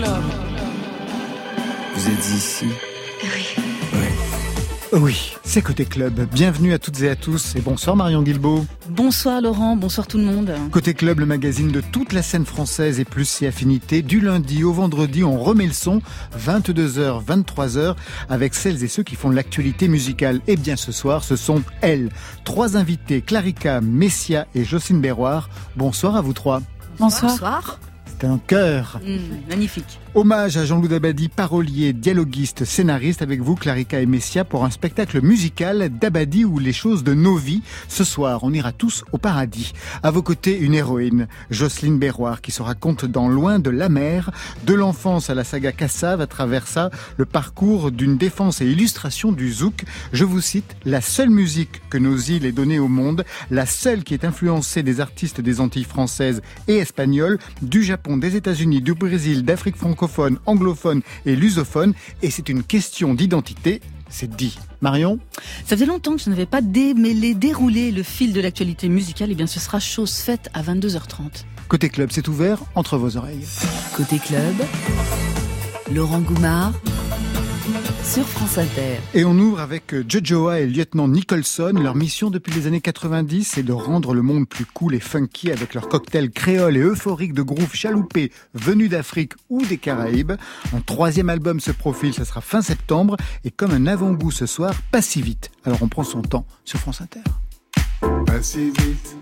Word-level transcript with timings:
Club. 0.00 0.22
Vous 1.94 2.08
êtes 2.08 2.28
ici? 2.30 2.66
Oui. 3.22 3.46
Oui, 4.92 5.32
c'est 5.44 5.60
Côté 5.60 5.84
Club. 5.84 6.26
Bienvenue 6.32 6.72
à 6.72 6.78
toutes 6.78 7.02
et 7.02 7.10
à 7.10 7.16
tous 7.16 7.54
et 7.54 7.60
bonsoir 7.60 7.96
Marion 7.96 8.22
Guilbeault. 8.22 8.64
Bonsoir 8.88 9.42
Laurent, 9.42 9.76
bonsoir 9.76 10.06
tout 10.06 10.16
le 10.16 10.24
monde. 10.24 10.52
Côté 10.72 10.94
Club, 10.94 11.20
le 11.20 11.26
magazine 11.26 11.70
de 11.70 11.82
toute 11.82 12.14
la 12.14 12.22
scène 12.22 12.46
française 12.46 12.98
et 12.98 13.04
plus 13.04 13.26
ses 13.26 13.46
affinités. 13.46 14.00
Du 14.00 14.20
lundi 14.20 14.64
au 14.64 14.72
vendredi, 14.72 15.22
on 15.22 15.38
remet 15.38 15.66
le 15.66 15.74
son, 15.74 16.00
22h, 16.38 17.22
23h, 17.22 17.94
avec 18.30 18.54
celles 18.54 18.82
et 18.82 18.88
ceux 18.88 19.02
qui 19.02 19.16
font 19.16 19.28
l'actualité 19.28 19.86
musicale. 19.86 20.40
Et 20.46 20.56
bien 20.56 20.76
ce 20.76 20.92
soir, 20.92 21.22
ce 21.24 21.36
sont 21.36 21.62
elles. 21.82 22.08
Trois 22.44 22.78
invités, 22.78 23.20
Clarica, 23.20 23.82
Messia 23.82 24.46
et 24.54 24.64
Jocelyne 24.64 25.02
Berroir. 25.02 25.50
Bonsoir 25.76 26.16
à 26.16 26.22
vous 26.22 26.32
trois. 26.32 26.62
Bonsoir. 26.98 27.32
bonsoir. 27.32 27.78
Un 28.22 28.38
cœur. 28.38 29.00
Mmh, 29.02 29.48
magnifique. 29.48 29.98
Hommage 30.12 30.56
à 30.56 30.64
Jean-Loup 30.64 30.88
Dabadi, 30.88 31.28
parolier, 31.28 31.92
dialoguiste, 31.92 32.64
scénariste 32.64 33.22
avec 33.22 33.40
vous, 33.42 33.54
Clarica 33.54 34.00
et 34.00 34.06
Messia, 34.06 34.44
pour 34.44 34.64
un 34.64 34.70
spectacle 34.70 35.22
musical 35.22 35.88
d'Abadi 35.88 36.44
ou 36.44 36.58
les 36.58 36.72
choses 36.72 37.04
de 37.04 37.14
nos 37.14 37.36
vies. 37.36 37.62
Ce 37.86 38.02
soir, 38.02 38.40
on 38.42 38.52
ira 38.52 38.72
tous 38.72 39.04
au 39.12 39.18
paradis. 39.18 39.72
À 40.02 40.10
vos 40.10 40.22
côtés, 40.22 40.58
une 40.58 40.74
héroïne, 40.74 41.28
Jocelyne 41.50 42.00
Berroir, 42.00 42.40
qui 42.40 42.50
se 42.50 42.60
raconte 42.60 43.04
dans 43.04 43.28
Loin 43.28 43.60
de 43.60 43.70
la 43.70 43.88
mer, 43.88 44.32
de 44.66 44.74
l'enfance 44.74 45.30
à 45.30 45.36
la 45.36 45.44
saga 45.44 45.70
Kassav, 45.70 46.20
à 46.20 46.26
travers 46.26 46.66
ça, 46.66 46.90
le 47.16 47.24
parcours 47.24 47.92
d'une 47.92 48.16
défense 48.16 48.60
et 48.62 48.66
illustration 48.66 49.30
du 49.30 49.52
zouk. 49.52 49.84
Je 50.12 50.24
vous 50.24 50.40
cite, 50.40 50.74
la 50.84 51.02
seule 51.02 51.30
musique 51.30 51.82
que 51.88 51.98
nos 51.98 52.16
îles 52.16 52.46
aient 52.46 52.52
donnée 52.52 52.80
au 52.80 52.88
monde, 52.88 53.24
la 53.52 53.64
seule 53.64 54.02
qui 54.02 54.14
est 54.14 54.24
influencée 54.24 54.82
des 54.82 55.00
artistes 55.00 55.40
des 55.40 55.60
Antilles 55.60 55.84
françaises 55.84 56.42
et 56.66 56.78
espagnoles, 56.78 57.38
du 57.62 57.84
Japon, 57.84 58.16
des 58.16 58.34
États-Unis, 58.34 58.82
du 58.82 58.94
Brésil, 58.94 59.44
d'Afrique 59.44 59.76
francophone, 59.76 59.99
anglophone 60.46 61.02
et 61.26 61.36
lusophone, 61.36 61.94
et 62.22 62.30
c'est 62.30 62.48
une 62.48 62.62
question 62.62 63.14
d'identité, 63.14 63.80
c'est 64.08 64.30
dit. 64.30 64.58
Marion 64.80 65.18
Ça 65.66 65.76
faisait 65.76 65.86
longtemps 65.86 66.16
que 66.16 66.22
je 66.22 66.30
n'avais 66.30 66.46
pas 66.46 66.62
démêlé, 66.62 67.34
déroulé 67.34 67.90
le 67.90 68.02
fil 68.02 68.32
de 68.32 68.40
l'actualité 68.40 68.88
musicale, 68.88 69.30
et 69.30 69.32
eh 69.32 69.36
bien 69.36 69.46
ce 69.46 69.60
sera 69.60 69.80
chose 69.80 70.14
faite 70.14 70.48
à 70.54 70.62
22h30. 70.62 71.44
Côté 71.68 71.88
club, 71.88 72.10
c'est 72.12 72.26
ouvert 72.28 72.58
entre 72.74 72.96
vos 72.96 73.16
oreilles. 73.16 73.46
Côté 73.96 74.18
club, 74.18 74.54
Laurent 75.92 76.20
Goumard 76.20 76.72
sur 78.10 78.26
France 78.26 78.58
Inter. 78.58 78.98
Et 79.14 79.24
on 79.24 79.38
ouvre 79.38 79.60
avec 79.60 79.94
euh, 79.94 80.04
Jojoa 80.08 80.58
et 80.58 80.66
le 80.66 80.72
lieutenant 80.72 81.06
Nicholson. 81.06 81.72
Leur 81.80 81.94
mission 81.94 82.28
depuis 82.28 82.52
les 82.52 82.66
années 82.66 82.80
90, 82.80 83.44
c'est 83.44 83.62
de 83.62 83.72
rendre 83.72 84.14
le 84.14 84.22
monde 84.22 84.48
plus 84.48 84.64
cool 84.64 84.96
et 84.96 85.00
funky 85.00 85.52
avec 85.52 85.74
leur 85.74 85.88
cocktail 85.88 86.30
créole 86.32 86.76
et 86.76 86.80
euphorique 86.80 87.34
de 87.34 87.42
groove 87.42 87.72
chaloupé 87.72 88.32
venus 88.52 88.90
d'Afrique 88.90 89.34
ou 89.48 89.64
des 89.64 89.78
Caraïbes. 89.78 90.32
Un 90.74 90.80
troisième 90.80 91.28
album 91.28 91.60
se 91.60 91.70
profile, 91.70 92.12
ça 92.12 92.24
sera 92.24 92.40
fin 92.40 92.62
septembre. 92.62 93.16
Et 93.44 93.52
comme 93.52 93.70
un 93.70 93.86
avant-goût 93.86 94.32
ce 94.32 94.46
soir, 94.46 94.74
pas 94.90 95.02
si 95.02 95.22
vite. 95.22 95.52
Alors 95.64 95.78
on 95.80 95.88
prend 95.88 96.02
son 96.02 96.22
temps 96.22 96.46
sur 96.64 96.80
France 96.80 97.02
Inter. 97.02 97.20
Pas 98.26 98.42
si 98.42 98.70
vite, 98.70 99.16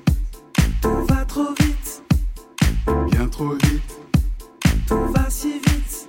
tout 0.80 1.04
va 1.06 1.26
trop 1.26 1.52
vite, 1.60 2.02
bien 3.10 3.28
trop 3.28 3.52
vite, 3.52 3.98
tout 4.86 5.12
va 5.12 5.28
si 5.28 5.52
vite, 5.58 6.08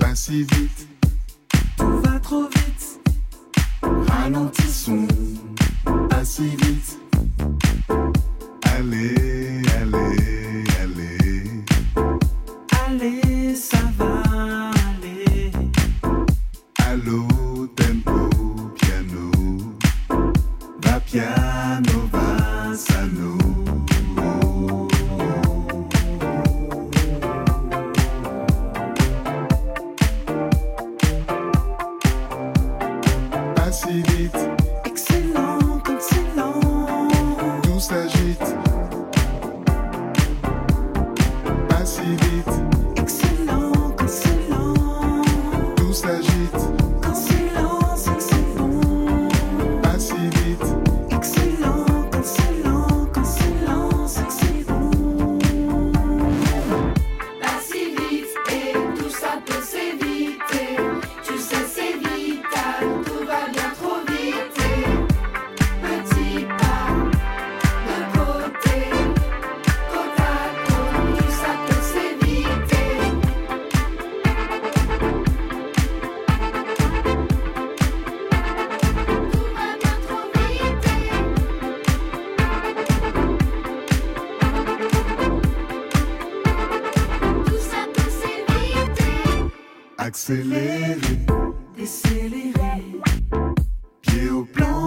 pas 0.00 0.16
si 0.16 0.42
vite 0.42 0.88
trop 2.22 2.42
vite. 2.42 3.00
Ralentissons, 3.82 5.06
pas 6.08 6.24
si 6.24 6.48
vite. 6.48 6.98
Allez, 8.76 9.29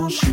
change. 0.10 0.33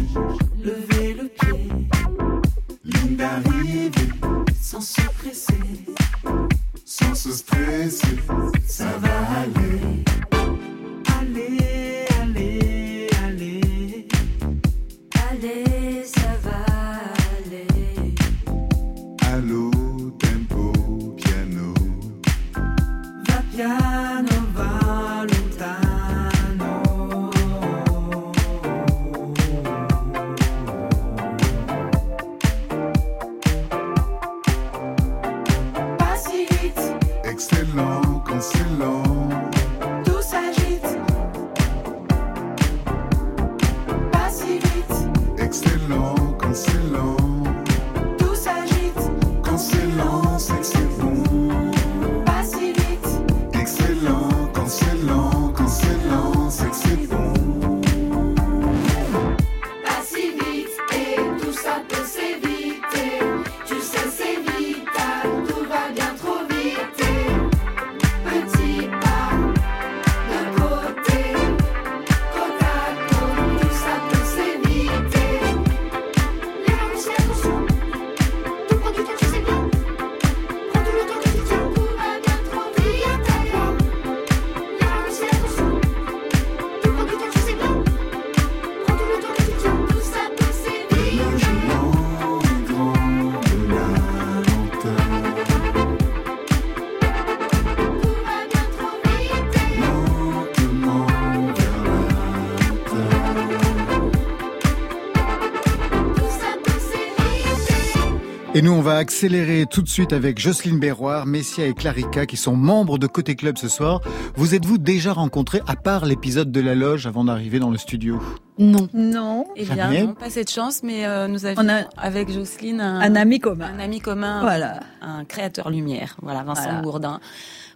Et 108.52 108.62
nous, 108.62 108.72
on 108.72 108.80
va 108.80 108.96
accélérer 108.96 109.64
tout 109.70 109.80
de 109.80 109.88
suite 109.88 110.12
avec 110.12 110.40
Jocelyne 110.40 110.80
Berroir, 110.80 111.24
Messia 111.24 111.66
et 111.66 111.72
Clarica 111.72 112.26
qui 112.26 112.36
sont 112.36 112.56
membres 112.56 112.98
de 112.98 113.06
Côté 113.06 113.36
Club 113.36 113.56
ce 113.56 113.68
soir. 113.68 114.00
Vous 114.34 114.56
êtes-vous 114.56 114.76
déjà 114.78 115.12
rencontrés 115.12 115.62
à 115.68 115.76
part 115.76 116.04
l'épisode 116.04 116.50
de 116.50 116.60
la 116.60 116.74
loge 116.74 117.06
avant 117.06 117.22
d'arriver 117.24 117.60
dans 117.60 117.70
le 117.70 117.78
studio? 117.78 118.20
Non. 118.58 118.88
Non. 118.92 119.44
Eh 119.54 119.64
bien, 119.64 119.90
non, 120.04 120.14
pas 120.14 120.30
cette 120.30 120.50
chance, 120.50 120.82
mais 120.82 121.06
euh, 121.06 121.28
nous 121.28 121.46
avions 121.46 121.62
On 121.64 121.68
a- 121.68 121.84
avec 121.96 122.32
Jocelyne 122.32 122.80
un, 122.80 123.00
Un 123.00 123.14
ami 123.14 123.38
commun. 123.38 123.70
un 123.72 123.78
ami 123.78 124.00
commun, 124.00 124.40
Voilà. 124.40 124.80
un 125.00 125.24
créateur 125.24 125.70
lumière, 125.70 126.16
voilà, 126.20 126.42
Vincent 126.42 126.64
Voilà. 126.64 126.80
Gourdin. 126.82 127.20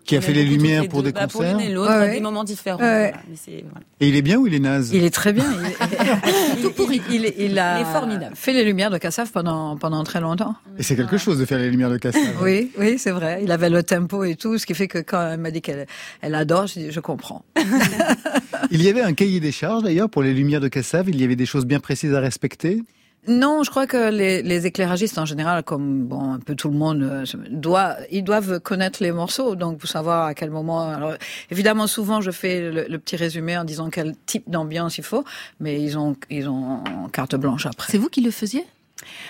Qui 0.05 0.17
a 0.17 0.21
fait 0.21 0.33
les 0.35 0.45
lumières 0.45 0.83
les 0.83 0.89
pour 0.89 1.03
des 1.03 1.13
Bah, 1.13 1.23
concerts 1.27 1.53
Pour 1.53 1.61
l'une 1.61 1.71
et 1.71 1.73
l'autre, 1.73 1.89
Ouais, 1.91 1.97
à 1.97 2.01
ouais. 2.01 2.15
des 2.15 2.21
moments 2.21 2.45
différents. 2.45 2.79
Ouais. 2.79 3.11
voilà, 3.11 3.23
mais 3.29 3.37
c'est- 3.43 3.65
voilà. 3.71 3.87
Et 4.01 4.09
il 4.09 4.17
est 4.17 4.23
bien 4.23 4.39
ou 4.39 4.47
il 4.47 4.53
est 4.55 4.59
naze 4.59 4.91
Il 4.93 5.03
est 5.03 5.11
très 5.15 5.33
bien. 5.33 5.45
Il, 5.51 5.65
il- 6.59 6.95
il- 7.11 7.25
il- 7.25 7.35
il 7.39 7.59
a 7.59 7.79
Il 7.79 7.83
est 7.83 7.93
formidable. 7.93 8.37
fait 8.37 8.53
les 8.53 8.65
lumières 8.65 8.91
de 8.91 8.99
Cassav 8.99 9.31
pendant, 9.33 9.77
pendant 9.79 10.05
très 10.05 10.21
longtemps. 10.21 10.55
Et 10.79 10.83
c'est 10.83 10.95
quelque 10.97 11.17
chose 11.17 11.39
de 11.39 11.45
faire 11.47 11.59
les 11.59 11.71
lumières 11.71 11.91
de 11.91 11.97
Cassav. 11.97 12.23
Oui, 12.43 12.71
oui, 12.79 12.99
c'est 12.99 13.13
vrai. 13.13 13.41
Il 13.43 13.51
avait 13.51 13.71
le 13.71 13.83
tempo 13.83 14.25
et 14.25 14.35
tout, 14.35 14.59
ce 14.59 14.67
qui 14.67 14.75
fait 14.75 14.89
que 14.89 14.99
quand 14.99 15.31
elle 15.33 15.41
m'a 15.41 15.51
dit 15.51 15.63
qu'elle 15.63 15.87
elle 16.21 16.35
adore, 16.35 16.67
je 16.67 16.75
dis, 16.81 16.93
je 16.93 17.01
comprends. 17.01 17.43
Il 18.71 18.83
y 18.83 18.89
avait 18.89 19.03
un 19.03 19.13
cahier 19.15 19.41
des 19.41 19.53
charges 19.53 19.83
d'ailleurs 19.85 20.11
pour 20.11 20.23
les 20.23 20.33
lumières 20.35 20.61
de 20.61 20.69
Cassav. 20.69 21.09
Il 21.09 21.21
y 21.21 21.25
avait 21.25 21.37
des 21.37 21.47
choses 21.47 21.65
bien 21.67 21.81
précises 21.81 22.13
à 22.15 22.21
respecter. 22.21 22.83
Non, 23.27 23.63
je 23.63 23.71
crois 23.71 23.87
que 23.87 24.11
les, 24.11 24.67
éclairagistes 24.67 25.19
en 25.19 25.25
général, 25.25 25.63
comme 25.63 26.05
bon 26.05 26.33
un 26.35 26.39
peu 26.39 26.55
tout 26.55 26.69
le 26.69 26.77
monde, 26.77 27.03
euh, 27.03 27.95
ils 28.11 28.25
doivent 28.25 28.61
connaître 28.61 29.03
les 29.03 29.13
morceaux, 29.13 29.57
donc 29.57 29.79
pour 29.79 29.89
savoir 29.89 30.27
à 30.27 30.35
quel 30.35 30.51
moment. 30.51 30.89
Alors 30.89 31.15
évidemment, 31.51 31.87
souvent 31.87 32.21
je 32.21 32.31
fais 32.31 32.71
le, 32.71 32.87
le 32.89 32.99
petit 32.99 33.17
résumé 33.17 33.57
en 33.57 33.65
disant 33.65 33.89
quel 33.91 34.15
type 34.27 34.49
d'ambiance 34.49 34.99
il 34.99 35.05
faut, 35.05 35.25
mais 35.61 35.81
ils 35.81 35.97
ont 35.97 36.17
ils 36.31 36.49
ont 36.49 36.83
carte 37.13 37.35
blanche 37.37 37.67
après. 37.67 37.91
C'est 37.91 37.99
vous 37.99 38.09
qui 38.09 38.21
le 38.21 38.31
faisiez? 38.31 38.65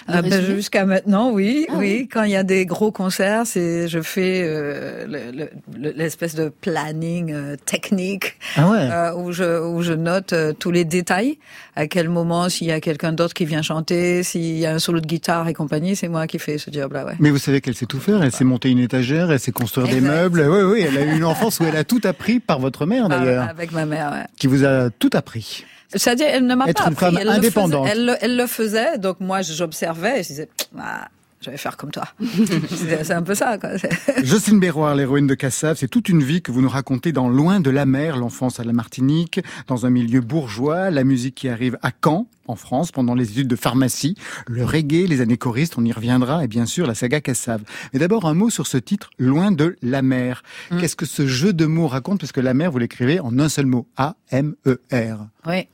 Ah 0.06 0.20
ben, 0.22 0.42
Jusqu'à 0.44 0.84
maintenant, 0.84 1.30
oui, 1.32 1.66
Ah 1.70 1.74
oui. 1.78 2.06
Quand 2.12 2.22
il 2.24 2.30
y 2.32 2.36
a 2.36 2.42
des 2.42 2.66
gros 2.66 2.92
concerts, 2.92 3.46
c'est 3.46 3.88
je 3.88 4.02
fais 4.02 4.42
euh, 4.44 5.06
le- 5.06 5.32
le- 5.36 5.50
le- 5.76 5.90
l'espèce 5.96 6.34
de 6.34 6.48
planning 6.50 7.32
euh, 7.32 7.56
technique 7.64 8.36
Ah 8.56 8.68
ouais. 8.70 8.78
euh, 8.78 9.14
où 9.14 9.32
je 9.32 9.60
où 9.66 9.80
je 9.82 9.94
note 9.94 10.32
euh, 10.34 10.52
tous 10.52 10.70
les 10.70 10.84
détails. 10.84 11.38
À 11.76 11.86
quel 11.86 12.08
moment, 12.10 12.48
s'il 12.50 12.66
y 12.66 12.72
a 12.72 12.80
quelqu'un 12.80 13.12
d'autre 13.12 13.32
qui 13.34 13.46
vient 13.46 13.62
chanter, 13.62 14.22
s'il 14.22 14.58
y 14.58 14.66
a 14.66 14.72
un 14.74 14.78
solo 14.78 15.00
de 15.00 15.06
guitare 15.06 15.48
et 15.48 15.54
compagnie, 15.54 15.96
c'est 15.96 16.08
moi 16.08 16.26
qui 16.26 16.38
fais 16.38 16.58
ce 16.58 16.70
job-là, 16.70 17.06
ouais. 17.06 17.14
Mais 17.18 17.30
vous 17.30 17.38
savez 17.38 17.60
qu'elle 17.62 17.74
sait 17.74 17.86
tout 17.86 18.00
faire. 18.00 18.22
Elle 18.22 18.32
sait 18.32 18.44
monter 18.44 18.68
une 18.70 18.78
étagère, 18.80 19.30
elle 19.32 19.40
sait 19.40 19.50
construire 19.52 19.88
des 19.88 20.00
meubles. 20.02 20.40
Oui, 20.46 20.62
oui. 20.62 20.86
Elle 20.86 20.98
a 20.98 21.02
eu 21.12 21.16
une 21.16 21.24
enfance 21.24 21.58
où 21.60 21.64
elle 21.64 21.76
a 21.76 21.84
tout 21.84 22.00
appris 22.04 22.38
par 22.38 22.60
votre 22.60 22.84
mère 22.86 23.08
d'ailleurs, 23.08 23.46
Ah, 23.48 23.50
Avec 23.50 23.72
ma 23.72 23.86
mère, 23.86 24.10
ouais. 24.12 24.24
qui 24.38 24.46
vous 24.46 24.64
a 24.64 24.90
tout 24.90 25.10
appris. 25.14 25.64
C'est-à-dire, 25.94 26.26
elle 26.30 26.46
ne 26.46 26.54
m'a 26.54 26.66
Être 26.66 26.82
pas 26.82 26.88
une 26.88 26.92
appris. 26.92 27.04
femme 27.06 27.18
elle, 27.18 27.26
le 27.26 27.32
faisait- 27.32 27.38
indépendante. 27.38 27.88
elle, 27.90 28.06
le, 28.06 28.14
elle 28.20 28.36
le 28.36 28.46
faisait, 28.46 28.98
donc 28.98 29.20
moi 29.20 29.42
j'observais 29.42 30.20
et 30.20 30.22
je 30.22 30.28
disais, 30.28 30.48
ah, 30.78 31.08
je 31.40 31.50
vais 31.50 31.56
faire 31.58 31.76
comme 31.76 31.90
toi. 31.90 32.04
c'est 32.70 33.12
un 33.12 33.22
peu 33.22 33.34
ça, 33.34 33.58
quoi. 33.58 33.70
Jocelyne 34.24 34.60
Berroir, 34.60 34.94
l'héroïne 34.94 35.26
de 35.26 35.34
Cassav, 35.34 35.76
c'est 35.76 35.88
toute 35.88 36.08
une 36.08 36.22
vie 36.22 36.40
que 36.40 36.50
vous 36.50 36.62
nous 36.62 36.68
racontez 36.70 37.12
dans 37.12 37.28
Loin 37.28 37.60
de 37.60 37.68
la 37.70 37.84
mer, 37.84 38.16
l'enfance 38.16 38.60
à 38.60 38.64
la 38.64 38.72
Martinique, 38.72 39.40
dans 39.66 39.84
un 39.84 39.90
milieu 39.90 40.20
bourgeois, 40.22 40.90
la 40.90 41.04
musique 41.04 41.34
qui 41.34 41.48
arrive 41.50 41.76
à 41.82 41.90
Caen, 42.02 42.26
en 42.46 42.56
France, 42.56 42.92
pendant 42.92 43.14
les 43.14 43.30
études 43.30 43.48
de 43.48 43.56
pharmacie, 43.56 44.16
le 44.48 44.64
reggae, 44.64 45.06
les 45.06 45.20
années 45.22 45.36
choristes, 45.38 45.74
on 45.78 45.84
y 45.84 45.92
reviendra, 45.92 46.44
et 46.44 46.48
bien 46.48 46.64
sûr 46.66 46.86
la 46.86 46.94
saga 46.94 47.20
Cassav. 47.20 47.60
Mais 47.92 47.98
d'abord 47.98 48.24
un 48.26 48.34
mot 48.34 48.48
sur 48.50 48.66
ce 48.66 48.76
titre, 48.78 49.10
Loin 49.18 49.50
de 49.52 49.76
la 49.82 50.00
mer. 50.02 50.42
Mm. 50.70 50.78
Qu'est-ce 50.80 50.96
que 50.96 51.06
ce 51.06 51.26
jeu 51.26 51.52
de 51.54 51.64
mots 51.66 51.88
raconte? 51.88 52.20
Parce 52.20 52.32
que 52.32 52.40
la 52.40 52.52
mer, 52.54 52.70
vous 52.70 52.78
l'écrivez 52.78 53.20
en 53.20 53.38
un 53.38 53.48
seul 53.50 53.66
mot, 53.66 53.86
A-M-E-R. 53.98 55.26
Oui. 55.46 55.68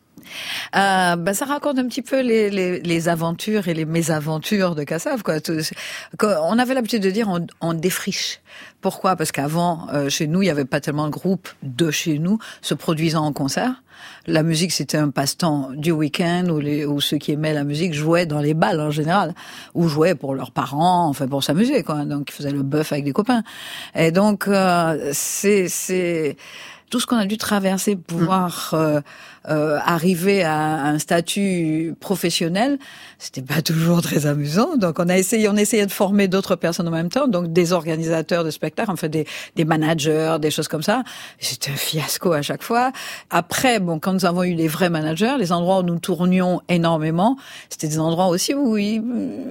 Euh, 0.77 1.17
ben, 1.17 1.35
ça 1.35 1.45
raconte 1.45 1.79
un 1.79 1.87
petit 1.87 2.03
peu 2.03 2.21
les, 2.21 2.51
les, 2.51 2.81
les 2.81 3.09
aventures 3.09 3.69
et 3.69 3.75
les 3.75 3.85
mésaventures 3.85 4.75
de 4.75 4.85
Cassav. 4.85 5.23
Quoi. 5.23 5.37
On 6.43 6.59
avait 6.59 6.75
l'habitude 6.75 7.03
de 7.03 7.11
dire 7.11 7.29
on, 7.29 7.47
on 7.61 7.75
défriche. 7.75 8.41
Pourquoi? 8.81 9.17
Parce 9.17 9.33
qu'avant, 9.33 9.87
euh, 9.93 10.09
chez 10.09 10.27
nous, 10.27 10.43
il 10.43 10.47
n'y 10.47 10.51
avait 10.51 10.65
pas 10.65 10.81
tellement 10.81 11.07
de 11.07 11.13
groupes 11.13 11.49
de 11.63 11.91
chez 11.91 12.19
nous 12.19 12.39
se 12.63 12.75
produisant 12.75 13.25
en 13.25 13.33
concert. 13.33 13.83
La 14.27 14.43
musique, 14.43 14.73
c'était 14.73 14.97
un 14.97 15.11
passe-temps 15.11 15.71
du 15.75 15.91
week-end 15.91 16.47
où, 16.49 16.59
les, 16.59 16.87
où 16.87 17.01
ceux 17.01 17.19
qui 17.19 17.33
aimaient 17.33 17.53
la 17.53 17.65
musique 17.65 17.93
jouaient 17.93 18.25
dans 18.25 18.41
les 18.41 18.55
balles 18.55 18.81
en 18.81 18.91
général, 18.91 19.35
ou 19.75 19.89
jouaient 19.89 20.15
pour 20.15 20.35
leurs 20.35 20.53
parents, 20.53 21.09
enfin 21.09 21.29
pour 21.29 21.45
s'amuser. 21.45 21.83
Quoi. 21.83 22.07
Donc, 22.07 22.31
ils 22.31 22.33
faisaient 22.33 22.53
le 22.53 22.63
bœuf 22.63 22.93
avec 22.93 23.05
des 23.05 23.13
copains. 23.13 23.43
Et 23.95 24.11
donc, 24.11 24.49
euh, 24.49 25.11
c'est... 25.13 25.69
c'est 25.69 26.37
tout 26.91 26.99
ce 26.99 27.07
qu'on 27.07 27.17
a 27.17 27.25
dû 27.25 27.39
traverser 27.39 27.95
pour 27.97 28.19
pouvoir 28.19 28.73
euh, 28.75 29.01
euh, 29.49 29.79
arriver 29.85 30.43
à 30.43 30.85
un 30.85 30.99
statut 30.99 31.95
professionnel, 32.01 32.79
c'était 33.19 33.43
pas 33.43 33.63
toujours 33.71 34.03
très 34.03 34.27
amusant. 34.27 34.77
Donc 34.77 34.99
on 34.99 35.09
a 35.09 35.17
essayé, 35.17 35.49
on 35.49 35.57
essayait 35.57 35.87
de 35.87 35.93
former 35.93 36.27
d'autres 36.29 36.57
personnes 36.57 36.89
en 36.89 36.93
même 36.93 37.09
temps, 37.09 37.29
donc 37.29 37.53
des 37.53 37.73
organisateurs 37.73 38.45
de 38.45 38.51
spectacles, 38.51 38.91
enfin 38.91 39.09
des, 39.09 39.27
des 39.55 39.65
managers, 39.65 40.37
des 40.41 40.51
choses 40.51 40.69
comme 40.69 40.83
ça. 40.83 41.05
C'était 41.39 41.71
un 41.71 41.77
fiasco 41.77 42.33
à 42.33 42.43
chaque 42.43 42.65
fois. 42.65 42.93
Après, 43.31 43.79
bon, 43.79 44.01
quand 44.01 44.13
nous 44.13 44.27
avons 44.27 44.43
eu 44.43 44.55
les 44.55 44.69
vrais 44.69 44.91
managers, 44.91 45.37
les 45.39 45.53
endroits 45.53 45.79
où 45.79 45.83
nous 45.85 46.01
tournions 46.01 46.61
énormément, 46.69 47.37
c'était 47.69 47.89
des 47.89 48.01
endroits 48.01 48.27
aussi 48.27 48.53
où 48.53 48.77
ils, 48.77 49.01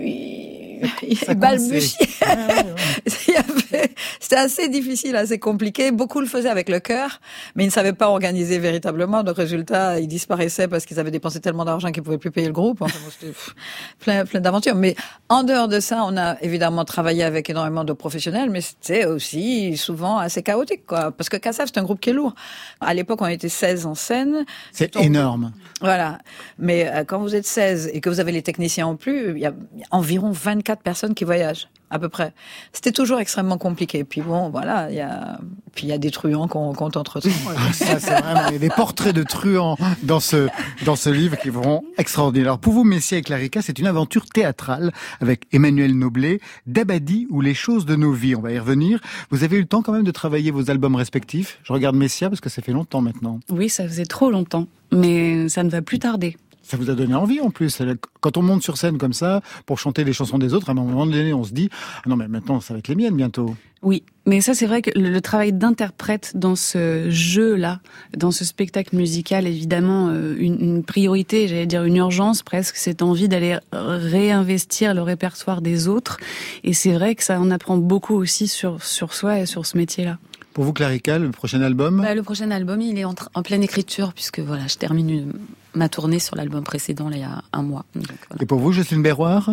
ils, 0.02 0.90
ils 1.08 1.36
balbutiaient. 1.36 2.08
Y 3.28 3.38
C'était 4.20 4.36
assez 4.36 4.70
difficile, 4.70 5.16
assez 5.16 5.40
compliqué. 5.40 5.92
Beaucoup 5.92 6.20
le 6.20 6.28
faisaient 6.28 6.50
avec 6.50 6.70
le 6.70 6.80
cœur, 6.80 7.20
mais 7.56 7.64
ils 7.64 7.68
ne 7.68 7.72
savaient 7.72 7.94
pas 7.94 8.10
organiser 8.10 8.60
véritablement. 8.60 9.24
Donc, 9.24 9.38
résultat, 9.38 10.00
ils 10.00 10.08
disparaissaient 10.08 10.68
parce 10.68 10.86
qu'ils 10.86 11.00
avaient 11.00 11.12
dépensé 11.12 11.40
tellement 11.40 11.66
d'argent 11.66 11.92
qu'ils 11.92 12.04
pouvaient 12.04 12.18
plus 12.18 12.32
payer 12.32 12.48
le 12.48 12.54
groupe. 12.54 12.82
Enfin, 12.82 12.98
bon, 13.04 13.12
c'était 13.12 13.34
plein, 14.00 14.26
plein 14.26 14.40
d'aventures. 14.40 14.76
Mais 14.76 14.96
en 15.30 15.44
dehors 15.44 15.68
de 15.68 15.80
ça, 15.80 16.04
on 16.06 16.18
a 16.18 16.40
évidemment 16.42 16.86
travaillé 16.86 17.24
avec 17.24 17.50
énormément 17.50 17.84
de 17.84 17.94
professionnels, 17.94 18.50
mais 18.50 18.62
c'était 18.62 19.06
aussi 19.06 19.78
souvent 19.78 20.18
assez 20.18 20.44
chaotique, 20.44 20.86
quoi. 20.86 21.12
Parce 21.12 21.30
que 21.30 21.38
Cassav, 21.38 21.68
c'est 21.74 21.80
un 21.80 21.84
groupe 21.84 22.00
qui 22.00 22.10
est 22.10 22.14
lourd. 22.14 22.36
À 22.82 22.94
l'époque, 22.94 23.22
on 23.22 23.28
était 23.28 23.50
16 23.50 23.86
en 23.86 23.96
scène. 23.96 24.46
C'est 24.72 24.96
énorme. 24.96 25.52
voilà. 25.82 26.20
Mais 26.58 26.88
euh, 26.88 27.04
quand 27.04 27.20
vous 27.20 27.36
êtes 27.36 27.46
16 27.46 27.92
et 27.94 28.02
que 28.02 28.10
vous 28.10 28.20
avez 28.20 28.32
les 28.32 28.42
techniciens 28.42 28.88
en 28.88 28.96
plus, 28.96 29.32
il 29.32 29.40
y 29.40 29.46
a 29.46 29.54
environ 29.92 30.32
24 30.32 30.82
personnes 30.82 31.14
qui 31.14 31.24
voyagent, 31.24 31.68
à 31.90 32.00
peu 32.00 32.10
près. 32.10 32.34
C'était 32.74 32.92
toujours 32.92 33.20
extrêmement 33.20 33.58
compliqué. 33.58 34.04
Puis 34.04 34.22
bon, 34.22 34.50
voilà, 34.50 34.90
il 34.90 34.96
y 34.96 35.02
a, 35.02 35.40
puis 35.74 35.88
il 35.88 35.90
y 35.90 35.94
a 35.94 35.98
des 35.98 36.12
truands 36.12 36.48
qu'on 36.48 36.74
compte 36.74 36.98
entre 36.98 37.20
eux. 37.20 37.32
Ah, 37.50 37.74
ça, 37.74 38.00
c'est 38.00 38.22
vraiment, 38.22 38.48
il 38.48 38.54
y 38.54 38.56
a 38.56 38.60
des 38.60 38.70
portraits 38.70 39.16
de 39.16 39.24
truands 39.24 39.78
dans 40.04 40.20
ce, 40.20 40.48
dans 40.86 40.96
ce 40.96 41.10
livre 41.10 41.38
qui 41.38 41.50
vont 41.50 41.84
extraordinaires. 41.98 42.50
Alors, 42.50 42.60
pour 42.60 42.74
vous, 42.74 42.84
Messia 42.84 43.18
et 43.18 43.22
Clarica, 43.22 43.62
c'est 43.62 43.80
une 43.80 43.88
aventure 43.88 44.26
théâtrale 44.26 44.92
avec 45.20 45.44
Emmanuel 45.52 45.98
Noblet, 45.98 46.40
Dabadi 46.68 47.28
ou 47.30 47.42
Les 47.42 47.54
choses 47.54 47.86
de 47.86 47.96
nos 47.96 48.12
vies. 48.12 48.36
On 48.36 48.42
va 48.42 48.52
y 48.52 48.60
revenir. 48.60 49.00
Vous 49.32 49.44
avez 49.44 49.58
eu 49.58 49.62
le 49.62 49.66
temps 49.66 49.82
quand 49.82 49.94
même 49.94 50.04
de 50.04 50.12
travailler 50.12 50.52
vos 50.52 50.70
albums 50.70 50.96
respectifs. 50.96 51.60
Je 51.64 51.74
regarde 51.74 51.96
Messia 51.96 52.30
parce 52.30 52.42
que 52.42 52.50
ça 52.50 52.62
fait 52.62 52.72
longtemps 52.72 53.02
maintenant. 53.02 53.40
Oui, 53.50 53.70
ça 53.70 53.88
faisait 53.88 54.06
trop 54.06 54.32
longtemps, 54.32 54.68
mais 54.92 55.50
ça 55.50 55.64
ne 55.64 55.70
va 55.70 55.82
plus 55.82 56.00
tarder. 56.00 56.38
Ça 56.70 56.78
vous 56.78 56.92
a 56.92 56.94
donné 56.94 57.16
envie 57.16 57.42
en 57.42 57.50
plus. 57.50 57.82
Quand 58.22 58.38
on 58.38 58.44
monte 58.44 58.62
sur 58.62 58.78
scène 58.78 59.00
comme 59.00 59.12
ça 59.12 59.42
pour 59.66 59.80
chanter 59.80 60.04
les 60.04 60.14
chansons 60.14 60.38
des 60.38 60.54
autres, 60.54 60.70
à 60.70 60.74
un 60.74 60.76
moment 60.76 61.08
donné, 61.08 61.34
on 61.34 61.44
se 61.44 61.52
dit 61.52 61.68
ah 61.74 62.08
non 62.08 62.16
mais 62.16 62.28
maintenant 62.28 62.62
ça 62.62 62.76
va 62.76 62.78
être 62.78 62.90
les 62.90 62.94
miennes 62.94 63.16
bientôt. 63.16 63.56
Oui, 63.82 64.04
mais 64.28 64.40
ça 64.40 64.54
c'est 64.54 64.68
vrai 64.68 64.84
que 64.84 64.92
le, 64.94 65.20
travail 65.20 65.52
d'interprète 65.52 66.34
dans 66.36 66.56
ce 66.56 67.10
jeu-là, 67.10 67.80
dans 68.16 68.30
ce 68.30 68.46
spectacle 68.46 68.96
musical, 68.96 69.48
évidemment 69.48 70.10
euh, 70.10 70.36
une, 70.38 70.62
une 70.62 70.84
priorité, 70.84 71.48
j'allais 71.48 71.66
dire 71.66 71.84
une 71.86 71.96
urgence 71.96 72.44
presque, 72.44 72.76
cette 72.76 73.02
envie 73.02 73.28
d'aller 73.28 73.58
réinvestir 73.72 74.94
le 74.94 75.02
répertoire 75.02 75.64
des 75.64 75.88
autres. 75.88 76.18
Et 76.64 76.74
c'est 76.74 76.94
vrai 76.94 77.16
que 77.16 77.24
ça 77.24 77.40
en 77.40 77.50
apprend 77.50 77.78
beaucoup 77.78 78.14
aussi 78.14 78.48
sur 78.48 78.84
sur 78.84 79.16
soi 79.16 79.40
et 79.40 79.48
sur 79.48 79.66
ce 79.66 79.76
métier-là. 79.76 80.20
Pour 80.54 80.66
vous, 80.66 80.74
Clarica, 80.74 81.18
le 81.20 81.32
prochain 81.32 81.62
album? 81.62 82.02
Bah, 82.02 82.14
le 82.14 82.22
prochain 82.24 82.52
album, 82.52 82.82
il 82.82 82.98
est 82.98 83.06
en, 83.06 83.14
pleine 83.44 83.64
écriture, 83.64 84.14
puisque 84.14 84.40
voilà, 84.40 84.68
je 84.68 84.76
termine 84.76 85.10
une- 85.10 85.34
ma 85.74 85.90
tournée 85.90 86.20
sur 86.20 86.36
l'album 86.36 86.64
précédent, 86.64 87.10
là, 87.10 87.16
il 87.18 87.22
y 87.22 87.24
a 87.24 87.42
un 87.54 87.62
mois. 87.62 87.86
Donc, 87.96 88.06
voilà. 88.30 88.42
Et 88.42 88.46
pour 88.46 88.60
vous, 88.60 88.72
Jocelyne 88.72 89.04
Berroir 89.04 89.52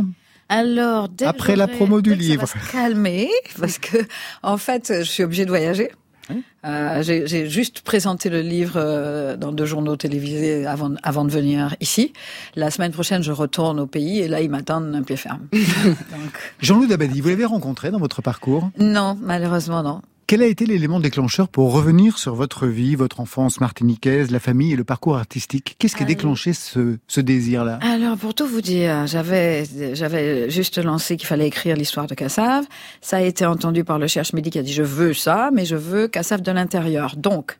Alors, 0.48 1.08
dès 1.08 1.24
que 1.24 1.30
Après 1.30 1.56
la 1.56 1.68
promo 1.68 2.00
du 2.00 2.10
dès 2.10 2.16
que 2.16 2.22
ça 2.22 2.28
livre. 2.30 2.42
va 2.42 2.60
se 2.60 2.72
calmer, 2.72 3.28
parce 3.60 3.78
que 3.78 3.98
en 4.42 4.56
fait, 4.56 4.92
je 4.98 5.10
suis 5.10 5.22
obligée 5.22 5.44
de 5.44 5.50
voyager. 5.50 5.90
Oui. 6.28 6.42
Euh, 6.64 7.02
j'ai 7.04 7.48
juste 7.48 7.82
présenté 7.82 8.30
le 8.30 8.40
livre 8.40 8.72
euh, 8.76 9.36
dans 9.36 9.52
deux 9.52 9.64
journaux 9.64 9.94
télévisés 9.94 10.66
avant, 10.66 10.92
avant 11.04 11.24
de 11.24 11.30
venir 11.30 11.76
ici. 11.80 12.12
La 12.56 12.72
semaine 12.72 12.90
prochaine, 12.90 13.22
je 13.22 13.30
retourne 13.30 13.78
au 13.78 13.86
pays 13.86 14.18
et 14.18 14.26
là, 14.26 14.40
ils 14.40 14.50
m'attendent 14.50 14.92
un 14.92 15.02
pied 15.02 15.14
ferme. 15.16 15.46
Donc, 15.52 16.32
Jean-Loup 16.60 16.88
Dabadi, 16.88 17.20
vous 17.20 17.28
l'avez 17.28 17.44
rencontré 17.44 17.92
dans 17.92 18.00
votre 18.00 18.22
parcours? 18.22 18.70
Non, 18.80 19.16
malheureusement, 19.22 19.84
non. 19.84 20.02
Quel 20.28 20.42
a 20.42 20.46
été 20.46 20.66
l'élément 20.66 20.98
déclencheur 20.98 21.46
pour 21.46 21.72
revenir 21.72 22.18
sur 22.18 22.34
votre 22.34 22.66
vie, 22.66 22.96
votre 22.96 23.20
enfance 23.20 23.60
martiniquaise, 23.60 24.32
la 24.32 24.40
famille 24.40 24.72
et 24.72 24.76
le 24.76 24.82
parcours 24.82 25.16
artistique? 25.16 25.76
Qu'est-ce 25.78 25.94
qui 25.94 26.02
a 26.02 26.06
déclenché 26.06 26.52
ce, 26.52 26.98
ce 27.06 27.20
désir-là? 27.20 27.78
Alors, 27.80 28.16
pour 28.16 28.34
tout 28.34 28.44
vous 28.44 28.60
dire, 28.60 29.06
j'avais, 29.06 29.62
j'avais 29.94 30.50
juste 30.50 30.78
lancé 30.78 31.16
qu'il 31.16 31.28
fallait 31.28 31.46
écrire 31.46 31.76
l'histoire 31.76 32.08
de 32.08 32.16
Cassave. 32.16 32.64
Ça 33.00 33.18
a 33.18 33.20
été 33.20 33.46
entendu 33.46 33.84
par 33.84 34.00
le 34.00 34.08
cherche 34.08 34.32
midi 34.32 34.50
qui 34.50 34.58
a 34.58 34.64
dit 34.64 34.72
je 34.72 34.82
veux 34.82 35.14
ça, 35.14 35.50
mais 35.52 35.64
je 35.64 35.76
veux 35.76 36.08
Cassave 36.08 36.42
de 36.42 36.50
l'intérieur. 36.50 37.14
Donc, 37.16 37.56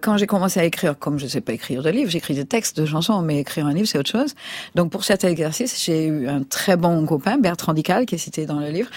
quand 0.00 0.16
j'ai 0.16 0.26
commencé 0.26 0.60
à 0.60 0.64
écrire, 0.64 0.98
comme 0.98 1.18
je 1.18 1.24
ne 1.24 1.28
sais 1.28 1.40
pas 1.40 1.52
écrire 1.52 1.82
de 1.82 1.90
livres, 1.90 2.10
j'écris 2.10 2.34
des 2.34 2.44
textes 2.44 2.80
de 2.80 2.86
chansons, 2.86 3.22
mais 3.22 3.38
écrire 3.38 3.66
un 3.66 3.72
livre, 3.72 3.86
c'est 3.86 3.98
autre 3.98 4.10
chose. 4.10 4.34
Donc, 4.74 4.90
pour 4.90 5.04
cet 5.04 5.24
exercice, 5.24 5.82
j'ai 5.84 6.06
eu 6.06 6.28
un 6.28 6.42
très 6.42 6.76
bon 6.76 7.04
copain, 7.06 7.38
Bertrand 7.38 7.72
Dical, 7.72 8.06
qui 8.06 8.16
est 8.16 8.18
cité 8.18 8.46
dans 8.46 8.58
le 8.58 8.68
livre, 8.68 8.90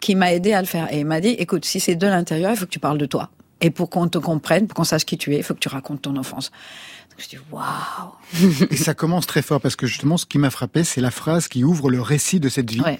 qui 0.00 0.14
m'a 0.14 0.32
aidé 0.32 0.52
à 0.52 0.60
le 0.60 0.66
faire. 0.66 0.92
Et 0.92 1.00
il 1.00 1.06
m'a 1.06 1.20
dit, 1.20 1.30
écoute, 1.30 1.64
si 1.64 1.80
c'est 1.80 1.94
de 1.94 2.06
l'intérieur, 2.06 2.50
il 2.52 2.56
faut 2.56 2.66
que 2.66 2.70
tu 2.70 2.78
parles 2.78 2.98
de 2.98 3.06
toi. 3.06 3.30
Et 3.60 3.70
pour 3.70 3.90
qu'on 3.90 4.08
te 4.08 4.18
comprenne, 4.18 4.66
pour 4.66 4.76
qu'on 4.76 4.84
sache 4.84 5.04
qui 5.04 5.18
tu 5.18 5.34
es, 5.34 5.38
il 5.38 5.42
faut 5.42 5.54
que 5.54 5.60
tu 5.60 5.68
racontes 5.68 6.02
ton 6.02 6.16
enfance. 6.16 6.50
Donc, 7.10 7.20
je 7.20 7.28
dis, 7.28 7.38
waouh! 7.50 8.66
Et 8.70 8.76
ça 8.76 8.94
commence 8.94 9.26
très 9.26 9.42
fort, 9.42 9.60
parce 9.60 9.76
que 9.76 9.86
justement, 9.86 10.16
ce 10.16 10.26
qui 10.26 10.38
m'a 10.38 10.50
frappé, 10.50 10.84
c'est 10.84 11.00
la 11.00 11.10
phrase 11.10 11.48
qui 11.48 11.64
ouvre 11.64 11.90
le 11.90 12.00
récit 12.00 12.40
de 12.40 12.48
cette 12.48 12.70
vie. 12.70 12.80
Ouais. 12.80 12.98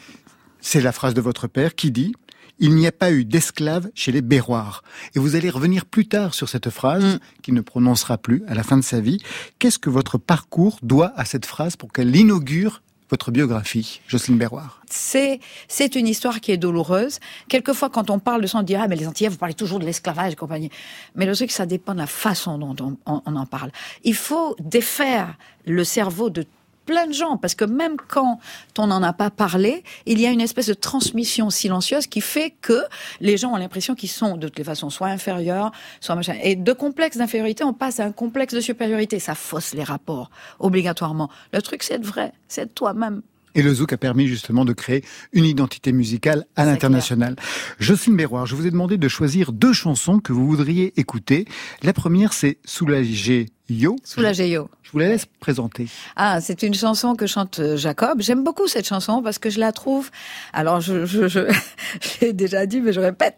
C'est 0.61 0.81
la 0.81 0.93
phrase 0.93 1.15
de 1.15 1.21
votre 1.21 1.47
père 1.47 1.75
qui 1.75 1.91
dit 1.91 2.15
il 2.61 2.75
n'y 2.75 2.87
a 2.87 2.93
pas 2.93 3.13
eu 3.13 3.25
d'esclaves 3.25 3.91
chez 3.95 4.13
les 4.13 4.23
Béroirs. 4.23 4.83
Et 5.15 5.19
vous 5.19 5.37
allez 5.37 5.51
revenir 5.51 5.85
plus 5.85 6.07
tard 6.07 6.35
sur 6.35 6.49
cette 6.49 6.71
phrase 6.71 7.05
Mm. 7.05 7.19
qu'il 7.43 7.55
ne 7.55 7.61
prononcera 7.61 8.19
plus 8.19 8.43
à 8.49 8.55
la 8.55 8.63
fin 8.63 8.77
de 8.77 8.83
sa 8.83 9.01
vie. 9.01 9.21
Qu'est-ce 9.59 9.79
que 9.79 9.91
votre 9.91 10.19
parcours 10.19 10.79
doit 10.83 11.13
à 11.17 11.25
cette 11.25 11.47
phrase 11.47 11.77
pour 11.77 11.93
qu'elle 11.93 12.15
inaugure 12.15 12.83
votre 13.11 13.31
biographie, 13.31 14.03
Jocelyne 14.07 14.37
Béroir 14.37 14.83
C'est 14.91 15.41
c'est 15.67 15.95
une 15.95 16.07
histoire 16.07 16.41
qui 16.41 16.53
est 16.53 16.59
douloureuse. 16.59 17.21
Quelquefois, 17.49 17.89
quand 17.89 18.11
on 18.11 18.19
parle 18.19 18.43
de 18.43 18.47
ça, 18.47 18.59
on 18.59 18.63
dit 18.63 18.75
ah 18.75 18.87
mais 18.87 18.97
les 18.97 19.07
Antillais, 19.09 19.31
vous 19.31 19.39
parlez 19.39 19.55
toujours 19.55 19.79
de 19.79 19.87
l'esclavage 19.87 20.35
et 20.35 20.37
compagnie. 20.37 20.71
Mais 21.15 21.25
le 21.25 21.35
truc, 21.35 21.51
ça 21.51 21.65
dépend 21.65 21.95
de 21.95 22.01
la 22.01 22.07
façon 22.07 22.59
dont 22.59 22.77
on, 22.81 22.99
on- 23.11 23.23
on 23.25 23.37
en 23.37 23.47
parle. 23.47 23.71
Il 24.05 24.15
faut 24.15 24.57
défaire 24.61 25.37
le 25.65 25.85
cerveau 25.85 26.29
de 26.29 26.45
plein 26.89 27.07
de 27.07 27.13
gens 27.13 27.37
parce 27.37 27.55
que 27.55 27.67
même 27.67 27.97
quand 28.09 28.41
on 28.79 28.87
n'en 28.87 29.03
a 29.03 29.13
pas 29.13 29.29
parlé, 29.29 29.85
il 30.07 30.19
y 30.19 30.27
a 30.27 30.31
une 30.31 30.41
espèce 30.41 30.67
de 30.67 30.75
transmission 30.75 31.51
silencieuse 31.51 32.07
qui 32.07 32.23
fait 32.23 32.55
que 32.63 32.81
les 33.21 33.37
gens 33.37 33.53
ont 33.53 33.59
l'impression 33.59 33.95
qu'ils 33.95 34.09
sont 34.09 34.39
de 34.39 34.49
toutes 34.49 34.59
les 34.59 34.65
façons 34.65 34.89
soit 34.89 35.09
inférieurs, 35.09 35.71
soit 36.01 36.15
machin. 36.15 36.35
Et 36.43 36.57
de 36.57 36.73
complexe 36.73 37.19
d'infériorité, 37.19 37.63
on 37.63 37.75
passe 37.75 38.01
à 38.01 38.05
un 38.05 38.13
complexe 38.13 38.55
de 38.55 38.61
supériorité. 38.61 39.19
Ça 39.19 39.35
fausse 39.35 39.75
les 39.75 39.85
rapports 39.85 40.31
obligatoirement. 40.61 41.29
Le 41.53 41.61
truc, 41.61 41.83
c'est 41.83 41.95
être 41.95 42.07
vrai, 42.07 42.33
c'est 42.49 42.63
être 42.63 42.75
toi-même. 42.75 43.21
Et 43.55 43.63
le 43.63 43.75
zouk 43.75 43.93
a 43.93 43.99
permis 43.99 44.29
justement 44.29 44.65
de 44.65 44.73
créer 44.73 45.05
une 45.33 45.45
identité 45.45 45.93
musicale 45.93 46.47
à 46.57 46.65
l'international. 46.65 47.37
Jocelyne 47.79 48.17
Béroir, 48.17 48.47
je 48.47 48.55
vous 48.55 48.67
ai 48.67 48.71
demandé 48.71 48.97
de 48.97 49.09
choisir 49.09 49.53
deux 49.53 49.75
chansons 49.75 50.21
que 50.21 50.33
vous 50.33 50.47
voudriez 50.47 50.99
écouter. 50.99 51.45
La 51.83 51.93
première, 51.93 52.33
c'est 52.33 52.59
Soulager 52.65 53.47
Yo. 53.69 53.97
Soulagé 54.03 54.49
yo. 54.49 54.71
Je 54.83 54.93
vous 54.93 54.99
la 55.01 55.09
laisse 55.09 55.27
présenter. 55.41 55.89
Ah, 56.17 56.41
c'est 56.41 56.63
une 56.63 56.73
chanson 56.73 57.15
que 57.15 57.27
chante 57.27 57.59
euh, 57.59 57.77
Jacob. 57.77 58.23
J'aime 58.23 58.43
beaucoup 58.43 58.67
cette 58.67 58.87
chanson 58.87 59.23
parce 59.23 59.39
que 59.39 59.51
je 59.51 59.61
la 59.61 59.73
trouve. 59.73 60.11
Alors, 60.55 60.81
je, 60.81 61.05
je, 61.05 61.29
je, 61.29 61.41
je 62.01 62.25
l'ai 62.25 62.33
déjà 62.33 62.65
dit, 62.65 62.81
mais 62.81 62.95
je 62.95 63.01
répète. 63.01 63.37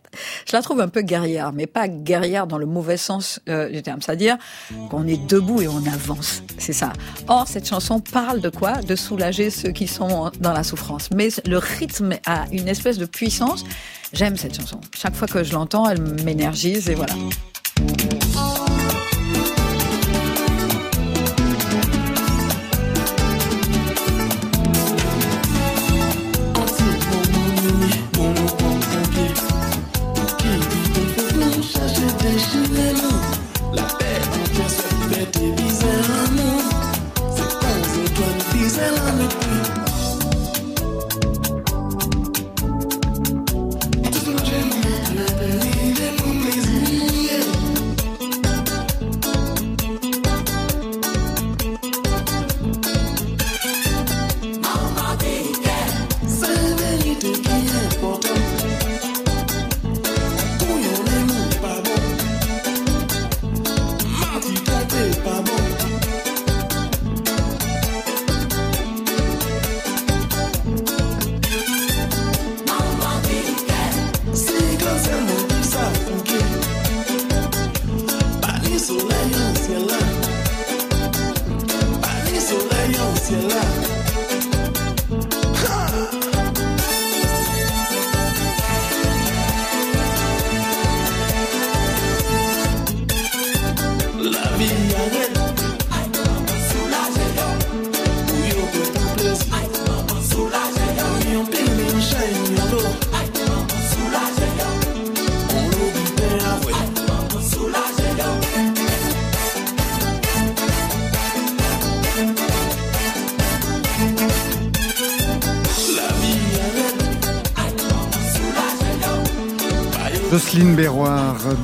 Je 0.49 0.57
la 0.57 0.63
trouve 0.63 0.81
un 0.81 0.87
peu 0.87 1.03
guerrière, 1.03 1.53
mais 1.53 1.67
pas 1.67 1.89
guerrière 1.89 2.47
dans 2.47 2.59
le 2.59 2.67
mauvais 2.67 2.97
sens 2.97 3.41
euh, 3.49 3.69
du 3.69 3.83
terme. 3.83 4.01
C'est-à-dire 4.01 4.39
qu'on 4.89 5.09
est 5.09 5.27
debout 5.27 5.63
et 5.63 5.67
on 5.67 5.85
avance. 5.87 6.45
C'est 6.59 6.73
ça. 6.73 6.93
Or, 7.27 7.49
cette 7.49 7.69
chanson 7.69 7.99
parle 7.99 8.41
de 8.41 8.51
quoi? 8.51 8.83
De 8.83 8.95
soulager 8.95 9.51
ceux 9.51 9.73
qui 9.73 9.89
sont 9.89 10.31
dans 10.39 10.53
la 10.53 10.63
souffrance. 10.63 11.11
Mais 11.13 11.31
le 11.45 11.59
rythme 11.59 12.13
a 12.27 12.45
une 12.53 12.69
espèce 12.69 12.99
de 12.99 13.07
puissance. 13.07 13.65
J'aime 14.13 14.37
cette 14.37 14.57
chanson. 14.57 14.81
Chaque 14.97 15.17
fois 15.17 15.27
que 15.27 15.43
je 15.43 15.53
l'entends, 15.53 15.89
elle 15.91 16.01
m'énergise 16.23 16.89
et 16.89 16.95
voilà. 16.95 17.15
Jocelyne 32.23 33.20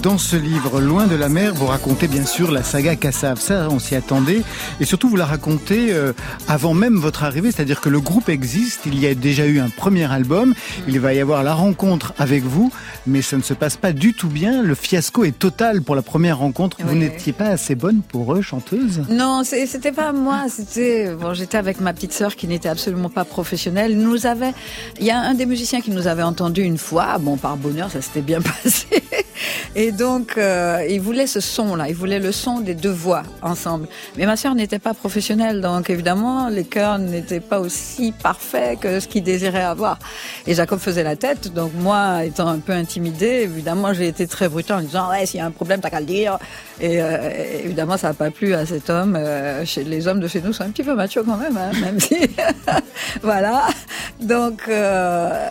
Dans 0.02 0.18
ce 0.18 0.37
livre 0.37 0.78
Loin 0.80 1.06
de 1.06 1.16
la 1.16 1.30
mer, 1.30 1.54
vous 1.54 1.66
racontez 1.66 2.06
bien 2.06 2.26
sûr 2.26 2.50
la 2.50 2.62
saga 2.62 2.96
Kassav. 2.96 3.40
Ça, 3.40 3.68
on 3.70 3.78
s'y 3.78 3.94
attendait. 3.94 4.42
Et 4.78 4.85
surtout, 4.85 5.08
vous 5.08 5.16
la 5.16 5.25
racontez 5.25 5.90
euh, 5.90 6.12
avant 6.49 6.75
même 6.75 6.96
votre 6.96 7.25
arrivée, 7.25 7.50
c'est-à-dire 7.50 7.80
que 7.80 7.88
le 7.88 8.00
groupe 8.00 8.28
existe. 8.28 8.80
Il 8.85 9.00
y 9.00 9.06
a 9.06 9.14
déjà 9.14 9.46
eu 9.46 9.58
un 9.58 9.70
premier 9.70 10.04
album. 10.12 10.54
Il 10.87 11.00
va 11.00 11.14
y 11.14 11.20
avoir 11.20 11.42
la 11.44 11.54
rencontre 11.54 12.12
avec 12.18 12.44
vous, 12.44 12.70
mais 13.06 13.22
ça 13.22 13.36
ne 13.36 13.42
se 13.42 13.54
passe 13.54 13.76
pas 13.76 13.92
du 13.92 14.12
tout 14.14 14.28
bien. 14.28 14.62
Le 14.62 14.75
fiasco 14.75 15.25
est 15.25 15.38
total 15.38 15.82
pour 15.82 15.94
la 15.94 16.02
première 16.02 16.38
rencontre. 16.38 16.76
Vous 16.80 16.92
Oui. 16.92 16.98
n'étiez 16.98 17.32
pas 17.32 17.46
assez 17.46 17.75
bonne 17.75 18.00
pour 18.06 18.34
eux, 18.34 18.42
chanteuse? 18.42 19.02
Non, 19.08 19.42
c'était 19.44 19.92
pas 19.92 20.12
moi. 20.12 20.44
C'était 20.48 21.14
bon. 21.14 21.34
J'étais 21.34 21.58
avec 21.58 21.80
ma 21.80 21.92
petite 21.92 22.12
sœur 22.12 22.36
qui 22.36 22.46
n'était 22.48 22.68
absolument 22.68 23.10
pas 23.10 23.25
professionnelle. 23.25 23.96
Nous 23.98 24.26
avait, 24.26 24.52
il 25.00 25.06
y 25.06 25.10
a 25.10 25.18
un 25.18 25.34
des 25.34 25.46
musiciens 25.46 25.80
qui 25.80 25.90
nous 25.90 26.06
avait 26.06 26.22
entendu 26.22 26.62
une 26.62 26.78
fois. 26.78 27.18
Bon, 27.18 27.36
par 27.36 27.56
bonheur, 27.56 27.90
ça 27.90 28.00
s'était 28.02 28.22
bien 28.22 28.40
passé. 28.64 28.86
Et 29.75 29.93
donc, 29.93 30.38
euh, 30.38 30.85
il 30.88 31.00
voulait 31.00 31.26
ce 31.26 31.41
son-là. 31.41 31.88
Il 31.88 31.95
voulait 31.95 32.19
le 32.19 32.33
son 32.33 32.61
des 32.61 32.75
deux 32.75 32.91
voix 32.91 33.23
ensemble. 33.43 33.88
Mais 34.17 34.26
ma 34.26 34.37
sœur 34.37 34.55
n'était 34.55 34.79
pas 34.79 34.95
professionnelle, 34.95 35.61
donc 35.61 35.91
évidemment, 35.91 36.49
les 36.49 36.65
chœurs 36.65 36.99
n'étaient 36.99 37.41
pas 37.41 37.61
aussi 37.61 38.12
parfaits 38.12 38.81
que 38.81 39.00
ce 39.00 39.09
qu'il 39.09 39.23
désirait 39.23 39.62
avoir. 39.62 39.99
Et 40.47 40.55
Jacob 40.55 40.79
faisait 40.79 41.03
la 41.03 41.17
tête. 41.17 41.53
Donc 41.53 41.73
moi, 41.75 42.25
étant 42.25 42.49
un 42.49 42.59
peu 42.59 42.73
intimidée, 42.73 43.43
évidemment, 43.43 43.93
j'ai 43.93 44.09
été 44.09 44.26
très 44.26 44.49
brutale 44.49 44.79
en 44.79 44.83
disant 44.83 45.11
ouais, 45.11 45.26
s'il 45.26 45.38
y 45.38 45.43
a 45.43 45.47
un 45.47 45.50
problème, 45.50 45.81
t'as 45.81 45.91
qu'à 45.91 46.00
le 46.00 46.07
dire. 46.07 46.38
Et 46.81 47.03
euh, 47.03 47.31
évidemment, 47.65 47.97
ça 47.97 48.09
n'a 48.09 48.15
pas 48.15 48.31
plu 48.31 48.55
à 48.55 48.67
cet 48.67 48.91
homme. 48.91 49.17
Euh, 49.19 49.65
les 49.76 50.09
hommes 50.09 50.21
de 50.21 50.29
chez 50.29 50.41
nous 50.41 50.53
sont 50.53 50.65
un 50.65 50.71
petit 50.71 50.83
peu 50.83 50.95
machos 50.95 51.25
quand 51.25 51.37
même, 51.37 51.57
hein, 51.57 51.71
même 51.81 52.00
si 52.00 52.17
voilà. 53.23 53.67
Donc 54.21 54.62
euh, 54.69 55.49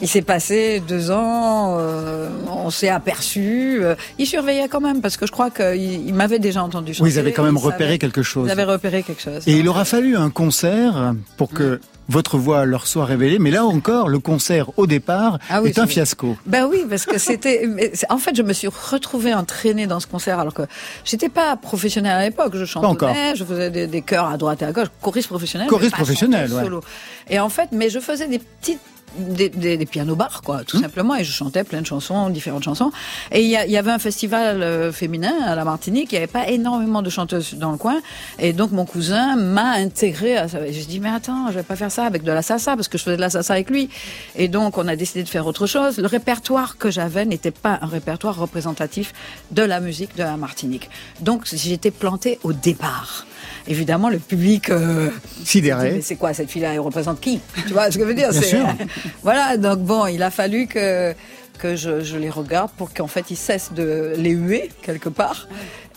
il 0.00 0.08
s'est 0.08 0.22
passé 0.22 0.80
deux 0.86 1.10
ans, 1.10 1.76
euh, 1.78 2.28
on 2.46 2.70
s'est 2.70 2.88
aperçu. 2.88 3.80
euh, 3.82 3.94
il 4.18 4.26
surveillait 4.26 4.68
quand 4.68 4.80
même 4.80 5.00
parce 5.00 5.16
que 5.16 5.26
je 5.26 5.32
crois 5.32 5.50
qu'il 5.50 5.74
il 6.06 6.14
m'avait 6.14 6.38
déjà 6.38 6.62
entendu 6.62 6.94
chanter. 6.94 7.08
Oui, 7.10 7.14
ils 7.14 7.18
avaient 7.18 7.32
quand 7.32 7.42
même 7.42 7.56
savait- 7.58 7.72
repéré 7.72 7.98
quelque 7.98 8.22
chose. 8.22 8.46
Ils 8.48 8.52
avaient 8.52 8.64
repéré 8.64 9.02
quelque 9.02 9.22
chose. 9.22 9.42
Et 9.46 9.52
il 9.58 9.68
aura 9.68 9.84
fallu 9.84 10.16
un 10.16 10.30
concert 10.30 11.14
pour 11.36 11.50
que 11.50 11.80
votre 12.08 12.38
voix 12.38 12.64
leur 12.64 12.86
soit 12.86 13.04
révélée. 13.04 13.38
Mais 13.38 13.50
là 13.50 13.64
encore, 13.64 14.08
le 14.08 14.18
concert 14.18 14.70
au 14.78 14.86
départ 14.86 15.38
Ah 15.50 15.60
oui, 15.60 15.70
est 15.70 15.78
un 15.78 15.86
fiasco. 15.86 16.36
Ben 16.46 16.66
oui, 16.70 16.84
parce 16.88 17.04
que 17.04 17.18
c'était. 17.18 17.68
En 18.08 18.18
fait, 18.18 18.34
je 18.36 18.42
me 18.42 18.52
suis 18.52 18.68
retrouvée 18.68 19.34
entraînée 19.34 19.86
dans 19.86 20.00
ce 20.00 20.06
concert 20.06 20.38
alors 20.38 20.54
que 20.54 20.62
j'étais 21.04 21.28
pas 21.28 21.56
professionnelle 21.56 22.12
à 22.16 22.22
l'époque. 22.22 22.52
Je 22.54 22.78
encore. 22.78 23.08
chantonnais, 23.08 23.34
je 23.34 23.44
faisais 23.44 23.70
des, 23.70 23.86
des 23.86 24.02
chœurs 24.02 24.26
à 24.26 24.36
droite 24.36 24.62
et 24.62 24.64
à 24.64 24.72
gauche, 24.72 24.88
choriste 25.02 25.28
professionnelle. 25.28 25.68
Choriste 25.68 25.96
pas 25.96 26.04
chanteuse 26.04 26.54
ouais. 26.54 26.62
solo. 26.62 26.82
Et 27.28 27.40
en 27.40 27.48
fait, 27.48 27.70
mais 27.72 27.90
je 27.90 27.98
faisais 27.98 28.28
des 28.28 28.38
petites 28.38 28.80
des, 29.16 29.48
des, 29.48 29.76
des 29.76 29.86
pianos 29.86 30.16
bars, 30.16 30.42
quoi, 30.42 30.58
Mmh. 30.58 30.64
tout 30.64 30.80
simplement, 30.80 31.14
et 31.14 31.24
je 31.24 31.32
chantais 31.32 31.64
plein 31.64 31.80
de 31.80 31.86
chansons, 31.86 32.30
différentes 32.30 32.64
chansons. 32.64 32.90
Et 33.32 33.42
il 33.42 33.50
y, 33.50 33.76
avait 33.76 33.90
un 33.90 33.98
festival 33.98 34.62
euh, 34.62 34.92
féminin 34.92 35.32
à 35.46 35.54
la 35.54 35.64
Martinique, 35.64 36.12
il 36.12 36.16
n'y 36.16 36.18
avait 36.18 36.26
pas 36.26 36.48
énormément 36.48 37.02
de 37.02 37.10
chanteuses 37.10 37.54
dans 37.54 37.70
le 37.72 37.78
coin, 37.78 38.00
et 38.38 38.52
donc 38.52 38.72
mon 38.72 38.84
cousin 38.84 39.36
m'a 39.36 39.72
intégré 39.72 40.36
à 40.36 40.48
ça. 40.48 40.66
Et 40.66 40.72
J'ai 40.72 40.84
dit, 40.84 41.00
mais 41.00 41.10
attends, 41.10 41.48
je 41.48 41.54
vais 41.54 41.62
pas 41.62 41.76
faire 41.76 41.92
ça 41.92 42.04
avec 42.04 42.22
de 42.22 42.32
la 42.32 42.42
salsa, 42.42 42.76
parce 42.76 42.88
que 42.88 42.98
je 42.98 43.04
faisais 43.04 43.16
de 43.16 43.20
la 43.20 43.30
salsa 43.30 43.54
avec 43.54 43.70
lui. 43.70 43.88
Et 44.36 44.48
donc 44.48 44.78
on 44.78 44.88
a 44.88 44.96
décidé 44.96 45.22
de 45.22 45.28
faire 45.28 45.46
autre 45.46 45.66
chose. 45.66 45.98
Le 45.98 46.06
répertoire 46.06 46.76
que 46.78 46.90
j'avais 46.90 47.24
n'était 47.24 47.50
pas 47.50 47.78
un 47.82 47.86
répertoire 47.86 48.36
représentatif 48.36 49.12
de 49.50 49.62
la 49.62 49.80
musique 49.80 50.16
de 50.16 50.22
la 50.22 50.36
Martinique. 50.36 50.90
Donc 51.20 51.46
j'étais 51.46 51.90
plantée 51.90 52.38
au 52.42 52.52
départ. 52.52 53.27
Évidemment, 53.68 54.08
le 54.08 54.18
public 54.18 54.70
euh, 54.70 55.10
Sidéré. 55.44 55.92
mais 55.92 56.00
c'est 56.00 56.16
quoi 56.16 56.32
cette 56.34 56.50
fille-là 56.50 56.72
Elle 56.72 56.80
représente 56.80 57.20
qui? 57.20 57.40
Tu 57.66 57.72
vois 57.74 57.90
ce 57.90 57.98
que 57.98 58.04
je 58.04 58.08
veux 58.08 58.14
dire 58.14 58.30
Bien 58.30 58.40
sûr. 58.42 58.66
Voilà, 59.22 59.56
donc 59.56 59.80
bon, 59.80 60.06
il 60.06 60.22
a 60.22 60.30
fallu 60.30 60.66
que 60.66 61.14
que 61.58 61.74
je, 61.74 62.02
je 62.04 62.16
les 62.16 62.30
regarde 62.30 62.70
pour 62.76 62.94
qu'en 62.94 63.08
fait 63.08 63.32
ils 63.32 63.36
cessent 63.36 63.72
de 63.74 64.12
les 64.16 64.30
huer 64.30 64.70
quelque 64.80 65.08
part. 65.08 65.48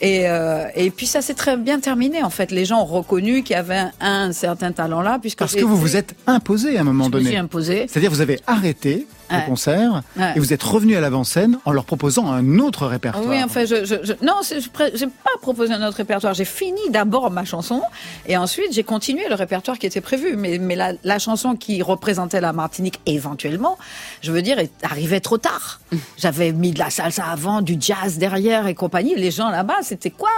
Et, 0.01 0.27
euh, 0.27 0.65
et 0.75 0.89
puis 0.89 1.05
ça 1.05 1.21
s'est 1.21 1.35
très 1.35 1.57
bien 1.57 1.79
terminé 1.79 2.23
en 2.23 2.31
fait. 2.31 2.49
Les 2.51 2.65
gens 2.65 2.81
ont 2.81 2.85
reconnu 2.85 3.43
qu'il 3.43 3.55
y 3.55 3.59
avait 3.59 3.77
un, 3.77 3.91
un 3.99 4.31
certain 4.33 4.71
talent 4.71 5.01
là 5.01 5.19
puisque 5.21 5.37
Parce 5.39 5.53
que 5.55 5.63
vous 5.63 5.77
vous 5.77 5.95
êtes 5.95 6.15
imposé 6.25 6.77
à 6.77 6.81
un 6.81 6.83
moment 6.83 7.05
je 7.05 7.09
me 7.11 7.17
suis 7.19 7.25
donné. 7.27 7.37
imposée. 7.37 7.85
C'est-à-dire 7.87 8.09
vous 8.09 8.21
avez 8.21 8.39
arrêté 8.47 9.05
le 9.29 9.45
concert 9.45 10.01
Ouais. 10.17 10.33
et 10.35 10.39
vous 10.39 10.51
êtes 10.51 10.61
revenu 10.63 10.97
à 10.97 10.99
l'avant-scène 11.01 11.57
en 11.63 11.71
leur 11.71 11.85
proposant 11.85 12.29
un 12.29 12.59
autre 12.59 12.85
répertoire. 12.85 13.23
Oui, 13.25 13.41
enfin, 13.41 13.63
je, 13.63 13.85
je, 13.85 13.95
je- 14.03 14.25
non, 14.25 14.33
je 14.43 14.55
j'ai 14.93 15.07
pas 15.07 15.29
proposé 15.41 15.71
un 15.73 15.87
autre 15.87 15.95
répertoire. 15.97 16.33
J'ai 16.33 16.43
fini 16.43 16.81
d'abord 16.89 17.31
ma 17.31 17.45
chanson 17.45 17.81
et 18.27 18.35
ensuite 18.35 18.73
j'ai 18.73 18.83
continué 18.83 19.23
le 19.29 19.35
répertoire 19.35 19.77
qui 19.79 19.85
était 19.85 20.01
prévu. 20.01 20.35
Mais, 20.35 20.57
mais 20.57 20.75
la, 20.75 20.93
la 21.05 21.17
chanson 21.19 21.55
qui 21.55 21.81
représentait 21.81 22.41
la 22.41 22.51
Martinique 22.51 22.99
éventuellement, 23.05 23.77
je 24.21 24.33
veux 24.33 24.41
dire, 24.41 24.59
est 24.59 24.71
arrivée 24.83 25.21
trop 25.21 25.37
tard. 25.37 25.79
J'avais 26.17 26.51
mis 26.51 26.71
de 26.71 26.79
la 26.79 26.89
salsa 26.89 27.23
avant, 27.25 27.61
du 27.61 27.77
jazz 27.79 28.17
derrière 28.17 28.67
et 28.67 28.73
compagnie. 28.75 29.15
Les 29.15 29.31
gens 29.31 29.49
là-bas, 29.49 29.75
c'était 29.91 30.09
quoi? 30.09 30.29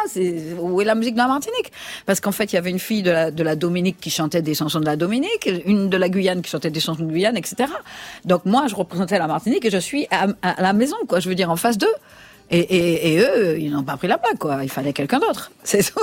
Où 0.60 0.82
est 0.82 0.86
la 0.86 0.96
musique 0.96 1.14
de 1.14 1.20
la 1.20 1.28
Martinique? 1.28 1.72
Parce 2.08 2.20
qu'en 2.20 2.32
fait, 2.32 2.52
il 2.52 2.56
y 2.56 2.58
avait 2.58 2.72
une 2.72 2.80
fille 2.80 3.04
de 3.04 3.12
la, 3.12 3.30
de 3.30 3.44
la 3.44 3.56
Dominique 3.56 3.98
qui 4.02 4.10
chantait 4.10 4.42
des 4.42 4.56
chansons 4.56 4.80
de 4.80 4.86
la 4.86 4.96
Dominique, 4.96 5.48
une 5.66 5.90
de 5.90 5.98
la 5.98 6.10
Guyane 6.10 6.42
qui 6.42 6.50
chantait 6.50 6.72
des 6.72 6.80
chansons 6.80 7.04
de 7.04 7.12
Guyane, 7.12 7.38
etc. 7.38 7.72
Donc 8.26 8.46
moi, 8.46 8.66
je 8.68 8.76
représentais 8.76 9.20
la 9.20 9.28
Martinique 9.28 9.64
et 9.66 9.70
je 9.70 9.78
suis 9.78 10.08
à, 10.10 10.28
à 10.42 10.62
la 10.62 10.74
maison, 10.74 10.98
quoi. 11.08 11.20
Je 11.20 11.30
veux 11.30 11.36
dire, 11.36 11.52
en 11.52 11.56
face 11.56 11.78
d'eux. 11.78 11.96
Et, 12.54 12.60
et, 12.60 13.14
et 13.14 13.20
eux, 13.20 13.58
ils 13.60 13.72
n'ont 13.72 13.84
pas 13.84 13.98
pris 13.98 14.08
la 14.08 14.18
plaque, 14.20 14.38
quoi. 14.38 14.60
Il 14.64 14.70
fallait 14.70 14.94
quelqu'un 14.94 15.20
d'autre. 15.20 15.52
C'est 15.64 15.82
tout. 15.84 16.00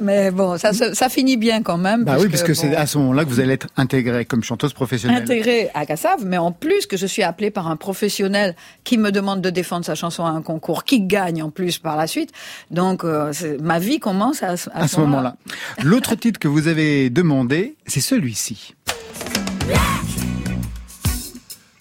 Mais 0.00 0.30
bon, 0.32 0.58
ça, 0.58 0.72
finit 1.08 1.36
bien 1.36 1.62
quand 1.62 1.78
même. 1.78 2.04
Bah 2.04 2.16
oui, 2.20 2.28
puisque 2.28 2.48
bon, 2.48 2.54
c'est 2.54 2.74
à 2.76 2.86
ce 2.86 2.98
moment-là 2.98 3.24
que 3.24 3.30
vous 3.30 3.40
allez 3.40 3.52
être 3.54 3.68
intégré 3.76 4.24
comme 4.24 4.42
chanteuse 4.42 4.72
professionnelle. 4.72 5.22
intégré 5.22 5.70
à 5.74 5.86
Cassav, 5.86 6.24
mais 6.24 6.38
en 6.38 6.50
plus 6.52 6.86
que 6.86 6.96
je 6.96 7.06
suis 7.06 7.22
appelée 7.22 7.50
par 7.50 7.68
un 7.68 7.76
professionnel 7.76 8.54
qui 8.84 8.98
me 8.98 9.10
demande 9.12 9.40
de 9.40 9.50
défendre 9.50 9.84
sa 9.84 9.94
chanson 9.94 10.24
à 10.24 10.30
un 10.30 10.42
concours, 10.42 10.84
qui 10.84 11.00
gagne 11.02 11.42
en 11.42 11.50
plus 11.50 11.78
par 11.78 11.96
la 11.96 12.06
suite. 12.06 12.30
Donc, 12.70 13.04
euh, 13.04 13.32
ma 13.60 13.78
vie 13.78 13.98
commence 14.00 14.42
à, 14.42 14.56
ce- 14.56 14.70
à 14.70 14.82
à 14.84 14.88
ce 14.88 14.98
moment-là. 15.00 15.36
L'autre 15.82 16.14
titre 16.16 16.38
que 16.40 16.48
vous 16.48 16.66
avez 16.68 17.10
demandé, 17.10 17.76
c'est 17.86 18.00
celui-ci. 18.00 18.74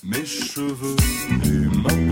mes 0.04 0.26
cheveux 0.26 0.96
et 1.46 1.78
ma 1.78 2.11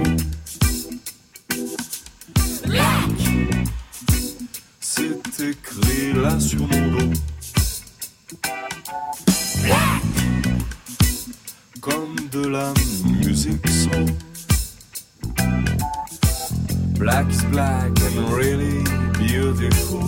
C'est 5.31 5.49
écrit 5.51 6.13
là 6.13 6.37
sur 6.39 6.59
mon 6.59 6.91
dos. 6.91 7.13
Comme 11.79 12.15
de 12.31 12.47
la 12.47 12.73
musique 13.05 13.67
soul. 13.69 14.05
Black 16.97 17.29
is 17.29 17.43
black 17.45 17.91
and 18.01 18.29
really 18.33 18.83
beautiful. 19.17 20.03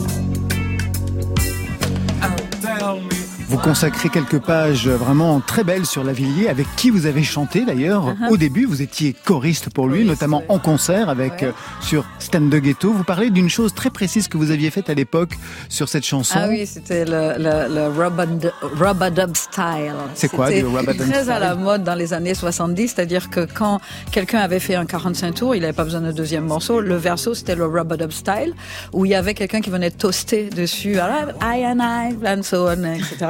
And 2.22 2.62
tell 2.62 3.00
me 3.00 3.31
Vous 3.52 3.58
consacrez 3.58 4.08
quelques 4.08 4.40
pages 4.40 4.88
vraiment 4.88 5.42
très 5.42 5.66
belles 5.66 5.86
sur 5.86 6.06
Lavillier, 6.06 6.48
avec 6.48 6.68
qui 6.78 6.90
vous 6.90 7.06
avez 7.06 7.22
chanté 7.22 7.66
d'ailleurs. 7.66 8.16
Au 8.30 8.38
début, 8.38 8.64
vous 8.66 8.82
étiez 8.82 9.14
choriste 9.26 9.70
pour 9.70 9.88
lui, 9.88 9.92
Uh-huh. 9.92 10.04
Oui, 10.04 10.08
notamment 10.08 10.42
en 10.48 10.58
concert 10.58 11.10
avec 11.10 11.34
Ouais. 11.34 11.48
euh, 11.48 11.52
sur 11.82 12.06
Stand 12.20 12.50
de 12.50 12.60
Ghetto. 12.60 12.94
Vous 12.94 13.04
parlez 13.04 13.30
d'une 13.30 13.50
chose 13.50 13.74
très 13.74 13.90
précise 13.90 14.30
que 14.30 14.38
vous 14.38 14.52
aviez 14.52 14.72
faite 14.72 14.90
à 14.90 14.94
l'époque 14.94 15.34
sur 15.68 15.90
cette 15.90 16.06
chanson. 16.06 16.40
Ah 16.42 16.48
oui, 16.48 16.66
c'était 16.66 17.04
le, 17.04 17.34
le, 17.38 17.74
le 17.76 17.88
rub-a-dub 17.90 18.52
rub-a-dub 18.62 19.36
style. 19.36 19.94
C'est 20.14 20.30
quoi, 20.30 20.50
le 20.50 20.66
rub-a-dub 20.68 21.10
très 21.10 21.20
style 21.24 21.32
à 21.32 21.40
la 21.40 21.56
mode 21.56 21.84
dans 21.84 21.96
les 21.96 22.14
années 22.14 22.34
70, 22.34 22.88
c'est-à-dire 22.96 23.30
que 23.30 23.46
quand 23.54 23.82
quelqu'un 24.12 24.40
avait 24.40 24.62
fait 24.62 24.76
un 24.76 24.86
45 24.86 25.34
tours, 25.36 25.56
il 25.56 25.62
n'avait 25.62 25.74
pas 25.74 25.84
besoin 25.84 26.00
d'un 26.02 26.14
deuxième 26.14 26.46
morceau. 26.46 26.80
Le 26.80 26.96
verso, 26.96 27.34
c'était 27.34 27.56
le 27.56 27.66
rub-a-dub 27.66 28.12
style, 28.12 28.54
où 28.94 29.04
il 29.06 29.12
y 29.12 29.16
avait 29.16 29.34
quelqu'un 29.34 29.60
qui 29.60 29.70
venait 29.72 29.92
toaster 29.92 30.50
dessus, 30.50 30.94
I 30.96 31.66
and 31.66 31.80
I, 31.82 32.16
and 32.26 32.44
so 32.44 32.68
on, 32.70 32.84
etc. 32.86 33.26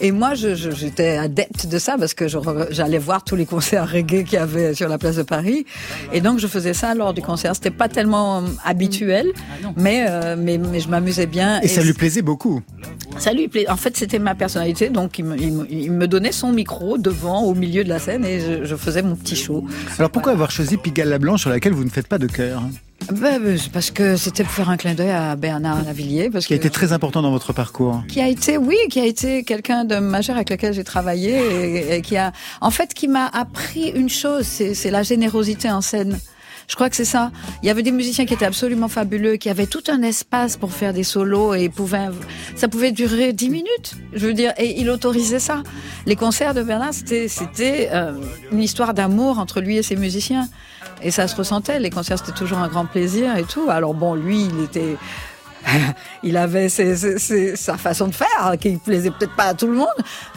Et 0.00 0.12
moi, 0.12 0.34
j'étais 0.34 1.16
adepte 1.16 1.66
de 1.66 1.78
ça 1.78 1.96
parce 1.98 2.14
que 2.14 2.26
j'allais 2.70 2.98
voir 2.98 3.24
tous 3.24 3.36
les 3.36 3.46
concerts 3.46 3.90
reggae 3.90 4.24
qu'il 4.24 4.34
y 4.34 4.36
avait 4.36 4.74
sur 4.74 4.88
la 4.88 4.98
place 4.98 5.16
de 5.16 5.22
Paris. 5.22 5.64
Et 6.12 6.20
donc, 6.20 6.38
je 6.38 6.46
faisais 6.46 6.74
ça 6.74 6.94
lors 6.94 7.14
du 7.14 7.22
concert. 7.22 7.54
C'était 7.54 7.70
pas 7.70 7.88
tellement 7.88 8.38
euh, 8.38 8.46
habituel, 8.64 9.26
mais, 9.76 10.04
euh, 10.08 10.36
mais, 10.38 10.58
mais 10.58 10.80
je 10.80 10.88
m'amusais 10.88 11.26
bien. 11.26 11.60
Et 11.60 11.68
ça 11.68 11.82
lui 11.82 11.92
plaisait 11.92 12.22
beaucoup. 12.22 12.62
Ça 13.18 13.32
lui 13.32 13.48
plaît. 13.48 13.68
En 13.68 13.76
fait, 13.76 13.96
c'était 13.96 14.18
ma 14.18 14.34
personnalité, 14.34 14.88
donc 14.88 15.18
il 15.18 15.24
me, 15.24 15.36
il 15.38 15.52
me- 15.52 15.66
il 15.70 15.92
me 15.92 16.08
donnait 16.08 16.32
son 16.32 16.50
micro 16.52 16.98
devant, 16.98 17.42
au 17.42 17.54
milieu 17.54 17.84
de 17.84 17.88
la 17.88 17.98
scène, 17.98 18.24
et 18.24 18.40
je, 18.40 18.64
je 18.64 18.76
faisais 18.76 19.02
mon 19.02 19.16
petit 19.16 19.36
show. 19.36 19.64
Alors 19.98 20.10
pourquoi 20.10 20.32
avoir 20.32 20.50
choisi 20.50 20.76
Pigalle 20.76 21.08
la 21.10 21.18
Blanche 21.18 21.42
sur 21.42 21.50
laquelle 21.50 21.72
vous 21.72 21.84
ne 21.84 21.90
faites 21.90 22.06
pas 22.08 22.18
de 22.18 22.26
chœur? 22.26 22.62
Ben, 23.10 23.42
ben, 23.42 23.58
c'est 23.58 23.72
parce 23.72 23.90
que 23.90 24.16
c'était 24.16 24.44
pour 24.44 24.52
faire 24.52 24.68
un 24.70 24.76
clin 24.76 24.94
d'œil 24.94 25.10
à 25.10 25.34
Bernard 25.36 25.82
Lavillier, 25.84 26.30
parce 26.30 26.46
Qui 26.46 26.54
a 26.54 26.56
que 26.58 26.62
été 26.62 26.70
très 26.70 26.92
important 26.92 27.22
dans 27.22 27.30
votre 27.30 27.52
parcours. 27.52 28.02
qui 28.08 28.20
a 28.20 28.28
été, 28.28 28.56
oui, 28.56 28.76
qui 28.90 29.00
a 29.00 29.06
été 29.06 29.42
quelqu'un 29.44 29.84
de 29.84 29.96
majeur 29.96 30.36
avec 30.36 30.50
lequel 30.50 30.72
j'ai 30.74 30.84
travaillé 30.84 31.32
et, 31.32 31.96
et 31.96 32.02
qui 32.02 32.16
a, 32.16 32.32
en 32.60 32.70
fait, 32.70 32.94
qui 32.94 33.08
m'a 33.08 33.26
appris 33.26 33.88
une 33.90 34.08
chose, 34.08 34.46
c'est 34.46 34.90
la 34.90 35.02
générosité 35.02 35.70
en 35.70 35.80
scène. 35.80 36.18
Je 36.72 36.74
crois 36.74 36.88
que 36.88 36.96
c'est 36.96 37.04
ça. 37.04 37.30
Il 37.62 37.66
y 37.66 37.70
avait 37.70 37.82
des 37.82 37.92
musiciens 37.92 38.24
qui 38.24 38.32
étaient 38.32 38.46
absolument 38.46 38.88
fabuleux, 38.88 39.36
qui 39.36 39.50
avaient 39.50 39.66
tout 39.66 39.82
un 39.88 40.00
espace 40.00 40.56
pour 40.56 40.72
faire 40.72 40.94
des 40.94 41.02
solos 41.02 41.52
et 41.52 41.68
pouvaient, 41.68 42.08
ça 42.56 42.66
pouvait 42.66 42.92
durer 42.92 43.34
dix 43.34 43.50
minutes. 43.50 43.92
Je 44.14 44.26
veux 44.26 44.32
dire, 44.32 44.54
et 44.56 44.80
il 44.80 44.88
autorisait 44.88 45.38
ça. 45.38 45.64
Les 46.06 46.16
concerts 46.16 46.54
de 46.54 46.62
Bernard, 46.62 46.94
c'était, 46.94 47.28
c'était 47.28 47.90
euh, 47.92 48.14
une 48.52 48.62
histoire 48.62 48.94
d'amour 48.94 49.38
entre 49.38 49.60
lui 49.60 49.76
et 49.76 49.82
ses 49.82 49.96
musiciens. 49.96 50.48
Et 51.02 51.10
ça 51.10 51.28
se 51.28 51.36
ressentait. 51.36 51.78
Les 51.78 51.90
concerts, 51.90 52.20
c'était 52.20 52.32
toujours 52.32 52.56
un 52.56 52.68
grand 52.68 52.86
plaisir 52.86 53.36
et 53.36 53.44
tout. 53.44 53.68
Alors 53.68 53.92
bon, 53.92 54.14
lui, 54.14 54.46
il 54.46 54.64
était, 54.64 54.96
il 56.22 56.36
avait 56.36 56.68
ses- 56.68 56.96
ses- 56.96 57.18
ses- 57.18 57.56
sa 57.56 57.76
façon 57.76 58.08
de 58.08 58.14
faire, 58.14 58.56
qui 58.60 58.76
plaisait 58.76 59.10
peut-être 59.10 59.34
pas 59.36 59.44
à 59.44 59.54
tout 59.54 59.66
le 59.66 59.74
monde, 59.74 59.86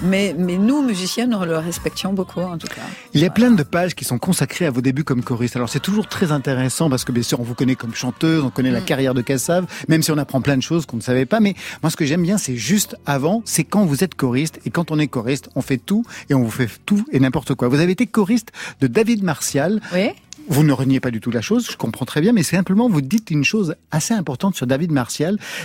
mais, 0.02 0.36
mais 0.38 0.58
nous, 0.58 0.82
musiciens, 0.84 1.28
nous 1.28 1.44
le 1.46 1.58
respections 1.58 2.14
beaucoup, 2.14 2.42
en 2.42 2.58
tout 2.58 2.68
cas. 2.68 2.82
Il 3.14 3.22
y 3.22 3.26
a 3.26 3.30
plein 3.30 3.52
de 3.52 3.64
pages 3.64 3.96
qui 3.96 4.06
sont 4.06 4.18
consacrées 4.20 4.66
à 4.66 4.72
vos 4.72 4.82
débuts 4.82 5.04
comme 5.04 5.24
choriste. 5.24 5.56
Alors 5.56 5.70
c'est 5.70 5.80
toujours 5.80 6.08
très 6.08 6.32
intéressant 6.32 6.90
parce 6.90 7.04
que 7.06 7.12
bien 7.12 7.24
sûr 7.24 7.40
on 7.40 7.44
vous 7.44 7.56
connaît 7.56 7.76
comme 7.76 7.94
chanteuse, 7.96 8.44
on 8.44 8.50
connaît 8.50 8.72
la 8.72 8.82
Mm. 8.82 8.86
carrière 8.86 9.14
de 9.14 9.22
Cassave, 9.22 9.66
même 9.88 10.02
si 10.04 10.12
on 10.12 10.18
apprend 10.18 10.42
plein 10.42 10.58
de 10.58 10.62
choses 10.64 10.86
qu'on 10.86 10.98
ne 10.98 11.02
savait 11.02 11.26
pas. 11.26 11.40
Mais 11.40 11.56
moi 11.82 11.90
ce 11.90 11.96
que 11.96 12.06
j'aime 12.06 12.22
bien 12.24 12.38
c'est 12.38 12.56
juste 12.56 12.96
avant, 13.06 13.42
c'est 13.46 13.64
quand 13.64 13.86
vous 13.86 14.04
êtes 14.04 14.16
choriste. 14.16 14.60
Et 14.66 14.70
quand 14.70 14.92
on 14.92 15.00
est 15.00 15.08
choriste, 15.08 15.50
on 15.56 15.62
fait 15.62 15.78
tout 15.78 16.04
et 16.30 16.34
on 16.34 16.44
vous 16.44 16.52
fait 16.52 16.70
tout 16.86 17.06
et 17.12 17.20
n'importe 17.20 17.54
quoi. 17.56 17.68
Vous 17.68 17.80
avez 17.80 17.92
été 17.94 18.06
choriste 18.08 18.52
de 18.82 18.88
David 18.88 19.24
Martial. 19.24 19.82
Oui. 19.94 20.10
Vous 20.48 20.64
ne 20.64 20.74
reniez 20.74 21.00
pas 21.00 21.10
du 21.10 21.22
tout 21.22 21.32
la 21.32 21.42
chose, 21.42 21.68
je 21.72 21.76
comprends 21.76 22.06
très 22.06 22.22
bien, 22.22 22.32
mais 22.32 22.44
simplement 22.44 22.88
vous 22.88 23.02
dites 23.02 23.32
une 23.32 23.44
chose 23.44 23.76
assez 23.90 24.14
importante 24.14 24.56
sur 24.56 24.68
David 24.68 24.92
Martial, 24.92 25.15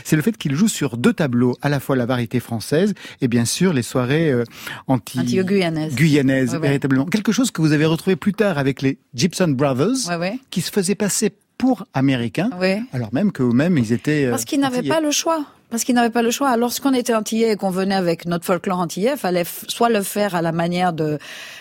c'est 0.05 0.17
le 0.17 0.23
fait 0.23 0.37
qu'il 0.37 0.55
joue 0.55 0.69
sur 0.69 0.97
deux 0.97 1.13
tableaux, 1.13 1.57
à 1.63 1.69
la 1.69 1.81
fois 1.81 1.97
la 1.97 2.07
variété 2.07 2.41
française 2.41 2.95
et 3.21 3.29
bien 3.29 3.45
sûr 3.45 3.73
les 3.73 3.83
soirées 3.83 4.31
euh, 4.31 4.45
anti 4.87 5.19
Anti-guyanaises. 5.21 5.95
guyanaises, 5.95 6.51
Ouais, 6.51 6.57
ouais. 6.57 6.63
véritablement. 6.69 7.07
Quelque 7.07 7.33
chose 7.33 7.51
que 7.51 7.61
vous 7.63 7.73
avez 7.73 7.85
retrouvé 7.87 8.17
plus 8.17 8.33
tard 8.35 8.59
avec 8.59 8.83
les 8.83 8.99
Gibson 9.15 9.49
Brothers, 9.49 10.09
Ouais, 10.19 10.39
qui 10.51 10.61
se 10.61 10.71
faisaient 10.71 10.95
passer 10.95 11.33
pour 11.59 11.85
américains, 11.93 12.49
alors 12.93 13.13
même 13.13 13.33
qu'eux-mêmes 13.33 13.77
ils 13.77 13.93
étaient. 13.93 14.25
euh, 14.27 14.31
Parce 14.31 14.45
qu'ils 14.47 14.61
n'avaient 14.61 14.83
pas 14.83 15.01
le 15.01 15.11
choix. 15.11 15.45
parce 15.69 15.85
qu'ils 15.85 15.95
n'avaient 15.95 16.09
pas 16.11 16.23
le 16.23 16.31
choix. 16.31 16.57
Lorsqu'on 16.57 16.95
était 16.95 17.15
antillais 17.15 17.53
et 17.53 17.57
qu'on 17.57 17.69
venait 17.71 17.95
avec 17.95 18.25
notre 18.25 18.47
folklore 18.47 18.79
antillais, 18.79 19.17
fallait 19.19 19.45
soit 19.69 19.91
le 19.91 20.03
faire 20.03 20.35
à 20.35 20.41
la 20.43 20.53
manière 20.53 20.93
de 20.95 21.19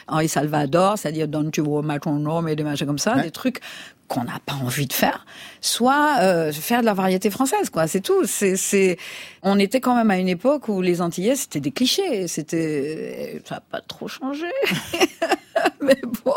Henri 0.08 0.30
Salvador, 0.30 0.98
c'est-à-dire 0.98 1.28
Don 1.28 1.50
tu 1.52 1.60
vois 1.62 1.82
nom 2.08 2.48
et 2.48 2.56
des 2.56 2.64
machins 2.64 2.88
comme 2.88 2.98
ça, 2.98 3.22
des 3.22 3.30
trucs 3.32 3.60
qu'on 4.10 4.24
n'a 4.24 4.40
pas 4.46 4.56
envie 4.56 4.88
de 4.88 4.94
faire, 4.94 5.26
soit 5.62 6.18
euh, 6.20 6.52
faire 6.52 6.82
de 6.82 6.86
la 6.86 6.96
variété 6.96 7.30
française, 7.30 7.70
quoi. 7.70 7.88
C'est 7.88 8.02
tout. 8.02 8.26
C'est, 8.26 8.58
c'est, 8.58 8.98
on 9.44 9.58
était 9.60 9.80
quand 9.80 9.96
même 9.96 10.12
à 10.12 10.18
une 10.18 10.28
époque 10.28 10.68
où 10.68 10.82
les 10.82 11.00
Antillais 11.00 11.36
c'était 11.36 11.60
des 11.62 11.72
clichés. 11.72 12.28
C'était, 12.28 13.42
ça 13.48 13.56
n'a 13.56 13.62
pas 13.62 13.82
trop 13.82 14.08
changé. 14.08 14.48
mais 15.82 16.02
bon, 16.26 16.34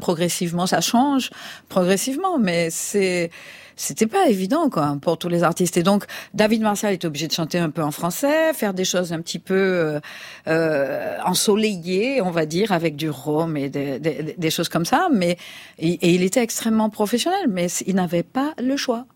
progressivement 0.00 0.66
ça 0.66 0.80
change, 0.80 1.30
progressivement. 1.68 2.38
Mais 2.38 2.68
c'est 2.70 3.30
c'était 3.78 4.06
pas 4.06 4.28
évident 4.28 4.68
quoi 4.68 4.98
pour 5.00 5.16
tous 5.18 5.28
les 5.28 5.42
artistes 5.42 5.76
et 5.76 5.82
donc 5.82 6.04
David 6.34 6.62
Martial 6.62 6.92
était 6.92 7.06
obligé 7.06 7.26
de 7.28 7.32
chanter 7.32 7.58
un 7.58 7.70
peu 7.70 7.82
en 7.82 7.90
français 7.90 8.52
faire 8.52 8.74
des 8.74 8.84
choses 8.84 9.12
un 9.12 9.20
petit 9.20 9.38
peu 9.38 9.54
euh, 9.54 10.00
euh 10.48 11.16
ensoleillées 11.24 12.20
on 12.20 12.30
va 12.30 12.44
dire 12.44 12.72
avec 12.72 12.96
du 12.96 13.08
rhum 13.08 13.56
et 13.56 13.68
des, 13.68 13.98
des, 13.98 14.34
des 14.36 14.50
choses 14.50 14.68
comme 14.68 14.84
ça 14.84 15.08
mais 15.12 15.38
et, 15.78 15.92
et, 15.92 16.14
il 16.14 16.22
était 16.22 16.42
extrêmement 16.42 16.90
professionnel 16.90 17.46
mais 17.48 17.68
il 17.86 17.94
n'avait 17.94 18.22
pas 18.22 18.52
le 18.62 18.76
choix 18.76 19.06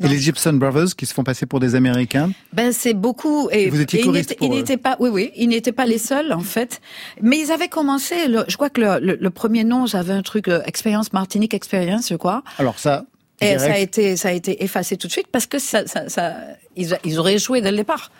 et 0.00 0.08
les 0.08 0.18
Gibson 0.18 0.54
Brothers 0.54 0.96
qui 0.96 1.04
se 1.04 1.12
font 1.12 1.22
passer 1.22 1.44
pour 1.44 1.60
des 1.60 1.74
Américains? 1.74 2.30
Ben 2.54 2.72
c'est 2.72 2.94
beaucoup. 2.94 3.50
Et, 3.50 3.68
vous 3.68 3.80
étiez 3.80 4.00
choriste 4.00 4.34
ils 4.40 4.48
n'étaient 4.48 4.78
pas. 4.78 4.96
Oui, 5.00 5.10
oui, 5.10 5.30
ils 5.36 5.48
n'étaient 5.48 5.72
pas 5.72 5.84
les 5.84 5.98
seuls 5.98 6.32
en 6.32 6.40
fait. 6.40 6.80
Mais 7.20 7.38
ils 7.38 7.52
avaient 7.52 7.68
commencé. 7.68 8.26
Le, 8.26 8.44
je 8.48 8.56
crois 8.56 8.70
que 8.70 8.80
le, 8.80 8.98
le, 9.00 9.18
le 9.20 9.30
premier 9.30 9.64
nom, 9.64 9.84
j'avais 9.84 10.14
un 10.14 10.22
truc 10.22 10.48
euh, 10.48 10.62
Expérience 10.64 11.12
Martinique 11.12 11.52
Experience, 11.52 12.08
je 12.08 12.14
crois. 12.14 12.42
Alors 12.58 12.78
ça, 12.78 13.04
et 13.42 13.58
ça 13.58 13.72
a 13.72 13.78
été, 13.78 14.16
ça 14.16 14.28
a 14.28 14.32
été 14.32 14.62
effacé 14.64 14.96
tout 14.96 15.06
de 15.06 15.12
suite 15.12 15.28
parce 15.30 15.46
que 15.46 15.58
ça, 15.58 15.86
ça, 15.86 16.08
ça 16.08 16.34
ils, 16.76 16.96
ils, 17.04 17.18
auraient 17.18 17.38
joué 17.38 17.60
dès 17.60 17.70
le 17.70 17.76
départ. 17.76 18.10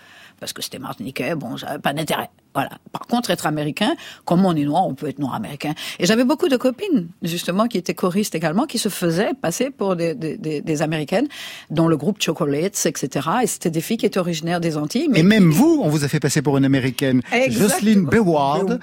Parce 0.40 0.52
que 0.52 0.60
c'était 0.60 0.80
martiniquais, 0.80 1.36
bon, 1.36 1.56
ça 1.56 1.66
n'avait 1.66 1.78
pas 1.78 1.92
d'intérêt. 1.92 2.28
Voilà. 2.52 2.70
Par 2.90 3.02
contre, 3.02 3.30
être 3.30 3.46
américain, 3.46 3.94
comme 4.24 4.44
on 4.44 4.56
est 4.56 4.64
noir, 4.64 4.86
on 4.88 4.94
peut 4.94 5.08
être 5.08 5.20
noir 5.20 5.34
américain. 5.34 5.72
Et 6.00 6.06
j'avais 6.06 6.24
beaucoup 6.24 6.48
de 6.48 6.56
copines, 6.56 7.06
justement, 7.22 7.68
qui 7.68 7.78
étaient 7.78 7.94
choristes 7.94 8.34
également, 8.34 8.66
qui 8.66 8.78
se 8.78 8.88
faisaient 8.88 9.34
passer 9.40 9.70
pour 9.70 9.94
des, 9.94 10.16
des, 10.16 10.36
des, 10.36 10.60
des 10.60 10.82
américaines, 10.82 11.28
dont 11.70 11.86
le 11.86 11.96
groupe 11.96 12.20
Chocolates, 12.20 12.86
etc. 12.86 13.28
Et 13.44 13.46
c'était 13.46 13.70
des 13.70 13.80
filles 13.80 13.98
qui 13.98 14.06
étaient 14.06 14.18
originaires 14.18 14.60
des 14.60 14.76
Antilles. 14.76 15.06
Mais 15.10 15.20
Et 15.20 15.22
même 15.22 15.48
vous, 15.48 15.80
on 15.80 15.88
vous 15.88 16.02
a 16.02 16.08
fait 16.08 16.18
passer 16.18 16.42
pour 16.42 16.58
une 16.58 16.64
américaine. 16.64 17.22
Jocelyn 17.48 18.02
Beward. 18.02 18.80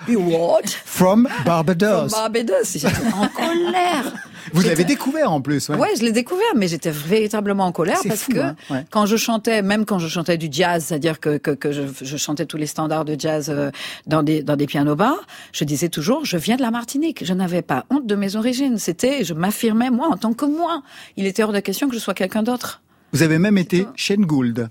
From 0.86 1.28
Barbados. 1.46 2.08
From 2.08 2.32
Barbados. 2.32 2.86
En 3.14 3.28
colère. 3.28 4.14
Vous 4.54 4.62
l'avez 4.62 4.84
découvert 4.84 5.32
en 5.32 5.42
plus, 5.42 5.70
ouais. 5.70 5.78
Ouais, 5.78 5.90
je 5.98 6.04
l'ai 6.04 6.12
découvert, 6.12 6.56
mais 6.56 6.68
j'étais 6.68 6.92
véritablement 6.92 7.66
en 7.66 7.72
colère 7.72 8.00
parce 8.08 8.24
fou, 8.24 8.34
que 8.34 8.40
hein 8.40 8.56
ouais. 8.70 8.86
quand 8.90 9.06
je 9.06 9.18
chantais, 9.18 9.62
même 9.62 9.86
quand 9.86 10.00
je 10.00 10.08
chantais 10.08 10.38
du 10.38 10.48
jazz, 10.52 10.86
c'est-à-dire 10.86 11.20
que, 11.20 11.38
que, 11.38 11.52
que 11.52 11.72
je, 11.72 11.82
je, 12.02 12.18
chantais 12.18 12.46
tous 12.46 12.58
les 12.58 12.68
standards 12.68 13.06
de 13.06 13.16
jazz 13.18 13.50
euh, 13.50 13.72
dans 14.08 14.24
des 14.24 14.44
dans 14.44 14.56
des 14.56 14.66
pianos 14.66 14.96
bars, 14.96 15.26
je 15.52 15.64
disais 15.64 15.90
toujours, 15.90 16.26
je 16.26 16.38
viens 16.38 16.56
de 16.56 16.62
la 16.62 16.72
Martinique. 16.72 17.24
Je 17.26 17.34
n'avais 17.34 17.62
pas 17.62 17.86
honte 17.90 18.08
de 18.08 18.16
mes 18.16 18.36
origines. 18.36 18.78
C'était, 18.78 19.24
je 19.24 19.34
m'affirmais 19.34 19.90
moi 19.90 20.08
en 20.12 20.18
tant 20.18 20.34
que 20.34 20.46
moi. 20.46 20.84
Il 21.18 21.26
était 21.26 21.44
hors 21.44 21.54
de 21.54 21.60
question 21.60 21.88
que 21.88 21.96
je 21.96 22.00
sois 22.00 22.14
quelqu'un 22.14 22.44
d'autre. 22.44 22.82
Vous 23.12 23.24
avez 23.24 23.40
même 23.40 23.58
été 23.58 23.88
Shane 23.96 24.26
Gould. 24.26 24.70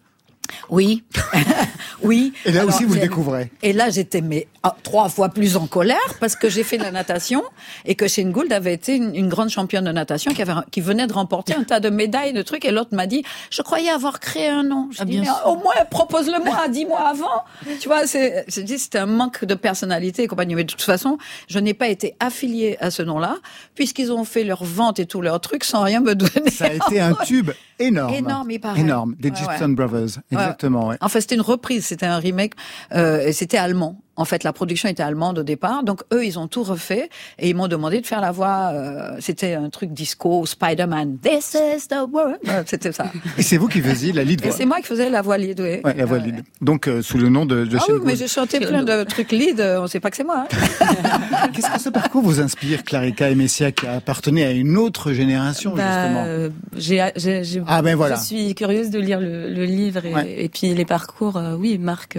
Oui, 0.70 1.04
oui. 2.02 2.32
Et 2.44 2.52
là 2.52 2.61
Alors, 2.62 2.74
aussi, 2.74 2.84
vous 2.84 2.94
le 2.94 3.00
découvrez. 3.00 3.50
Et 3.62 3.72
là, 3.72 3.90
j'étais 3.90 4.20
mais 4.20 4.46
oh, 4.64 4.68
trois 4.82 5.08
fois 5.08 5.28
plus 5.28 5.56
en 5.56 5.66
colère 5.66 5.96
parce 6.20 6.37
que 6.37 6.48
j'ai 6.48 6.62
fait 6.62 6.78
de 6.78 6.82
la 6.82 6.90
natation 6.90 7.42
et 7.84 7.94
que 7.94 8.08
Shane 8.08 8.32
Gould 8.32 8.52
avait 8.52 8.74
été 8.74 8.96
une, 8.96 9.14
une, 9.14 9.28
grande 9.28 9.48
championne 9.48 9.84
de 9.84 9.92
natation 9.92 10.32
qui, 10.32 10.42
avait, 10.42 10.52
qui 10.70 10.80
venait 10.80 11.06
de 11.06 11.12
remporter 11.12 11.54
un 11.54 11.64
tas 11.64 11.80
de 11.80 11.90
médailles, 11.90 12.32
de 12.32 12.42
trucs. 12.42 12.64
Et 12.64 12.70
l'autre 12.70 12.94
m'a 12.94 13.06
dit, 13.06 13.24
je 13.50 13.62
croyais 13.62 13.90
avoir 13.90 14.20
créé 14.20 14.48
un 14.48 14.62
nom. 14.62 14.88
Je 14.92 14.98
ah, 15.00 15.04
dis, 15.04 15.18
mais 15.18 15.28
au 15.46 15.56
moins, 15.56 15.74
propose-le-moi 15.90 16.68
dix 16.68 16.87
mois 16.87 17.08
avant. 17.08 17.44
tu 17.80 17.88
vois, 17.88 18.06
c'est, 18.06 18.44
c'était 18.48 18.98
un 18.98 19.06
manque 19.06 19.44
de 19.44 19.54
personnalité 19.54 20.24
et 20.24 20.26
compagnie. 20.26 20.54
Mais 20.54 20.64
de 20.64 20.70
toute 20.70 20.82
façon, 20.82 21.18
je 21.48 21.58
n'ai 21.58 21.74
pas 21.74 21.88
été 21.88 22.14
affiliée 22.20 22.76
à 22.80 22.90
ce 22.90 23.02
nom-là 23.02 23.37
puisqu'ils 23.74 24.12
ont 24.12 24.24
fait 24.24 24.44
leur 24.44 24.64
vente 24.64 24.98
et 24.98 25.06
tous 25.06 25.20
leurs 25.20 25.40
trucs 25.40 25.64
sans 25.64 25.82
rien 25.82 26.00
me 26.00 26.14
donner. 26.14 26.50
Ça 26.50 26.66
a 26.66 26.72
été 26.72 27.00
un 27.00 27.14
tube 27.24 27.50
énorme. 27.78 28.14
Énorme, 28.14 28.50
il 28.50 28.61
paraît. 28.61 28.80
Énorme. 28.80 29.14
Des 29.18 29.30
ouais, 29.30 29.37
Gibson 29.37 29.68
ouais. 29.68 29.74
Brothers. 29.74 30.18
Exactement, 30.42 30.88
ouais. 30.88 30.96
En 31.01 31.09
fait, 31.09 31.20
c'était 31.20 31.35
une 31.35 31.40
reprise, 31.40 31.87
c'était 31.87 32.07
un 32.07 32.18
remake, 32.18 32.55
euh, 32.92 33.20
et 33.20 33.33
c'était 33.33 33.59
allemand. 33.59 34.01
En 34.18 34.24
fait, 34.24 34.42
la 34.42 34.52
production 34.52 34.88
était 34.88 35.02
allemande 35.02 35.38
au 35.38 35.42
départ, 35.44 35.85
donc 35.85 36.02
eux, 36.12 36.26
ils 36.26 36.40
ont 36.40 36.48
tout 36.48 36.64
refait 36.64 37.09
et 37.38 37.48
ils 37.48 37.54
m'ont 37.54 37.68
demandé 37.68 38.00
de 38.00 38.07
faire 38.07 38.20
la 38.20 38.33
voix. 38.33 38.72
Euh, 38.74 39.16
c'était 39.20 39.54
un 39.54 39.70
truc 39.70 39.92
disco, 39.92 40.44
Spider-Man. 40.44 41.18
This 41.22 41.54
is 41.54 41.87
the 41.87 41.98
world. 42.12 42.38
C'était 42.66 42.90
ça. 42.90 43.12
Et 43.38 43.42
c'est 43.42 43.57
vous 43.59 43.68
qui 43.68 43.81
faisiez 43.81 44.12
la 44.12 44.24
lead 44.24 44.42
voix. 44.42 44.50
C'est 44.50 44.66
moi 44.66 44.78
qui 44.78 44.87
faisais 44.87 45.09
la 45.09 45.22
voix 45.22 45.38
lead, 45.38 45.61
oui. 45.61 45.81
Ouais, 45.85 45.94
la 45.94 46.04
voix 46.04 46.18
lead. 46.18 46.42
Donc 46.61 46.88
euh, 46.88 47.00
sous 47.00 47.16
le 47.16 47.28
nom 47.28 47.46
de, 47.46 47.64
de 47.64 47.76
Ah 47.76 47.85
oui, 47.88 48.00
mais 48.04 48.16
j'ai 48.16 48.26
chanté 48.26 48.59
plein 48.59 48.83
de 48.83 49.04
trucs 49.04 49.31
lead. 49.31 49.61
On 49.61 49.87
sait 49.87 50.00
pas 50.00 50.11
que 50.11 50.16
c'est 50.16 50.24
moi. 50.24 50.46
Hein. 50.50 51.48
Qu'est-ce 51.54 51.70
que 51.70 51.81
ce 51.81 51.88
parcours 51.88 52.22
vous 52.22 52.40
inspire, 52.40 52.83
Clarica 52.83 53.31
et 53.31 53.37
Messia, 53.37 53.70
qui 53.70 53.87
appartenait 53.87 54.44
à 54.44 54.50
une 54.50 54.76
autre 54.76 55.12
génération 55.12 55.74
bah, 55.76 55.85
justement 55.85 56.24
euh, 56.26 56.48
ah 57.68 57.83
ben 57.83 57.94
voilà. 57.94 58.16
Je 58.16 58.22
suis 58.22 58.54
curieuse 58.57 58.90
de 58.90 58.98
lire 58.98 59.20
le, 59.20 59.48
le 59.48 59.64
livre 59.64 60.04
et, 60.04 60.14
ouais. 60.14 60.35
et, 60.44 60.48
puis 60.48 60.74
les 60.74 60.85
parcours. 60.85 61.37
Euh, 61.37 61.54
oui, 61.54 61.78
marquent 61.78 62.18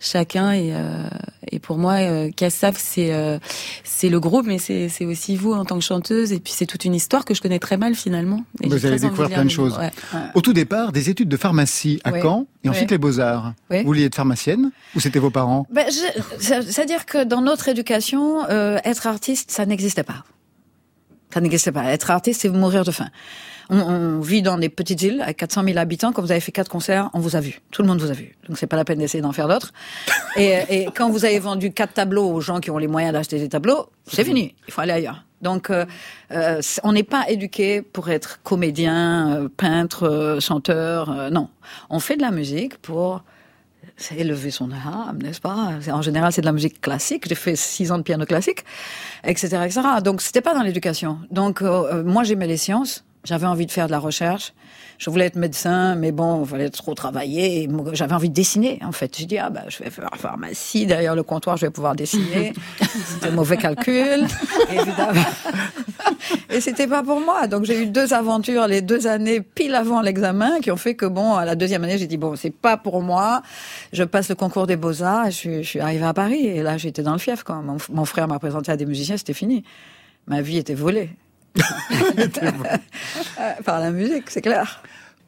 chacun 0.00 0.52
et, 0.52 0.70
euh, 0.74 1.04
et 1.52 1.58
pour 1.58 1.76
moi 1.76 1.94
euh, 2.00 2.30
Kassav 2.34 2.74
c'est 2.78 3.12
euh, 3.12 3.38
c'est 3.84 4.08
le 4.08 4.18
groupe 4.18 4.46
mais 4.46 4.58
c'est 4.58 4.88
c'est 4.88 5.04
aussi 5.04 5.36
vous 5.36 5.52
en 5.52 5.64
tant 5.66 5.76
que 5.78 5.84
chanteuse 5.84 6.32
et 6.32 6.40
puis 6.40 6.52
c'est 6.56 6.64
toute 6.66 6.86
une 6.86 6.94
histoire 6.94 7.24
que 7.26 7.34
je 7.34 7.42
connais 7.42 7.58
très 7.58 7.76
mal 7.76 7.94
finalement 7.94 8.42
et 8.62 8.68
vous 8.68 8.86
allez 8.86 8.98
découvrir 8.98 9.28
plein 9.28 9.44
de 9.44 9.50
choses 9.50 9.76
ouais. 9.78 9.90
au 10.34 10.40
tout 10.40 10.54
départ 10.54 10.90
des 10.92 11.10
études 11.10 11.28
de 11.28 11.36
pharmacie 11.36 12.00
à 12.04 12.12
Ouais. 12.12 12.22
Caen 12.22 12.46
et 12.64 12.70
ensuite 12.70 12.90
Ouais. 12.90 12.94
les 12.94 12.98
beaux-arts 12.98 13.52
Ouais. 13.70 13.80
vous 13.82 13.86
vouliez 13.88 14.04
être 14.06 14.14
pharmacienne 14.14 14.70
ou 14.96 15.00
c'était 15.00 15.18
vos 15.18 15.30
parents? 15.30 15.66
Ben, 15.70 15.84
je- 15.88 16.42
ça- 16.42 16.62
C'est-à-dire 16.62 17.04
que 17.04 17.22
dans 17.24 17.42
notre 17.42 17.68
éducation, 17.68 18.44
euh, 18.48 18.78
être 18.84 19.06
artiste, 19.06 19.50
ça 19.50 19.66
n'existait 19.66 20.02
pas. 20.02 20.24
Ça 21.32 21.40
n'existait 21.40 21.72
pas. 21.72 21.84
Être 21.92 22.10
artiste, 22.10 22.40
c'est 22.40 22.48
mourir 22.48 22.84
de 22.84 22.90
faim. 22.90 23.08
On, 23.70 23.78
on 23.80 24.20
vit 24.20 24.42
dans 24.42 24.58
des 24.58 24.68
petites 24.68 25.00
îles 25.02 25.22
avec 25.22 25.38
400 25.38 25.64
000 25.64 25.78
habitants. 25.78 26.12
Quand 26.12 26.22
vous 26.22 26.32
avez 26.32 26.40
fait 26.40 26.52
quatre 26.52 26.68
concerts, 26.70 27.08
on 27.14 27.20
vous 27.20 27.36
a 27.36 27.40
vu. 27.40 27.60
Tout 27.70 27.82
le 27.82 27.88
monde 27.88 28.00
vous 28.00 28.10
a 28.10 28.14
vu. 28.14 28.36
Donc 28.48 28.58
c'est 28.58 28.66
pas 28.66 28.76
la 28.76 28.84
peine 28.84 28.98
d'essayer 28.98 29.22
d'en 29.22 29.32
faire 29.32 29.48
d'autres. 29.48 29.72
Et, 30.36 30.58
et 30.68 30.86
quand 30.94 31.08
vous 31.08 31.24
avez 31.24 31.38
vendu 31.38 31.72
quatre 31.72 31.94
tableaux 31.94 32.28
aux 32.30 32.40
gens 32.40 32.60
qui 32.60 32.70
ont 32.70 32.78
les 32.78 32.88
moyens 32.88 33.12
d'acheter 33.12 33.38
des 33.38 33.48
tableaux, 33.48 33.86
c'est 34.06 34.24
fini. 34.24 34.54
Il 34.66 34.72
faut 34.72 34.80
aller 34.80 34.92
ailleurs. 34.92 35.24
Donc, 35.40 35.70
euh, 35.70 35.86
euh, 36.32 36.60
on 36.82 36.92
n'est 36.92 37.02
pas 37.02 37.24
éduqué 37.30 37.80
pour 37.80 38.10
être 38.10 38.40
comédien, 38.42 39.36
euh, 39.44 39.48
peintre, 39.48 40.02
euh, 40.06 40.38
chanteur. 40.40 41.10
euh, 41.10 41.30
non, 41.30 41.48
on 41.88 41.98
fait 41.98 42.16
de 42.16 42.22
la 42.22 42.30
musique 42.30 42.76
pour 42.76 43.22
élever 44.16 44.50
son 44.50 44.70
âme, 44.72 45.18
n'est-ce 45.22 45.40
pas? 45.40 45.72
En 45.92 46.02
général, 46.02 46.32
c'est 46.32 46.40
de 46.42 46.46
la 46.46 46.52
musique 46.52 46.80
classique. 46.80 47.24
J'ai 47.28 47.34
fait 47.34 47.56
six 47.56 47.90
ans 47.92 47.98
de 47.98 48.02
piano 48.02 48.24
classique, 48.26 48.64
etc., 49.24 49.46
etc. 49.64 49.80
Donc, 50.04 50.20
c'était 50.20 50.40
pas 50.42 50.54
dans 50.54 50.62
l'éducation. 50.62 51.18
Donc, 51.30 51.62
euh, 51.62 52.02
moi, 52.04 52.22
j'aimais 52.24 52.46
les 52.46 52.56
sciences. 52.58 53.04
J'avais 53.24 53.46
envie 53.46 53.66
de 53.66 53.70
faire 53.70 53.86
de 53.86 53.90
la 53.92 53.98
recherche. 53.98 54.54
Je 54.96 55.10
voulais 55.10 55.26
être 55.26 55.36
médecin, 55.36 55.94
mais 55.94 56.10
bon, 56.10 56.42
il 56.42 56.48
fallait 56.48 56.70
trop 56.70 56.94
travailler. 56.94 57.68
J'avais 57.92 58.14
envie 58.14 58.28
de 58.30 58.34
dessiner, 58.34 58.78
en 58.82 58.92
fait. 58.92 59.18
Je 59.18 59.24
dis, 59.26 59.36
ah, 59.38 59.50
bah, 59.50 59.62
je 59.68 59.82
vais 59.82 59.90
faire 59.90 60.08
pharmacie. 60.16 60.86
Derrière 60.86 61.14
le 61.14 61.22
comptoir, 61.22 61.56
je 61.58 61.66
vais 61.66 61.70
pouvoir 61.70 61.94
dessiner. 61.94 62.52
C'était 62.80 63.30
mauvais 63.30 63.56
calcul, 63.58 64.26
évidemment. 64.70 65.20
Et 66.48 66.60
c'était 66.60 66.86
pas 66.86 67.02
pour 67.02 67.20
moi. 67.20 67.46
Donc 67.46 67.64
j'ai 67.64 67.82
eu 67.82 67.86
deux 67.86 68.12
aventures 68.12 68.66
les 68.66 68.82
deux 68.82 69.06
années 69.06 69.40
pile 69.40 69.74
avant 69.74 70.00
l'examen 70.00 70.60
qui 70.60 70.70
ont 70.70 70.76
fait 70.76 70.94
que 70.94 71.06
bon, 71.06 71.34
à 71.34 71.44
la 71.44 71.54
deuxième 71.54 71.84
année, 71.84 71.98
j'ai 71.98 72.06
dit 72.06 72.16
bon, 72.18 72.36
c'est 72.36 72.50
pas 72.54 72.76
pour 72.76 73.02
moi. 73.02 73.42
Je 73.92 74.04
passe 74.04 74.28
le 74.28 74.34
concours 74.34 74.66
des 74.66 74.76
je, 74.80 75.30
suis- 75.30 75.62
je 75.62 75.68
suis 75.68 75.80
arrivée 75.80 76.04
à 76.04 76.14
Paris. 76.14 76.46
Et 76.46 76.62
là, 76.62 76.76
j'étais 76.78 77.02
dans 77.02 77.12
le 77.12 77.18
fief 77.18 77.42
quand 77.42 77.62
mon, 77.62 77.76
mon 77.90 78.04
frère 78.04 78.28
m'a 78.28 78.38
présenté 78.38 78.70
à 78.72 78.76
des 78.76 78.86
musiciens, 78.86 79.16
c'était 79.16 79.32
fini. 79.34 79.64
Ma 80.26 80.42
vie 80.42 80.58
était 80.58 80.74
volée. 80.74 81.10
Par 83.64 83.80
la 83.80 83.90
musique, 83.90 84.30
c'est 84.30 84.42
clair. 84.42 84.82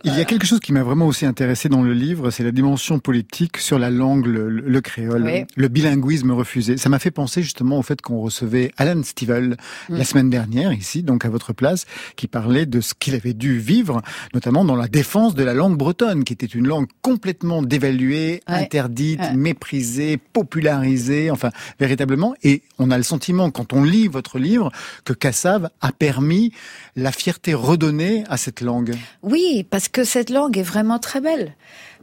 Il 0.05 0.17
y 0.17 0.21
a 0.21 0.25
quelque 0.25 0.47
chose 0.47 0.59
qui 0.59 0.73
m'a 0.73 0.83
vraiment 0.83 1.07
aussi 1.07 1.27
intéressé 1.27 1.69
dans 1.69 1.83
le 1.83 1.93
livre, 1.93 2.31
c'est 2.33 2.43
la 2.43 2.51
dimension 2.51 2.99
politique 2.99 3.59
sur 3.59 3.79
la 3.79 3.89
langue, 3.89 4.27
le, 4.27 4.49
le 4.51 4.81
créole, 4.81 5.23
Oui. 5.25 5.45
le 5.55 5.69
bilinguisme 5.69 6.33
refusé. 6.33 6.77
Ça 6.77 6.89
m'a 6.89 6.99
fait 6.99 7.13
penser 7.13 7.41
justement 7.43 7.79
au 7.79 7.83
fait 7.83 8.01
qu'on 8.03 8.19
recevait 8.21 8.73
Alan 8.79 9.01
Stivell 9.05 9.57
Mm. 9.89 9.97
la 9.97 10.05
semaine 10.05 10.29
dernière 10.31 10.73
ici, 10.73 11.03
donc 11.05 11.25
à 11.25 11.29
votre 11.29 11.53
place, 11.53 11.85
qui 12.17 12.27
parlait 12.27 12.67
de 12.67 12.81
ce 12.81 12.95
qu'il 12.99 13.15
avait 13.15 13.33
dû 13.33 13.59
vivre, 13.59 14.03
notamment 14.35 14.65
dans 14.65 14.75
la 14.75 14.89
défense 14.89 15.35
de 15.37 15.45
la 15.45 15.55
langue 15.55 15.77
bretonne, 15.77 16.25
qui 16.25 16.33
était 16.33 16.47
une 16.47 16.67
langue 16.67 16.89
complètement 17.03 17.63
dévaluée, 17.63 18.41
Ouais. 18.49 18.55
interdite, 18.55 19.21
Ouais. 19.21 19.37
méprisée, 19.37 20.17
popularisée, 20.17 21.31
enfin 21.31 21.51
véritablement. 21.79 22.35
Et 22.43 22.63
on 22.79 22.91
a 22.91 22.97
le 22.97 23.03
sentiment, 23.05 23.51
quand 23.51 23.73
on 23.73 23.85
lit 23.85 24.09
votre 24.09 24.39
livre, 24.41 24.73
que 25.05 25.13
Kassav 25.13 25.69
a 25.81 25.93
permis 25.93 26.53
la 26.97 27.13
fierté 27.13 27.55
redonnée 27.55 28.25
à 28.29 28.37
cette 28.37 28.61
langue. 28.63 28.95
Oui, 29.23 29.65
parce 29.71 29.89
que 29.89 29.92
cette 30.05 30.31
langue 30.31 30.57
est 30.59 30.63
vraiment 30.63 30.99
très 30.99 31.21
belle. 31.21 31.55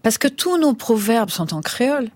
Parce 0.04 0.18
que 0.18 0.28
tous 0.28 0.58
nos 0.58 0.74
proverbes 0.74 1.30
sont 1.30 1.54
en 1.54 1.62
créole. 1.62 2.10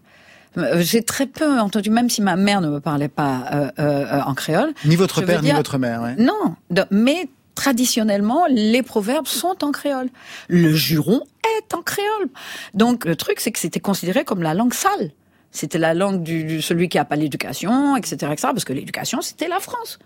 Euh, 0.57 0.81
J'ai 0.81 1.01
très 1.03 1.25
peu 1.25 1.59
entendu, 1.59 1.89
même 1.89 2.09
si 2.09 2.21
ma 2.21 2.35
mère 2.35 2.61
ne 2.61 2.69
me 2.69 2.79
parlait 2.79 3.07
pas 3.07 3.45
euh, 3.51 3.71
euh, 3.79 4.21
en 4.21 4.33
créole. 4.35 4.73
Ni 4.85 4.95
votre 4.95 5.21
père, 5.21 5.41
ni 5.41 5.51
votre 5.51 5.77
mère. 5.77 6.01
Ouais. 6.01 6.15
Non, 6.17 6.55
mais 6.91 7.27
traditionnellement, 7.55 8.45
les 8.49 8.83
proverbes 8.83 9.27
sont 9.27 9.63
en 9.63 9.71
créole. 9.71 10.09
Le 10.47 10.73
juron 10.73 11.23
est 11.57 11.73
en 11.73 11.81
créole. 11.81 12.29
Donc 12.73 13.05
le 13.05 13.15
truc, 13.15 13.39
c'est 13.39 13.51
que 13.51 13.59
c'était 13.59 13.79
considéré 13.79 14.23
comme 14.23 14.41
la 14.41 14.53
langue 14.53 14.73
sale. 14.73 15.11
C'était 15.51 15.77
la 15.77 15.93
langue 15.93 16.23
du, 16.23 16.61
celui 16.61 16.89
qui 16.89 16.97
a 16.97 17.05
pas 17.05 17.15
l'éducation, 17.15 17.95
etc., 17.95 18.15
etc. 18.31 18.35
Parce 18.41 18.65
que 18.65 18.73
l'éducation, 18.73 19.21
c'était 19.21 19.47
la 19.47 19.59
France. 19.59 19.99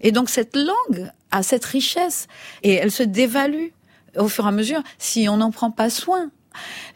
Et 0.00 0.12
donc 0.12 0.30
cette 0.30 0.56
langue 0.56 1.10
a 1.30 1.42
cette 1.42 1.64
richesse 1.64 2.26
et 2.62 2.74
elle 2.74 2.90
se 2.90 3.02
dévalue 3.02 3.68
au 4.16 4.28
fur 4.28 4.44
et 4.44 4.48
à 4.48 4.52
mesure 4.52 4.82
si 4.98 5.28
on 5.28 5.38
n'en 5.38 5.50
prend 5.50 5.70
pas 5.70 5.90
soin. 5.90 6.30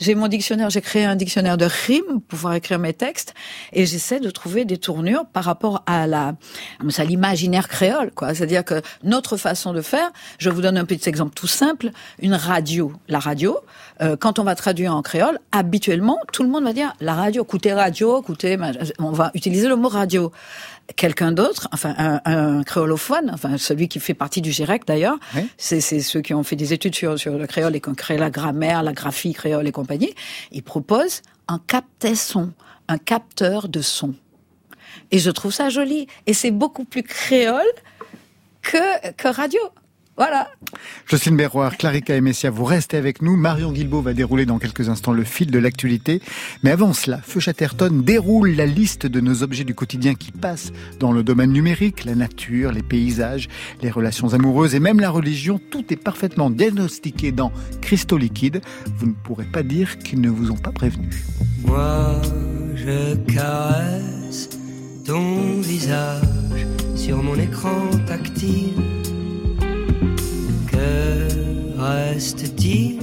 J'ai 0.00 0.14
mon 0.14 0.28
dictionnaire, 0.28 0.70
j'ai 0.70 0.80
créé 0.80 1.04
un 1.04 1.16
dictionnaire 1.16 1.56
de 1.56 1.66
rimes 1.66 2.20
pour 2.20 2.22
pouvoir 2.22 2.54
écrire 2.54 2.78
mes 2.78 2.92
textes 2.92 3.34
et 3.72 3.86
j'essaie 3.86 4.20
de 4.20 4.30
trouver 4.30 4.64
des 4.64 4.78
tournures 4.78 5.26
par 5.26 5.44
rapport 5.44 5.82
à 5.86 6.06
l'imaginaire 7.04 7.68
créole. 7.68 8.10
C'est-à-dire 8.34 8.64
que 8.64 8.82
notre 9.02 9.36
façon 9.36 9.72
de 9.72 9.80
faire, 9.80 10.10
je 10.38 10.50
vous 10.50 10.60
donne 10.60 10.76
un 10.76 10.84
petit 10.84 11.08
exemple 11.08 11.34
tout 11.34 11.46
simple, 11.46 11.90
une 12.20 12.34
radio. 12.34 12.92
La 13.08 13.18
radio, 13.18 13.58
euh, 14.00 14.16
quand 14.16 14.38
on 14.38 14.44
va 14.44 14.54
traduire 14.54 14.94
en 14.94 15.02
créole, 15.02 15.38
habituellement, 15.52 16.18
tout 16.32 16.42
le 16.42 16.48
monde 16.48 16.64
va 16.64 16.72
dire 16.72 16.94
la 17.00 17.14
radio, 17.14 17.44
écoutez 17.44 17.72
radio, 17.72 18.20
écoutez, 18.20 18.58
on 18.98 19.12
va 19.12 19.30
utiliser 19.34 19.68
le 19.68 19.76
mot 19.76 19.88
radio 19.88 20.32
quelqu'un 20.96 21.32
d'autre, 21.32 21.68
enfin 21.72 21.94
un, 21.98 22.20
un, 22.24 22.62
créolophone, 22.62 23.30
enfin 23.32 23.58
celui 23.58 23.88
qui 23.88 24.00
fait 24.00 24.14
partie 24.14 24.40
du 24.40 24.52
GIREC 24.52 24.86
d'ailleurs, 24.86 25.18
c'est 25.56 25.80
ceux 25.80 26.20
qui 26.20 26.34
ont 26.34 26.42
fait 26.42 26.56
des 26.56 26.72
études 26.72 26.94
sur, 26.94 27.18
sur 27.18 27.38
le 27.38 27.46
créole 27.46 27.76
et 27.76 27.80
qui 27.80 27.88
ont 27.88 27.94
créé 27.94 28.18
la 28.18 28.30
grammaire, 28.30 28.82
la 28.82 28.92
graphie 28.92 29.32
créole 29.32 29.66
et 29.66 29.72
compagnie, 29.72 30.14
ils 30.50 30.62
proposent 30.62 31.22
un 31.48 31.58
capteur-son, 31.58 32.52
un 32.88 32.98
capteur 32.98 33.68
de 33.68 33.80
son. 33.80 34.14
Et 35.10 35.18
je 35.18 35.30
trouve 35.30 35.52
ça 35.52 35.68
joli. 35.68 36.06
Et 36.26 36.34
c'est 36.34 36.50
beaucoup 36.50 36.84
plus 36.84 37.02
créole 37.02 37.62
que, 38.62 39.12
que 39.12 39.28
radio. 39.28 39.60
Voilà. 40.16 40.50
Jocelyne 41.06 41.36
Berroir, 41.36 41.76
Clarica 41.78 42.14
et 42.14 42.20
Messia, 42.20 42.50
vous 42.50 42.64
restez 42.64 42.98
avec 42.98 43.22
nous. 43.22 43.36
Marion 43.36 43.72
Guilbault 43.72 44.02
va 44.02 44.12
dérouler 44.12 44.44
dans 44.44 44.58
quelques 44.58 44.90
instants 44.90 45.12
le 45.12 45.24
fil 45.24 45.50
de 45.50 45.58
l'actualité. 45.58 46.20
Mais 46.62 46.70
avant 46.70 46.92
cela, 46.92 47.18
Feu 47.22 47.40
Chatterton 47.40 48.02
déroule 48.04 48.50
la 48.50 48.66
liste 48.66 49.06
de 49.06 49.20
nos 49.20 49.42
objets 49.42 49.64
du 49.64 49.74
quotidien 49.74 50.14
qui 50.14 50.30
passent 50.30 50.72
dans 51.00 51.12
le 51.12 51.22
domaine 51.22 51.50
numérique, 51.50 52.04
la 52.04 52.14
nature, 52.14 52.72
les 52.72 52.82
paysages, 52.82 53.48
les 53.80 53.90
relations 53.90 54.34
amoureuses 54.34 54.74
et 54.74 54.80
même 54.80 55.00
la 55.00 55.10
religion. 55.10 55.58
Tout 55.70 55.84
est 55.90 55.96
parfaitement 55.96 56.50
diagnostiqué 56.50 57.32
dans 57.32 57.50
Cristaux 57.80 58.18
liquide. 58.18 58.60
Vous 58.98 59.06
ne 59.06 59.14
pourrez 59.14 59.46
pas 59.46 59.62
dire 59.62 59.98
qu'ils 59.98 60.20
ne 60.20 60.30
vous 60.30 60.50
ont 60.50 60.58
pas 60.58 60.72
prévenu. 60.72 61.08
Moi, 61.64 62.20
je 62.74 63.16
caresse 63.32 64.50
ton 65.06 65.60
visage 65.60 66.22
sur 66.96 67.22
mon 67.22 67.34
écran 67.36 67.90
tactile 68.06 69.01
reste-t-il 71.78 72.98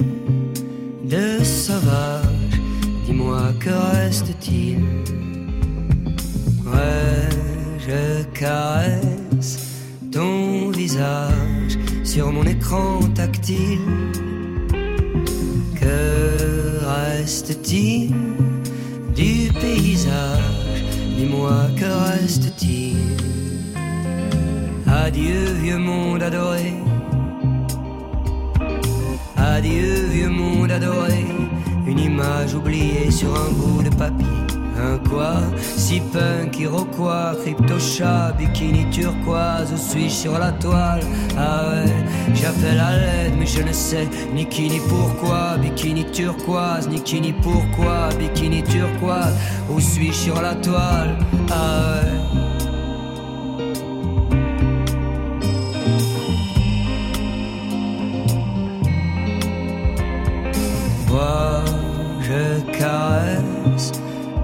de 1.04 1.42
sauvage? 1.44 2.24
Dis-moi 3.06 3.52
que 3.58 3.70
reste-t-il? 3.96 4.78
Ouais, 6.66 7.28
je 7.78 8.22
caresse 8.38 9.58
ton 10.12 10.70
visage 10.70 11.78
sur 12.04 12.32
mon 12.32 12.44
écran 12.44 13.00
tactile? 13.14 13.78
Que 15.80 16.78
reste-t-il 16.86 18.12
du 19.14 19.50
paysage? 19.60 20.84
Dis-moi 21.16 21.68
que 21.76 21.90
reste-t-il? 22.10 22.96
Adieu 24.86 25.44
vieux 25.62 25.78
monde 25.78 26.22
adoré 26.22 26.74
Adieu 29.60 30.06
vieux 30.10 30.30
monde 30.30 30.70
adoré, 30.70 31.26
une 31.86 31.98
image 31.98 32.54
oubliée 32.54 33.10
sur 33.10 33.28
un 33.34 33.50
bout 33.52 33.82
de 33.82 33.90
papier. 33.94 34.26
Un 34.74 34.96
quoi 35.06 35.34
Si 35.60 36.00
punk, 36.00 36.58
iroquois, 36.58 37.36
crypto-chat, 37.42 38.32
bikini 38.38 38.88
turquoise, 38.88 39.70
où 39.70 39.76
suis-je 39.76 40.14
sur 40.14 40.38
la 40.38 40.52
toile? 40.52 41.02
Ah 41.36 41.64
ouais, 41.68 41.92
j'appelle 42.32 42.80
à 42.80 42.96
l'aide, 42.96 43.34
mais 43.38 43.44
je 43.44 43.60
ne 43.60 43.72
sais 43.74 44.08
ni 44.32 44.46
qui 44.46 44.70
ni 44.70 44.80
pourquoi. 44.80 45.58
Bikini 45.58 46.06
turquoise, 46.10 46.88
ni 46.88 47.02
qui 47.02 47.20
ni 47.20 47.34
pourquoi, 47.34 48.08
bikini 48.18 48.62
turquoise, 48.62 49.36
où 49.68 49.78
suis-je 49.78 50.14
sur 50.14 50.40
la 50.40 50.54
toile? 50.54 51.18
Ah 51.50 52.00
ouais. 52.02 52.49
caresse 62.78 63.92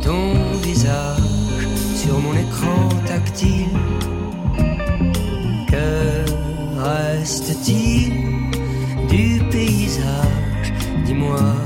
ton 0.02 0.34
visage 0.62 1.66
sur 1.94 2.18
mon 2.18 2.34
écran 2.34 2.88
tactile. 3.06 3.68
Que 5.68 6.24
reste-t-il 6.80 8.12
du 9.08 9.42
paysage? 9.50 10.72
Dis-moi. 11.04 11.65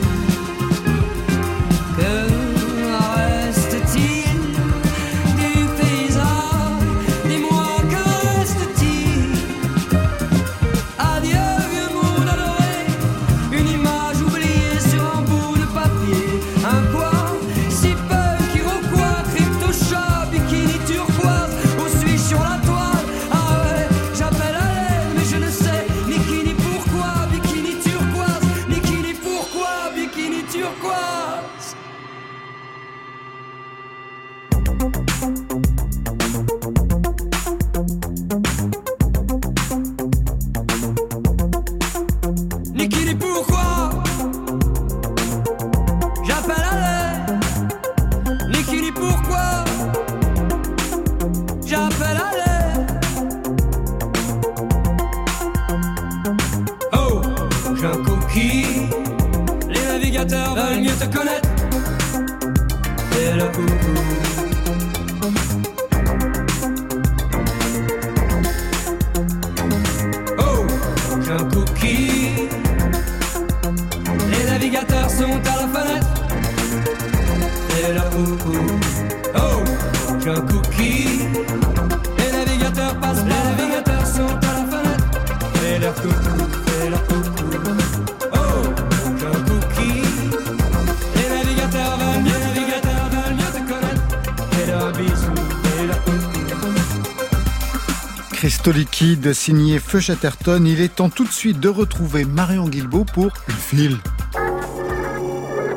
Cristaux 98.61 98.77
liquide 98.77 99.33
signé 99.33 99.79
Feu 99.79 99.99
Chatterton. 99.99 100.63
Il 100.67 100.81
est 100.81 100.97
temps 100.97 101.09
tout 101.09 101.23
de 101.23 101.31
suite 101.31 101.59
de 101.59 101.67
retrouver 101.67 102.25
Marion 102.25 102.69
Guilbault 102.69 103.05
pour 103.05 103.31
Le 103.47 103.53
fil. 103.55 103.97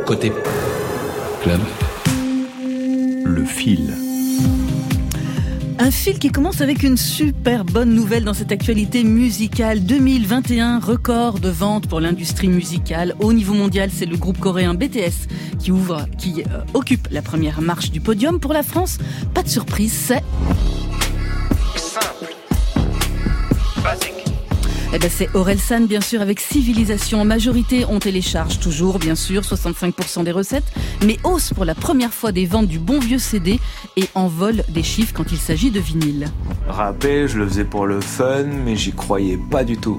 Côté 0.05 0.31
club, 1.43 1.61
le 3.25 3.45
fil. 3.47 3.95
Un 5.79 5.91
fil 5.91 6.19
qui 6.19 6.31
commence 6.31 6.61
avec 6.61 6.83
une 6.83 6.99
super 6.99 7.65
bonne 7.65 7.95
nouvelle 7.95 8.25
dans 8.25 8.35
cette 8.35 8.53
actualité 8.53 9.03
musicale. 9.03 9.83
2021, 9.83 10.79
record 10.79 11.39
de 11.41 11.49
vente 11.49 11.89
pour 11.89 12.01
l'industrie 12.01 12.49
musicale. 12.49 13.15
Au 13.19 13.33
niveau 13.33 13.55
mondial, 13.55 13.89
c'est 13.91 14.05
le 14.05 14.19
groupe 14.19 14.39
coréen 14.39 14.75
BTS 14.75 15.27
qui 15.59 15.73
ouvre, 15.73 16.05
qui 16.19 16.43
euh, 16.43 16.61
occupe 16.75 17.09
la 17.11 17.23
première 17.23 17.63
marche 17.63 17.91
du 17.93 18.03
podium. 18.03 18.41
Pour 18.41 18.53
la 18.53 18.63
France, 18.63 18.99
pas 19.33 19.43
de 19.43 19.49
surprise, 19.49 19.95
c'est 19.95 20.23
Eh 24.97 24.99
ben 25.01 25.11
c'est 25.11 25.29
Orelsan, 25.35 25.87
bien 25.87 26.01
sûr, 26.01 26.21
avec 26.21 26.39
Civilisation. 26.39 27.21
En 27.21 27.25
majorité, 27.25 27.85
on 27.89 27.99
télécharge 27.99 28.61
toujours, 28.61 29.01
bien 29.01 29.17
sûr, 29.17 29.43
65% 29.43 30.23
des 30.23 30.31
recettes, 30.31 30.73
mais 31.05 31.19
hausse 31.25 31.53
pour 31.53 31.65
la 31.65 31.75
première 31.75 32.15
fois 32.15 32.31
des 32.31 32.47
ventes 32.47 32.69
du 32.69 32.79
bon 32.79 33.01
vieux 33.01 33.19
CD 33.19 33.59
et 33.97 34.05
envol 34.15 34.63
des 34.69 34.85
chiffres 34.85 35.13
quand 35.13 35.33
il 35.33 35.39
s'agit 35.39 35.73
de 35.73 35.81
vinyle. 35.81 36.29
Rapper, 36.69 37.27
je 37.27 37.39
le 37.39 37.49
faisais 37.49 37.65
pour 37.65 37.87
le 37.87 38.01
fun, 38.01 38.45
mais 38.45 38.77
j'y 38.77 38.93
croyais 38.93 39.37
pas 39.51 39.65
du 39.65 39.77
tout. 39.79 39.99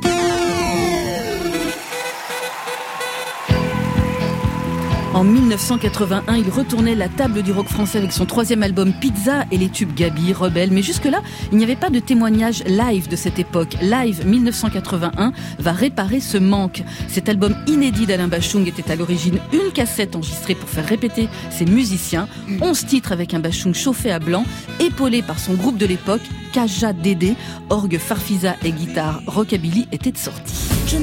En 5.15 5.23
1981, 5.23 6.35
il 6.35 6.49
retournait 6.49 6.93
la 6.93 7.07
table 7.07 7.41
du 7.41 7.53
rock 7.53 7.69
français 7.69 7.99
avec 7.99 8.11
son 8.11 8.25
troisième 8.25 8.63
album 8.63 8.91
Pizza 8.91 9.45
et 9.49 9.57
les 9.57 9.69
tubes 9.69 9.95
Gabi, 9.95 10.33
Rebelle. 10.33 10.71
Mais 10.71 10.81
jusque-là, 10.81 11.21
il 11.53 11.57
n'y 11.57 11.63
avait 11.63 11.77
pas 11.77 11.89
de 11.89 11.99
témoignage 11.99 12.65
live 12.65 13.07
de 13.07 13.15
cette 13.15 13.39
époque. 13.39 13.77
Live 13.81 14.27
1981 14.27 15.31
va 15.57 15.71
réparer 15.71 16.19
ce 16.19 16.37
manque. 16.37 16.83
Cet 17.07 17.29
album 17.29 17.55
inédit 17.65 18.05
d'Alain 18.05 18.27
Bachung 18.27 18.67
était 18.67 18.91
à 18.91 18.97
l'origine 18.97 19.39
une 19.53 19.71
cassette 19.71 20.17
enregistrée 20.17 20.53
pour 20.53 20.67
faire 20.67 20.85
répéter 20.85 21.29
ses 21.49 21.63
musiciens. 21.63 22.27
11 22.61 22.85
titres 22.85 23.13
avec 23.13 23.33
un 23.33 23.39
Bachung 23.39 23.73
chauffé 23.73 24.11
à 24.11 24.19
blanc, 24.19 24.43
épaulé 24.81 25.21
par 25.21 25.39
son 25.39 25.53
groupe 25.53 25.77
de 25.77 25.85
l'époque, 25.85 26.23
Kaja 26.51 26.91
Dédé, 26.91 27.35
orgue 27.69 27.99
farfisa 27.99 28.57
et 28.65 28.71
guitare 28.73 29.21
rockabilly 29.27 29.87
étaient 29.93 30.11
de 30.11 30.17
sortie. 30.17 30.55
Je 30.87 30.97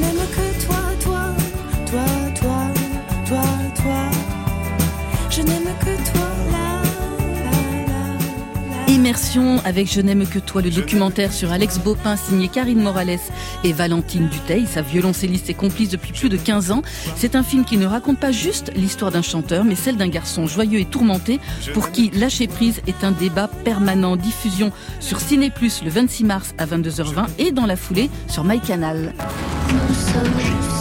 Immersion 9.03 9.61
avec 9.65 9.93
Je 9.93 10.01
n'aime 10.01 10.29
que 10.29 10.38
toi, 10.38 10.62
le 10.62 10.71
documentaire 10.71 11.33
sur 11.33 11.51
Alex 11.51 11.81
Bopin 11.81 12.15
signé 12.15 12.47
Karine 12.47 12.81
Morales 12.81 13.19
et 13.65 13.73
Valentine 13.73 14.29
Duteil, 14.29 14.65
sa 14.65 14.81
violoncelliste 14.81 15.51
et 15.51 15.55
complice 15.55 15.88
depuis 15.88 16.12
plus 16.12 16.29
de 16.29 16.37
15 16.37 16.71
ans. 16.71 16.83
C'est 17.17 17.35
un 17.35 17.43
film 17.43 17.65
qui 17.65 17.79
ne 17.79 17.87
raconte 17.87 18.21
pas 18.21 18.31
juste 18.31 18.71
l'histoire 18.77 19.11
d'un 19.11 19.21
chanteur, 19.21 19.65
mais 19.65 19.75
celle 19.75 19.97
d'un 19.97 20.07
garçon 20.07 20.47
joyeux 20.47 20.79
et 20.79 20.85
tourmenté 20.85 21.41
pour 21.75 21.91
qui 21.91 22.11
lâcher 22.11 22.47
prise 22.47 22.81
est 22.87 23.03
un 23.03 23.11
débat 23.11 23.49
permanent. 23.65 24.15
Diffusion 24.15 24.71
sur 25.01 25.19
Ciné 25.19 25.51
Plus 25.51 25.83
le 25.83 25.91
26 25.91 26.23
mars 26.23 26.55
à 26.59 26.67
22h20 26.67 27.27
et 27.38 27.51
dans 27.51 27.67
la 27.67 27.75
foulée 27.75 28.09
sur 28.29 28.45
MyCanal. 28.45 29.15
Nous 29.69 29.95
sommes 29.95 30.72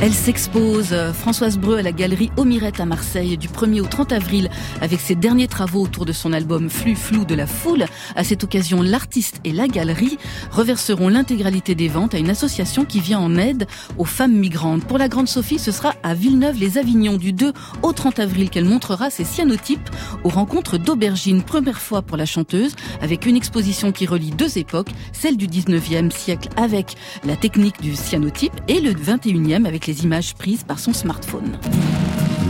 Elle 0.00 0.14
s'expose, 0.14 0.92
euh, 0.92 1.12
Françoise 1.12 1.58
Breu, 1.58 1.78
à 1.78 1.82
la 1.82 1.90
galerie 1.90 2.30
Omirette 2.36 2.78
à 2.78 2.86
Marseille 2.86 3.36
du 3.36 3.48
1er 3.48 3.80
au 3.80 3.86
30 3.86 4.12
avril 4.12 4.48
avec 4.80 5.00
ses 5.00 5.16
derniers 5.16 5.48
travaux 5.48 5.82
autour 5.82 6.06
de 6.06 6.12
son 6.12 6.32
album 6.32 6.70
Flux 6.70 6.94
flou 6.94 7.24
de 7.24 7.34
la 7.34 7.48
foule. 7.48 7.84
À 8.14 8.22
cette 8.22 8.44
occasion, 8.44 8.80
l'artiste 8.80 9.40
et 9.42 9.50
la 9.50 9.66
galerie 9.66 10.16
reverseront 10.52 11.08
l'intégralité 11.08 11.74
des 11.74 11.88
ventes 11.88 12.14
à 12.14 12.18
une 12.18 12.30
association 12.30 12.84
qui 12.84 13.00
vient 13.00 13.18
en 13.18 13.36
aide 13.36 13.66
aux 13.96 14.04
femmes 14.04 14.36
migrantes. 14.36 14.84
Pour 14.84 14.98
la 14.98 15.08
Grande 15.08 15.26
Sophie, 15.26 15.58
ce 15.58 15.72
sera 15.72 15.94
à 16.04 16.14
Villeneuve-les-Avignon 16.14 17.16
du 17.16 17.32
2 17.32 17.52
au 17.82 17.92
30 17.92 18.20
avril 18.20 18.50
qu'elle 18.50 18.66
montrera 18.66 19.10
ses 19.10 19.24
cyanotypes 19.24 19.90
aux 20.22 20.28
rencontres 20.28 20.78
d'Aubergine. 20.78 21.42
Première 21.42 21.80
fois 21.80 22.02
pour 22.02 22.16
la 22.16 22.26
chanteuse 22.26 22.76
avec 23.02 23.26
une 23.26 23.36
exposition 23.36 23.90
qui 23.90 24.06
relie 24.06 24.30
deux 24.30 24.58
époques, 24.58 24.90
celle 25.12 25.36
du 25.36 25.48
19e 25.48 26.12
siècle 26.12 26.50
avec 26.56 26.94
la 27.24 27.34
technique 27.34 27.80
du 27.80 27.96
cyanotype 27.96 28.54
et 28.68 28.80
le 28.80 28.92
21e 28.92 29.66
avec 29.66 29.87
les 29.88 30.04
images 30.04 30.34
prises 30.34 30.64
par 30.64 30.78
son 30.78 30.92
smartphone. 30.92 31.58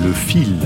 Le 0.04 0.12
fil. 0.12 0.56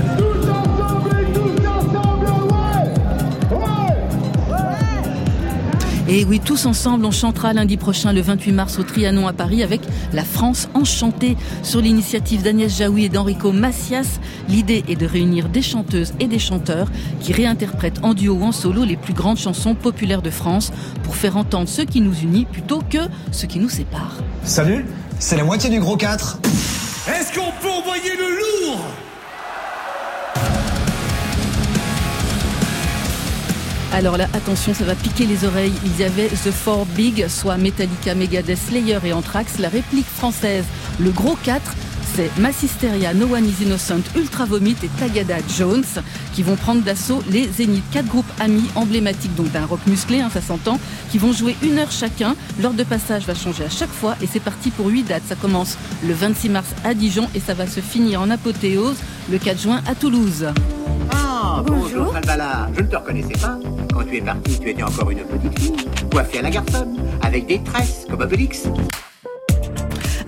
Et 6.09 6.25
oui, 6.25 6.41
tous 6.43 6.65
ensemble, 6.65 7.05
on 7.05 7.11
chantera 7.11 7.53
lundi 7.53 7.77
prochain, 7.77 8.11
le 8.11 8.21
28 8.21 8.51
mars, 8.51 8.77
au 8.77 8.83
Trianon 8.83 9.27
à 9.27 9.33
Paris, 9.33 9.63
avec 9.63 9.81
La 10.13 10.23
France 10.23 10.67
enchantée. 10.73 11.37
Sur 11.61 11.79
l'initiative 11.79 12.41
d'Agnès 12.41 12.75
Jaoui 12.75 13.05
et 13.05 13.09
d'Enrico 13.09 13.51
Macias, 13.51 14.19
l'idée 14.49 14.83
est 14.89 14.95
de 14.95 15.05
réunir 15.05 15.49
des 15.49 15.61
chanteuses 15.61 16.13
et 16.19 16.27
des 16.27 16.39
chanteurs 16.39 16.87
qui 17.21 17.33
réinterprètent 17.33 18.03
en 18.03 18.13
duo 18.13 18.33
ou 18.33 18.43
en 18.43 18.51
solo 18.51 18.83
les 18.83 18.97
plus 18.97 19.13
grandes 19.13 19.37
chansons 19.37 19.75
populaires 19.75 20.21
de 20.23 20.31
France 20.31 20.73
pour 21.03 21.15
faire 21.15 21.37
entendre 21.37 21.69
ce 21.69 21.83
qui 21.83 22.01
nous 22.01 22.15
unit 22.21 22.45
plutôt 22.45 22.81
que 22.89 22.99
ce 23.31 23.45
qui 23.45 23.59
nous 23.59 23.69
sépare. 23.69 24.17
Salut, 24.43 24.85
c'est 25.19 25.37
la 25.37 25.45
moitié 25.45 25.69
du 25.69 25.79
gros 25.79 25.95
4. 25.95 26.39
Est-ce 27.05 27.33
qu'on 27.37 27.51
peut 27.61 27.69
envoyer 27.69 28.15
le 28.15 28.29
lourd 28.29 28.85
Alors 33.91 34.15
là, 34.15 34.27
attention, 34.33 34.73
ça 34.73 34.85
va 34.85 34.95
piquer 34.95 35.25
les 35.25 35.43
oreilles. 35.43 35.73
Il 35.83 35.99
y 35.99 36.05
avait 36.05 36.29
The 36.29 36.51
Four 36.51 36.85
Big, 36.85 37.27
soit 37.27 37.57
Metallica, 37.57 38.15
Megadeth, 38.15 38.57
Slayer 38.57 38.99
et 39.03 39.11
Anthrax. 39.11 39.59
La 39.59 39.67
réplique 39.67 40.07
française, 40.07 40.63
le 40.97 41.11
gros 41.11 41.35
4, 41.43 41.61
c'est 42.15 42.37
Massisteria, 42.37 43.13
No 43.13 43.25
One 43.33 43.47
Is 43.47 43.63
Innocent, 43.63 44.01
Ultra 44.15 44.45
Vomit 44.45 44.75
et 44.83 44.87
Tagada 44.99 45.37
Jones 45.57 45.83
qui 46.33 46.43
vont 46.43 46.55
prendre 46.55 46.81
d'assaut 46.81 47.23
les 47.29 47.47
Zéniths. 47.47 47.83
Quatre 47.91 48.07
groupes 48.07 48.31
amis 48.39 48.69
emblématiques, 48.75 49.35
donc 49.35 49.51
d'un 49.51 49.65
rock 49.65 49.79
musclé, 49.87 50.19
hein, 50.19 50.29
ça 50.31 50.41
s'entend, 50.41 50.79
qui 51.11 51.17
vont 51.17 51.31
jouer 51.31 51.55
une 51.63 51.79
heure 51.79 51.91
chacun. 51.91 52.35
L'ordre 52.61 52.77
de 52.77 52.83
passage 52.83 53.25
va 53.25 53.33
changer 53.33 53.65
à 53.65 53.69
chaque 53.69 53.89
fois 53.89 54.15
et 54.21 54.27
c'est 54.27 54.39
parti 54.39 54.69
pour 54.69 54.87
huit 54.87 55.03
dates. 55.03 55.23
Ça 55.27 55.35
commence 55.35 55.77
le 56.05 56.13
26 56.13 56.49
mars 56.49 56.67
à 56.83 56.93
Dijon 56.93 57.27
et 57.35 57.39
ça 57.39 57.53
va 57.53 57.65
se 57.67 57.79
finir 57.79 58.21
en 58.21 58.29
apothéose 58.29 58.97
le 59.31 59.37
4 59.37 59.59
juin 59.59 59.81
à 59.87 59.95
Toulouse. 59.95 60.47
Ah, 61.11 61.63
bonjour, 61.65 62.13
Falbala. 62.13 62.69
Je 62.75 62.81
ne 62.81 62.87
te 62.87 62.95
reconnaissais 62.95 63.39
pas. 63.41 63.57
Quand 63.93 64.03
tu 64.03 64.17
es 64.17 64.21
partie, 64.21 64.59
tu 64.59 64.69
étais 64.69 64.83
encore 64.83 65.09
une 65.09 65.19
petite 65.19 65.59
fille, 65.59 65.87
coiffée 66.11 66.39
à 66.39 66.41
la 66.43 66.49
garçonne, 66.51 66.97
avec 67.21 67.47
des 67.47 67.61
tresses 67.63 68.05
comme 68.09 68.21
Obélix. 68.21 68.67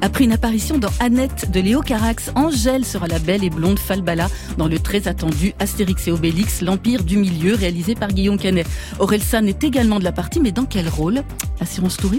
Après 0.06 0.24
une 0.24 0.34
apparition 0.34 0.78
dans 0.78 0.92
Annette 1.00 1.50
de 1.50 1.60
Léo 1.60 1.82
Carax, 1.82 2.32
Angèle 2.36 2.86
sera 2.86 3.08
la 3.08 3.18
belle 3.18 3.44
et 3.44 3.50
blonde 3.50 3.80
Falbala 3.80 4.28
dans 4.56 4.68
le 4.68 4.78
très 4.78 5.08
attendu 5.08 5.56
Astérix 5.58 6.08
et 6.08 6.12
Obélix, 6.12 6.62
l'Empire 6.62 7.04
du 7.04 7.18
Milieu, 7.18 7.56
réalisé 7.56 7.96
par 7.96 8.10
Guillaume 8.10 8.38
Canet. 8.38 8.68
Orelsan 9.00 9.48
est 9.48 9.64
également 9.64 9.98
de 9.98 10.04
la 10.04 10.12
partie, 10.12 10.40
mais 10.40 10.52
dans 10.52 10.66
quel 10.66 10.90
rôle? 10.90 11.24
Assurance 11.60 11.98
tout 11.98 12.12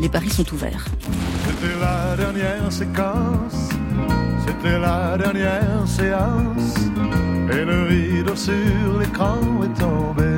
Les 0.00 0.08
paris 0.08 0.30
sont 0.30 0.48
ouverts. 0.54 0.86
C'était 1.48 1.80
la 1.80 2.16
dernière 2.16 2.70
séquence, 2.70 3.70
c'était 4.46 4.78
la 4.78 5.18
dernière 5.18 5.82
séance, 5.84 6.76
et 7.50 7.64
le 7.64 7.82
rideau 7.88 8.36
sur 8.36 9.00
l'écran 9.00 9.40
est 9.64 9.80
tombé. 9.80 10.35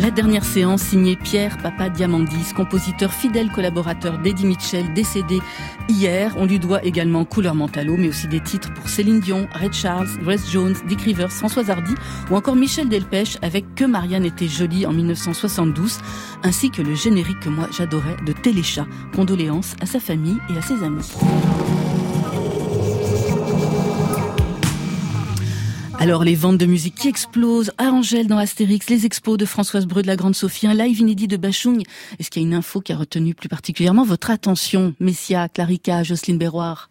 La 0.00 0.10
dernière 0.10 0.46
séance 0.46 0.80
signée 0.80 1.14
Pierre 1.14 1.58
Papa 1.58 1.90
Diamandis, 1.90 2.54
compositeur 2.56 3.12
fidèle 3.12 3.50
collaborateur 3.50 4.16
d'Eddie 4.16 4.46
Mitchell, 4.46 4.94
décédé 4.94 5.40
hier. 5.90 6.34
On 6.38 6.46
lui 6.46 6.58
doit 6.58 6.82
également 6.82 7.26
Couleur 7.26 7.54
Mentalo, 7.54 7.98
mais 7.98 8.08
aussi 8.08 8.26
des 8.26 8.40
titres 8.40 8.72
pour 8.72 8.88
Céline 8.88 9.20
Dion, 9.20 9.46
Red 9.52 9.74
Charles, 9.74 10.08
Grace 10.22 10.50
Jones, 10.50 10.74
Dick 10.88 11.02
Rivers, 11.02 11.30
Françoise 11.30 11.68
Hardy 11.68 11.94
ou 12.30 12.36
encore 12.36 12.56
Michel 12.56 12.88
Delpech 12.88 13.36
avec 13.42 13.74
Que 13.74 13.84
Marianne 13.84 14.24
était 14.24 14.48
jolie 14.48 14.86
en 14.86 14.94
1972, 14.94 15.98
ainsi 16.44 16.70
que 16.70 16.80
le 16.80 16.94
générique 16.94 17.40
que 17.40 17.50
moi 17.50 17.68
j'adorais 17.70 18.16
de 18.24 18.32
Téléchat. 18.32 18.86
Condoléances 19.14 19.74
à 19.82 19.86
sa 19.86 20.00
famille 20.00 20.38
et 20.48 20.56
à 20.56 20.62
ses 20.62 20.82
amis. 20.82 21.12
Alors 26.00 26.24
les 26.24 26.34
ventes 26.34 26.56
de 26.56 26.64
musique 26.64 26.94
qui 26.94 27.08
explosent 27.08 27.72
à 27.76 27.90
Angèle 27.90 28.26
dans 28.26 28.38
Astérix, 28.38 28.88
les 28.88 29.04
expos 29.04 29.36
de 29.36 29.44
Françoise 29.44 29.84
Breu 29.84 30.00
de 30.00 30.06
la 30.06 30.16
Grande 30.16 30.34
Sophie, 30.34 30.66
un 30.66 30.72
live 30.72 30.98
inédit 30.98 31.28
de 31.28 31.36
Bachung. 31.36 31.82
Est-ce 32.18 32.30
qu'il 32.30 32.40
y 32.40 32.44
a 32.46 32.48
une 32.48 32.54
info 32.54 32.80
qui 32.80 32.94
a 32.94 32.96
retenu 32.96 33.34
plus 33.34 33.50
particulièrement 33.50 34.02
votre 34.02 34.30
attention 34.30 34.94
Messia, 34.98 35.50
Clarica, 35.50 36.02
Jocelyne 36.02 36.38
Berroir 36.38 36.88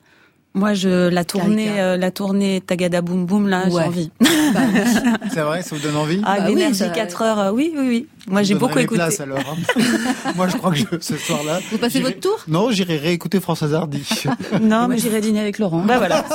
Moi, 0.56 0.74
je 0.74 1.10
la 1.10 1.24
tournée, 1.24 1.80
euh, 1.80 1.96
la 1.96 2.10
tournée 2.12 2.60
Tagada 2.66 3.02
Boom 3.02 3.26
Boom 3.28 3.48
là, 3.48 3.64
j'ai 3.68 3.74
Ouais. 3.76 3.84
envie. 3.84 4.10
C'est 5.32 5.42
vrai, 5.42 5.62
ça 5.62 5.76
vous 5.76 5.82
donne 5.82 5.96
envie 5.96 6.22
Ah, 6.26 6.38
Bah 6.40 6.46
oui, 6.48 6.56
l'énergie 6.56 6.80
ça- 6.80 6.90
4 6.90 7.22
heures, 7.22 7.40
euh, 7.40 7.52
oui, 7.52 7.72
oui, 7.78 7.86
oui. 7.88 8.08
Moi, 8.28 8.44
j'ai 8.44 8.56
beaucoup 8.56 8.78
écouté. 8.80 8.98
places, 9.00 9.20
alors. 9.22 9.38
hein. 9.40 9.82
Moi, 10.36 10.48
je 10.48 10.58
crois 10.58 10.72
que 10.72 10.78
je- 10.78 10.86
ce 11.00 11.18
soir-là. 11.18 11.60
Vous 11.72 11.78
passez 11.78 12.00
votre 12.00 12.20
tour 12.20 12.38
Non, 12.48 12.72
j'irai 12.72 12.98
réécouter 12.98 13.40
Françoise 13.40 13.74
Hardy. 13.76 14.04
Non, 14.62 14.88
mais 14.88 14.98
j'irai 14.98 15.22
dîner 15.22 15.40
avec 15.40 15.60
Laurent. 15.60 15.84
Bah 15.86 15.98
voilà. 15.98 16.26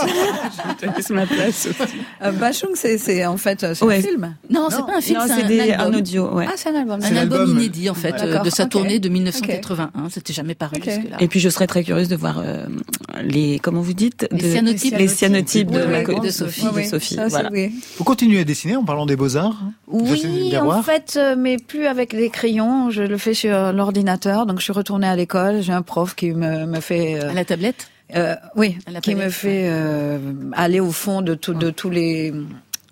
Je 0.80 0.86
te 0.86 0.96
laisse 0.96 1.10
ma 1.10 1.26
place. 1.26 1.68
Euh, 2.22 2.32
Bachung, 2.32 2.70
c'est, 2.74 2.98
c'est 2.98 3.26
en 3.26 3.36
fait, 3.36 3.74
c'est 3.74 3.84
Ouais. 3.84 3.98
un 3.98 4.02
film. 4.02 4.34
Non, 4.48 4.68
c'est 4.70 4.78
pas 4.86 4.96
un 4.96 5.00
film, 5.00 5.18
non, 5.18 5.24
c'est 5.26 5.34
c'est 5.34 5.42
un, 5.44 5.48
des- 5.48 5.60
album. 5.72 5.94
un 5.94 5.98
audio, 5.98 6.34
ouais. 6.34 6.46
Ah, 6.48 6.52
c'est 6.56 6.70
un 6.70 6.74
album. 6.76 7.00
Un 7.02 7.06
C'est 7.08 7.18
album 7.18 7.38
l'album. 7.38 7.58
inédit 7.58 7.90
en 7.90 7.94
fait 7.94 8.14
euh, 8.20 8.38
de 8.40 8.50
sa 8.50 8.66
tournée 8.66 8.98
de 9.00 9.08
1981. 9.08 9.90
C'était 10.10 10.32
jamais 10.32 10.54
paru 10.54 10.76
jusque-là. 10.76 11.16
Et 11.20 11.26
puis, 11.28 11.40
je 11.40 11.48
serais 11.48 11.66
très 11.66 11.82
curieuse 11.84 12.08
de 12.08 12.16
voir 12.16 12.42
les, 13.22 13.58
comment 13.60 13.80
vous 13.80 13.92
dites, 13.92 14.03
Les 14.30 14.38
de- 14.38 14.52
cyanotypes. 14.52 14.96
les 14.98 15.08
cyanotypes 15.08 15.70
de, 15.70 15.84
Oui, 16.08 16.20
de 16.20 16.30
Sophie, 16.30 16.62
Oui, 16.66 16.70
de 16.70 16.76
oui. 16.76 16.84
Sophie. 16.86 17.14
Ça, 17.14 17.24
c'est- 17.24 17.30
voilà. 17.30 17.50
oui. 17.52 17.72
Vous 17.98 18.04
continuez 18.04 18.40
à 18.40 18.44
dessiner 18.44 18.76
en 18.76 18.84
parlant 18.84 19.06
des 19.06 19.16
beaux-arts 19.16 19.60
Oui, 19.88 20.54
en 20.56 20.82
fait, 20.82 21.14
euh, 21.16 21.34
mais 21.38 21.56
plus 21.58 21.86
avec 21.86 22.12
les 22.12 22.30
crayons. 22.30 22.90
Je 22.90 23.02
le 23.02 23.18
fais 23.18 23.34
sur 23.34 23.72
l'ordinateur. 23.72 24.46
Donc, 24.46 24.58
je 24.58 24.64
suis 24.64 24.72
retournée 24.72 25.06
à 25.06 25.16
l'école. 25.16 25.62
J'ai 25.62 25.72
un 25.72 25.82
prof 25.82 26.14
qui 26.14 26.32
me, 26.32 26.66
me 26.66 26.80
fait. 26.80 27.16
euh, 27.22 27.30
À 27.30 27.34
la 27.34 27.44
tablette? 27.44 27.88
euh, 28.16 28.34
oui, 28.56 28.76
À 28.86 28.90
la 28.90 29.00
qui 29.00 29.14
me 29.14 29.28
fait 29.30 29.66
euh, 29.68 30.18
aller 30.52 30.80
au 30.80 30.92
fond 30.92 31.22
de, 31.22 31.34
tout, 31.34 31.54
de 31.54 31.70
tous 31.70 31.90
les 31.90 32.32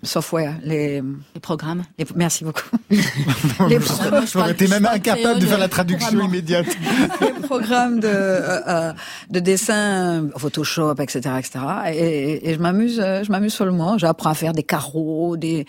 software, 0.03 0.55
les, 0.63 1.01
les 1.33 1.39
programmes. 1.41 1.83
les- 1.97 2.05
merci 2.15 2.43
beaucoup. 2.43 2.63
Les, 2.89 2.99
je 2.99 3.79
pro- 3.79 4.09
parle- 4.09 4.27
J'aurais 4.27 4.51
été 4.51 4.67
même 4.67 4.85
incapable 4.85 5.39
de 5.39 5.45
faire 5.45 5.57
la 5.57 5.67
traduction 5.69 6.09
couramment. 6.09 6.29
immédiate. 6.29 6.65
les 7.21 7.33
programmes 7.47 7.99
de, 7.99 8.07
euh, 8.07 8.59
euh, 8.67 8.93
de 9.29 9.39
dessin, 9.39 10.27
Photoshop, 10.37 10.95
etc., 10.99 11.19
etc. 11.39 11.59
Et, 11.93 12.49
et 12.49 12.53
je 12.53 12.59
m'amuse, 12.59 12.99
euh, 12.99 13.23
je 13.23 13.31
m'amuse 13.31 13.55
follement. 13.55 13.97
J'apprends 13.97 14.29
à 14.31 14.33
faire 14.35 14.53
des 14.53 14.63
carreaux, 14.63 15.37
des, 15.37 15.65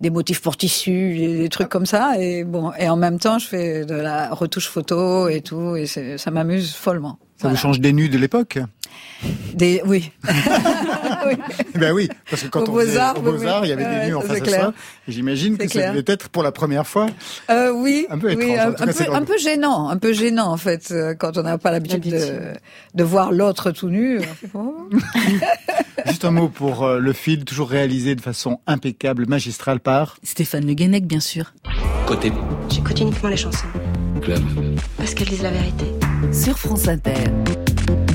des 0.00 0.10
motifs 0.10 0.40
pour 0.42 0.56
tissus, 0.56 1.16
des, 1.16 1.38
des 1.38 1.48
trucs 1.48 1.68
comme 1.68 1.86
ça. 1.86 2.12
Et 2.18 2.44
bon, 2.44 2.72
et 2.78 2.88
en 2.88 2.96
même 2.96 3.18
temps, 3.18 3.38
je 3.38 3.46
fais 3.46 3.84
de 3.84 3.94
la 3.94 4.30
retouche 4.34 4.68
photo 4.68 5.28
et 5.28 5.40
tout. 5.40 5.76
Et 5.76 5.86
c'est- 5.86 6.18
ça 6.18 6.30
m'amuse 6.30 6.72
follement. 6.74 7.18
Ça 7.40 7.48
vous 7.48 7.56
change 7.56 7.80
des 7.80 7.92
nus 7.92 8.08
de 8.08 8.18
l'époque 8.18 8.58
Des, 9.54 9.80
oui. 9.86 10.10
oui. 11.26 11.34
Eh 11.74 11.78
Ben 11.78 11.92
oui, 11.92 12.08
parce 12.28 12.42
que 12.42 12.48
quand 12.48 12.68
Aux 12.68 12.72
on 12.72 12.80
faisait 12.80 12.92
Beaux-Arts, 12.94 13.16
aux 13.18 13.20
oui, 13.20 13.38
Beaux-Arts, 13.38 13.64
il 13.66 13.70
y 13.70 13.74
oui. 13.74 13.82
avait 13.82 13.94
des 13.94 14.00
Ouais, 14.00 14.06
nus 14.08 14.14
en 14.16 14.20
ça, 14.22 14.26
face 14.28 14.36
à 14.36 14.40
clair. 14.40 14.60
ça. 14.60 14.72
Et 15.08 15.12
J'imagine 15.12 15.56
que 15.56 15.64
ça 15.68 15.72
clair. 15.72 15.92
devait 15.92 16.04
être 16.06 16.28
pour 16.30 16.42
la 16.42 16.50
première 16.52 16.86
fois. 16.86 17.06
Euh, 17.50 17.70
oui, 17.72 18.06
Un 18.10 18.18
peu 18.18 18.28
oui, 18.34 18.44
étrange, 18.50 18.58
en 18.58 18.62
un, 18.62 18.70
un 18.70 18.72
cas, 18.74 18.86
peu, 18.92 19.04
drôle. 19.04 19.16
un 19.16 19.22
peu 19.22 19.38
gênant, 19.38 19.88
un 19.88 19.96
peu 19.98 20.12
gênant 20.12 20.50
en 20.52 20.56
fait, 20.56 20.90
euh, 20.90 21.14
quand 21.14 21.36
on 21.38 21.42
n'a 21.42 21.58
pas 21.58 21.70
l'habitude 21.70 22.02
de, 22.10 22.52
de 22.94 23.04
voir 23.04 23.30
l'autre 23.32 23.70
tout 23.70 23.88
nu. 23.88 24.20
Oh. 24.54 24.88
Juste 26.06 26.24
un 26.24 26.30
mot 26.30 26.48
pour 26.48 26.84
euh, 26.84 26.98
le 26.98 27.12
film, 27.12 27.44
toujours 27.44 27.68
réalisé 27.70 28.14
de 28.14 28.20
façon 28.20 28.60
impeccable, 28.66 29.26
magistrale 29.28 29.78
par 29.80 30.16
Stéphane 30.22 30.66
Le 30.66 30.74
Guenec, 30.74 31.06
bien 31.06 31.20
sûr. 31.20 31.52
Côté 32.06 32.32
J'écoute 32.70 32.98
uniquement 33.00 33.28
les 33.28 33.36
chansons. 33.36 33.66
club. 34.22 34.42
Parce 34.96 35.14
qu'elles 35.14 35.28
disent 35.28 35.42
la 35.42 35.50
vérité. 35.50 35.84
Sur 36.32 36.58
France 36.58 36.88
Inter. 36.88 37.12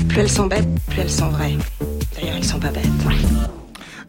Plus 0.08 0.20
elles 0.20 0.30
sont 0.30 0.46
bêtes, 0.46 0.68
plus 0.88 1.00
elles 1.00 1.10
sont 1.10 1.28
vraies. 1.28 1.56
D'ailleurs, 2.14 2.36
elles 2.36 2.44
sont 2.44 2.58
pas 2.58 2.70
bêtes. 2.70 2.84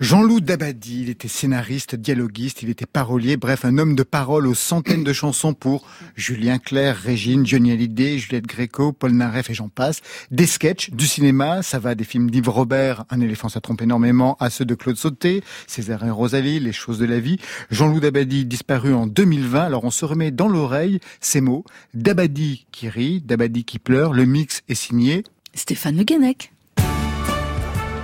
Jean-Loup 0.01 0.41
Dabadi, 0.41 1.03
il 1.03 1.09
était 1.09 1.29
scénariste, 1.29 1.95
dialoguiste, 1.95 2.61
il 2.63 2.69
était 2.69 2.85
parolier, 2.85 3.37
bref, 3.37 3.63
un 3.63 3.77
homme 3.77 3.95
de 3.95 4.03
parole 4.03 4.45
aux 4.45 4.53
centaines 4.53 5.05
de 5.05 5.13
chansons 5.13 5.53
pour 5.53 5.87
Julien 6.15 6.57
Clerc, 6.59 6.97
Régine, 6.97 7.45
Johnny 7.45 7.71
Hallyday, 7.71 8.17
Juliette 8.17 8.45
Gréco, 8.45 8.91
Paul 8.91 9.13
Naref 9.13 9.49
et 9.49 9.53
j'en 9.53 9.69
passe. 9.69 10.01
Des 10.31 10.47
sketchs, 10.47 10.91
du 10.91 11.07
cinéma, 11.07 11.63
ça 11.63 11.79
va 11.79 11.95
des 11.95 12.03
films 12.03 12.29
d'Yves 12.29 12.49
Robert, 12.49 13.05
Un 13.09 13.21
éléphant 13.21 13.47
ça 13.47 13.61
trompe 13.61 13.81
énormément, 13.81 14.35
à 14.41 14.49
ceux 14.49 14.65
de 14.65 14.75
Claude 14.75 14.97
Sauté, 14.97 15.43
César 15.65 16.03
et 16.05 16.09
Rosalie, 16.09 16.59
Les 16.59 16.73
choses 16.73 16.99
de 16.99 17.05
la 17.05 17.21
vie. 17.21 17.37
Jean-Loup 17.71 18.01
Dabadi 18.01 18.45
disparu 18.45 18.93
en 18.93 19.07
2020, 19.07 19.61
alors 19.61 19.85
on 19.85 19.91
se 19.91 20.03
remet 20.03 20.31
dans 20.31 20.49
l'oreille 20.49 20.99
ces 21.21 21.39
mots. 21.39 21.63
Dabadi 21.93 22.65
qui 22.73 22.89
rit, 22.89 23.21
Dabadi 23.21 23.63
qui 23.63 23.79
pleure, 23.79 24.13
le 24.13 24.25
mix 24.25 24.61
est 24.67 24.75
signé. 24.75 25.23
Stéphane 25.53 25.95
Le 25.95 26.03
Guenec. 26.03 26.51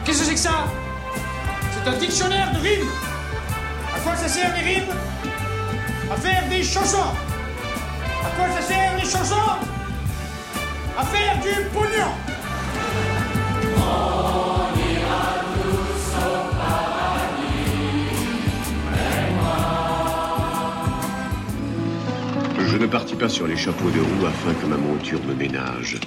Qu'est-ce 0.05 0.19
que 0.19 0.25
c'est 0.25 0.33
que 0.33 0.39
ça? 0.39 0.71
C'est 1.84 1.89
un 1.89 1.97
dictionnaire 1.97 2.51
de 2.53 2.59
rimes. 2.59 2.89
À 3.95 3.99
quoi 4.01 4.15
ça 4.15 4.27
sert 4.27 4.53
les 4.55 4.75
rimes? 4.75 4.93
À 6.11 6.15
faire 6.15 6.47
des 6.47 6.61
chansons. 6.61 6.97
À 8.23 8.29
quoi 8.36 8.45
ça 8.55 8.61
sert 8.61 8.95
les 8.97 9.09
chansons? 9.09 9.36
À 10.95 11.03
faire 11.03 11.39
du 11.41 11.63
pognon. 11.69 12.11
Je 22.59 22.77
ne 22.77 22.86
partis 22.86 23.15
pas 23.15 23.29
sur 23.29 23.47
les 23.47 23.57
chapeaux 23.57 23.89
de 23.89 23.99
roue 23.99 24.27
afin 24.27 24.53
que 24.53 24.67
ma 24.67 24.77
monture 24.77 25.23
me 25.23 25.34
ménage. 25.34 25.99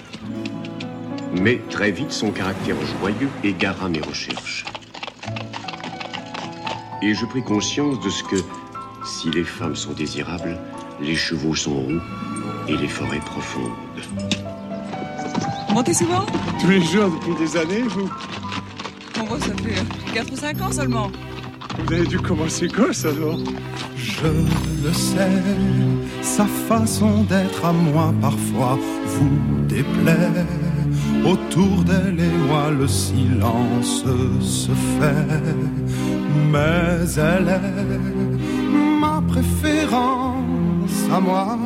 Mais 1.33 1.59
très 1.69 1.91
vite, 1.91 2.13
son 2.13 2.31
caractère 2.31 2.77
joyeux 3.01 3.29
égara 3.43 3.89
mes 3.89 4.01
recherches. 4.01 4.65
Et 7.07 7.13
je 7.15 7.27
pris 7.27 7.43
conscience 7.43 8.01
de 8.01 8.09
ce 8.09 8.23
que, 8.25 8.37
si 9.05 9.31
les 9.31 9.45
femmes 9.45 9.77
sont 9.77 9.93
désirables, 9.93 10.59
les 11.03 11.15
chevaux 11.15 11.55
sont 11.55 11.75
roux 11.75 12.01
et 12.67 12.77
les 12.79 12.89
forêts 12.89 13.21
profondes. 13.21 13.73
Montez 15.71 15.93
souvent 15.93 16.25
Tous 16.61 16.69
les 16.69 16.81
jours 16.81 17.11
depuis 17.11 17.35
des 17.45 17.57
années, 17.59 17.83
vous, 17.83 18.09
Moi, 19.29 19.39
ça 19.39 19.55
fait 19.63 20.15
4 20.15 20.33
ou 20.33 20.37
5 20.37 20.63
ans 20.63 20.73
seulement. 20.73 21.11
vous 21.79 21.93
avez 21.93 22.07
dû 22.07 22.19
commencer 22.19 22.69
gosse 22.69 23.05
alors? 23.05 23.39
Je 23.97 24.27
le 24.83 24.93
sais, 24.93 25.43
sa 26.23 26.47
façon 26.47 27.25
d'être 27.25 27.65
à 27.67 27.73
moi 27.73 28.15
parfois 28.21 28.79
vous 29.07 29.67
déplaît. 29.69 30.47
Autour 31.27 31.85
d'elle 31.85 32.21
et 32.21 32.39
moi 32.49 32.71
le 32.71 32.87
silence 32.89 34.05
se 34.41 34.71
fait, 34.73 35.84
mais 36.53 37.07
elle 37.17 37.49
est 37.49 38.99
ma 39.01 39.21
préférence 39.27 40.97
à 41.13 41.21
moi. 41.21 41.59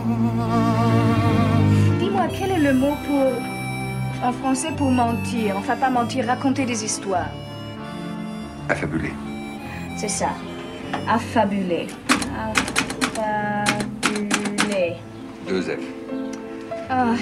Dis-moi, 1.98 2.26
quel 2.36 2.50
est 2.52 2.60
le 2.72 2.74
mot 2.74 2.94
pour. 3.06 3.32
en 4.28 4.32
français 4.32 4.72
pour 4.76 4.90
mentir? 4.90 5.56
Enfin, 5.56 5.76
pas 5.76 5.90
mentir, 5.90 6.26
raconter 6.26 6.64
des 6.64 6.84
histoires. 6.84 7.30
Affabulé. 8.68 9.12
C'est 9.96 10.08
ça. 10.08 10.30
Affabuler. 11.08 11.86
Affabuler. 13.16 14.96
Deux 15.48 15.62
F. 15.62 15.78
Ah, 16.90 17.14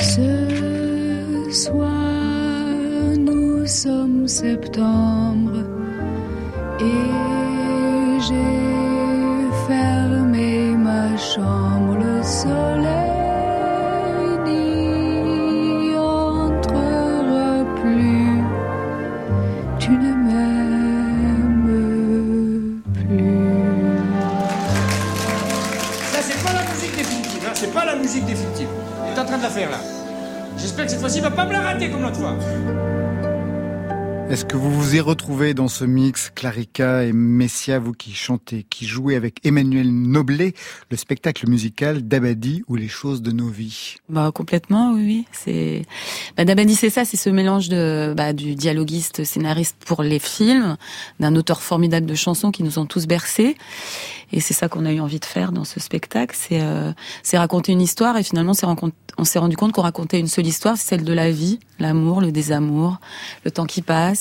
Ce 0.00 1.50
soir, 1.50 1.90
nous 3.18 3.66
sommes 3.66 4.26
septembre 4.28 5.64
et 6.82 8.20
j'ai 8.20 9.50
fermé 9.66 10.74
ma 10.76 11.16
chambre. 11.16 11.96
Le 11.98 12.22
soleil 12.22 13.10
n'y 14.46 15.96
entrera 15.96 17.64
plus. 17.76 18.42
Tu 19.78 19.90
ne 19.90 20.12
m'aimes 20.24 21.62
plus. 22.94 24.00
Ça, 26.12 26.20
c'est 26.22 26.42
pas 26.42 26.52
la 26.54 26.62
musique 26.70 26.96
définitive. 26.96 27.44
Hein. 27.46 27.52
C'est 27.54 27.72
pas 27.72 27.84
la 27.84 27.96
musique 27.96 28.24
définitive. 28.24 28.68
Il 29.06 29.12
est 29.16 29.20
en 29.20 29.24
train 29.24 29.38
de 29.38 29.42
la 29.42 29.50
faire 29.50 29.70
là. 29.70 29.78
J'espère 30.56 30.84
que 30.86 30.90
cette 30.90 31.00
fois-ci, 31.00 31.18
il 31.18 31.22
va 31.22 31.30
pas 31.30 31.44
me 31.44 31.52
la 31.52 31.60
rater 31.60 31.90
comme 31.90 32.02
l'autre 32.02 32.16
fois. 32.16 32.36
Est-ce 34.30 34.44
que 34.44 34.56
vous 34.56 34.70
vous 34.70 34.94
y 34.94 35.00
retrouvez 35.00 35.54
dans 35.54 35.66
ce 35.66 35.84
mix, 35.84 36.30
Clarica 36.32 37.02
et 37.02 37.12
Messia, 37.12 37.80
vous 37.80 37.92
qui 37.92 38.14
chantez, 38.14 38.64
qui 38.70 38.86
jouez 38.86 39.16
avec 39.16 39.44
Emmanuel 39.44 39.90
Noblet, 39.92 40.54
le 40.88 40.96
spectacle 40.96 41.50
musical 41.50 42.02
d'Abadi 42.06 42.62
ou 42.68 42.76
les 42.76 42.86
choses 42.86 43.22
de 43.22 43.32
nos 43.32 43.48
vies? 43.48 43.96
Bah 44.08 44.30
complètement, 44.32 44.92
oui. 44.92 45.26
C'est 45.32 45.84
bah, 46.36 46.44
Dabadi, 46.44 46.76
c'est 46.76 46.90
ça, 46.90 47.04
c'est 47.04 47.16
ce 47.16 47.28
mélange 47.28 47.70
de 47.70 48.14
bah, 48.16 48.32
du 48.32 48.54
dialoguiste, 48.54 49.24
scénariste 49.24 49.78
pour 49.84 50.04
les 50.04 50.20
films, 50.20 50.76
d'un 51.18 51.34
auteur 51.34 51.60
formidable 51.60 52.06
de 52.06 52.14
chansons 52.14 52.52
qui 52.52 52.62
nous 52.62 52.78
ont 52.78 52.86
tous 52.86 53.08
bercés. 53.08 53.56
Et 54.32 54.40
c'est 54.40 54.54
ça 54.54 54.68
qu'on 54.68 54.86
a 54.86 54.92
eu 54.92 55.00
envie 55.00 55.18
de 55.18 55.24
faire 55.24 55.50
dans 55.50 55.64
ce 55.64 55.80
spectacle, 55.80 56.36
c'est 56.38 56.60
euh, 56.60 56.92
raconter 57.32 57.72
une 57.72 57.80
histoire. 57.80 58.16
Et 58.16 58.22
finalement, 58.22 58.52
on 59.18 59.24
s'est 59.24 59.38
rendu 59.40 59.56
compte 59.56 59.72
qu'on 59.72 59.82
racontait 59.82 60.20
une 60.20 60.28
seule 60.28 60.46
histoire, 60.46 60.76
celle 60.76 61.02
de 61.02 61.12
la 61.12 61.32
vie, 61.32 61.58
l'amour, 61.80 62.20
le 62.20 62.30
désamour, 62.30 63.00
le 63.44 63.50
temps 63.50 63.66
qui 63.66 63.82
passe, 63.82 64.19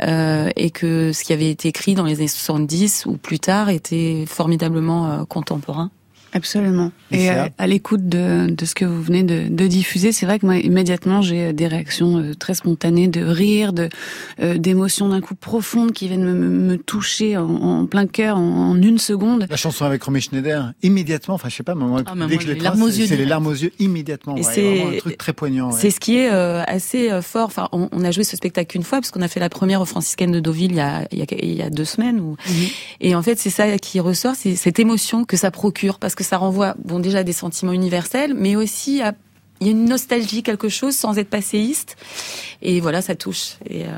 euh, 0.00 0.50
et 0.56 0.70
que 0.70 1.12
ce 1.12 1.24
qui 1.24 1.32
avait 1.32 1.50
été 1.50 1.68
écrit 1.68 1.94
dans 1.94 2.04
les 2.04 2.16
années 2.16 2.28
70 2.28 3.06
ou 3.06 3.16
plus 3.16 3.38
tard 3.38 3.68
était 3.68 4.24
formidablement 4.26 5.10
euh, 5.10 5.24
contemporain. 5.24 5.90
Absolument. 6.32 6.92
Et 7.10 7.26
ça 7.26 7.44
à, 7.44 7.48
à 7.58 7.66
l'écoute 7.66 8.08
de, 8.08 8.48
de 8.50 8.64
ce 8.64 8.74
que 8.74 8.84
vous 8.84 9.02
venez 9.02 9.22
de, 9.22 9.48
de 9.48 9.66
diffuser, 9.66 10.12
c'est 10.12 10.24
vrai 10.26 10.38
que 10.38 10.46
moi 10.46 10.56
immédiatement 10.56 11.20
j'ai 11.22 11.52
des 11.52 11.66
réactions 11.66 12.18
euh, 12.18 12.34
très 12.34 12.54
spontanées 12.54 13.08
de 13.08 13.22
rire, 13.22 13.72
de 13.72 13.88
euh, 14.40 14.56
d'émotions 14.56 15.08
d'un 15.08 15.20
coup 15.20 15.34
profondes 15.34 15.92
qui 15.92 16.08
viennent 16.08 16.24
me, 16.24 16.32
me, 16.34 16.48
me 16.48 16.78
toucher 16.78 17.36
en, 17.36 17.48
en 17.50 17.86
plein 17.86 18.06
cœur 18.06 18.38
en, 18.38 18.70
en 18.70 18.80
une 18.82 18.98
seconde. 18.98 19.46
La 19.50 19.56
chanson 19.56 19.84
avec 19.84 20.02
Romy 20.02 20.20
Schneider, 20.20 20.72
immédiatement, 20.82 21.34
enfin 21.34 21.48
je 21.50 21.56
sais 21.56 21.62
pas, 21.62 21.74
moi, 21.74 22.02
Ah, 22.06 22.14
mais 22.14 22.26
dès 22.26 22.34
moi, 22.34 22.36
que 22.38 22.42
je 22.42 22.48
les 22.48 22.54
les 22.54 22.60
larmes 22.60 22.78
trace, 22.78 22.88
aux 22.88 22.92
c'est 22.92 22.98
yeux 23.00 23.06
c'est 23.06 23.16
les 23.16 23.24
larmes 23.26 23.46
aux 23.46 23.52
yeux 23.52 23.72
immédiatement. 23.78 24.36
Et 24.36 24.40
ouais, 24.40 24.52
c'est- 24.52 24.62
vraiment 24.76 24.90
un 24.96 24.98
truc 24.98 25.18
très 25.18 25.32
poignant. 25.32 25.70
ouais. 25.70 25.78
C'est 25.78 25.90
ce 25.90 26.00
qui 26.00 26.16
est 26.18 26.30
euh, 26.32 26.62
assez 26.66 27.10
euh, 27.10 27.20
fort. 27.22 27.46
Enfin, 27.46 27.68
on, 27.72 27.88
on 27.92 28.04
a 28.04 28.10
joué 28.10 28.24
ce 28.24 28.36
spectacle 28.36 28.76
une 28.76 28.82
fois 28.84 28.98
parce 29.00 29.10
qu'on 29.10 29.22
a 29.22 29.28
fait 29.28 29.40
la 29.40 29.48
première 29.50 29.80
au 29.80 29.84
franciscaine 29.84 30.32
de 30.32 30.40
Deauville 30.40 30.70
il 30.72 30.76
y 30.76 30.80
a, 30.80 31.06
il 31.12 31.18
y 31.18 31.22
a, 31.22 31.26
il 31.42 31.52
y 31.54 31.62
a 31.62 31.68
deux 31.70 31.84
semaines. 31.84 32.20
Ou... 32.20 32.36
Et 33.00 33.14
en 33.14 33.22
fait, 33.22 33.38
c'est 33.38 33.50
ça 33.50 33.76
qui 33.78 34.00
ressort, 34.00 34.34
c'est 34.34 34.56
cette 34.56 34.78
émotion 34.78 35.24
que 35.24 35.36
ça 35.36 35.50
procure 35.50 35.98
parce 35.98 36.14
que 36.14 36.21
ça 36.22 36.36
renvoie, 36.38 36.74
bon, 36.84 36.98
déjà 37.00 37.18
à 37.18 37.24
des 37.24 37.32
sentiments 37.32 37.72
universels, 37.72 38.34
mais 38.34 38.56
aussi 38.56 39.02
à 39.02 39.14
il 39.60 39.66
y 39.66 39.68
a 39.68 39.72
une 39.74 39.84
nostalgie, 39.84 40.42
quelque 40.42 40.68
chose, 40.68 40.96
sans 40.96 41.18
être 41.18 41.30
passéiste. 41.30 41.96
Et 42.62 42.80
voilà, 42.80 43.00
ça 43.00 43.14
touche. 43.14 43.58
Et, 43.70 43.84
euh, 43.84 43.90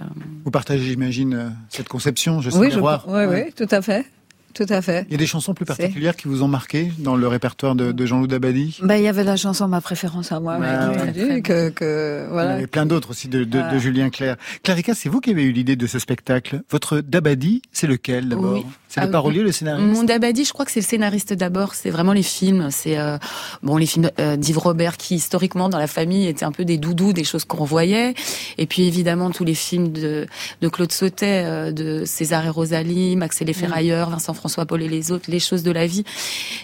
Vous 0.45 0.51
partagez, 0.51 0.85
j'imagine, 0.85 1.33
euh, 1.35 1.49
cette 1.71 1.89
conception, 1.89 2.43
je 2.43 2.51
sais 2.51 2.59
Oui, 2.59 2.69
je, 2.71 2.77
miroir. 2.77 3.09
ouais, 3.09 3.25
ouais, 3.27 3.51
tout 3.57 3.67
à 3.71 3.81
fait. 3.81 4.05
Tout 4.53 4.67
à 4.69 4.83
fait. 4.83 5.07
Il 5.09 5.13
y 5.13 5.15
a 5.15 5.19
des 5.19 5.27
chansons 5.27 5.53
plus 5.55 5.65
particulières 5.65 6.15
qui 6.17 6.29
vous 6.29 6.43
ont 6.45 6.49
marqué 6.49 6.93
dans 6.99 7.17
le 7.17 7.27
répertoire 7.27 7.75
de, 7.75 7.93
de 7.93 8.07
Jean-Loup 8.07 8.27
Dabadi 8.29 8.79
Ben, 8.83 8.97
il 8.97 9.03
y 9.03 9.09
avait 9.09 9.25
la 9.25 9.37
chanson 9.37 9.67
Ma 9.67 9.81
préférence 9.81 10.31
à 10.33 10.39
moi, 10.39 10.59
Ah, 10.63 10.89
bien 11.07 11.29
ouais. 11.29 11.41
que, 11.43 12.29
Il 12.31 12.37
y 12.37 12.39
avait 12.39 12.67
plein 12.69 12.85
d'autres 12.87 13.11
aussi 13.11 13.29
de, 13.29 13.43
de, 13.45 13.63
de 13.73 13.79
Julien 13.79 14.11
Clerc. 14.11 14.37
Clarica, 14.63 14.95
c'est 14.95 15.09
vous 15.09 15.21
qui 15.21 15.31
avez 15.31 15.43
eu 15.45 15.51
l'idée 15.53 15.75
de 15.77 15.87
ce 15.87 15.99
spectacle. 15.99 16.61
Votre 16.71 17.01
Dabadi, 17.01 17.63
c'est 17.73 17.87
lequel 17.87 18.29
d'abord? 18.29 18.53
Oui. 18.53 18.67
C'est 18.95 19.01
le 19.01 19.07
Ah, 19.09 19.11
parolier, 19.11 19.43
le 19.43 19.51
scénariste 19.51 19.89
Mon 19.89 20.05
Dabadi, 20.05 20.45
je 20.45 20.53
crois 20.53 20.65
que 20.65 20.71
c'est 20.71 20.79
le 20.81 20.87
scénariste 20.87 21.33
d'abord. 21.33 21.75
C'est 21.75 21.91
vraiment 21.91 22.13
les 22.13 22.23
films. 22.23 22.69
C'est 22.71 22.97
euh, 22.97 23.19
bon 23.65 23.77
les 23.77 23.87
films 23.87 24.09
euh, 24.21 24.37
d'Yves 24.37 24.59
Robert 24.59 24.97
qui 24.99 25.17
historiquement 25.17 25.69
dans 25.69 25.79
la 25.79 25.89
famille 25.89 26.29
étaient 26.29 26.45
un 26.45 26.53
peu 26.53 26.65
des 26.65 26.79
doudous, 26.79 27.13
des 27.13 27.25
choses 27.25 27.45
qu'on 27.45 27.65
voyait. 27.65 28.15
Et 28.57 28.67
puis 28.67 28.87
évidemment 28.87 29.31
tous 29.31 29.43
les 29.45 29.55
films 29.55 29.91
de, 29.91 30.27
de 30.61 30.69
Claude 30.69 30.93
Sautet, 30.93 31.43
euh, 31.45 31.73
de 31.73 32.05
César 32.05 32.47
et 32.47 32.51
Rosalie, 32.51 33.17
Max 33.17 33.43
et 33.43 33.45
les 33.45 33.53
Ferrailleurs, 33.53 34.11
Vincent 34.11 34.33
François 34.35 34.65
Paul 34.65 34.81
et 34.83 34.89
les 34.89 35.11
autres, 35.11 35.29
les 35.29 35.41
choses 35.41 35.65
de 35.65 35.73
la 35.73 35.87
vie. 35.89 36.05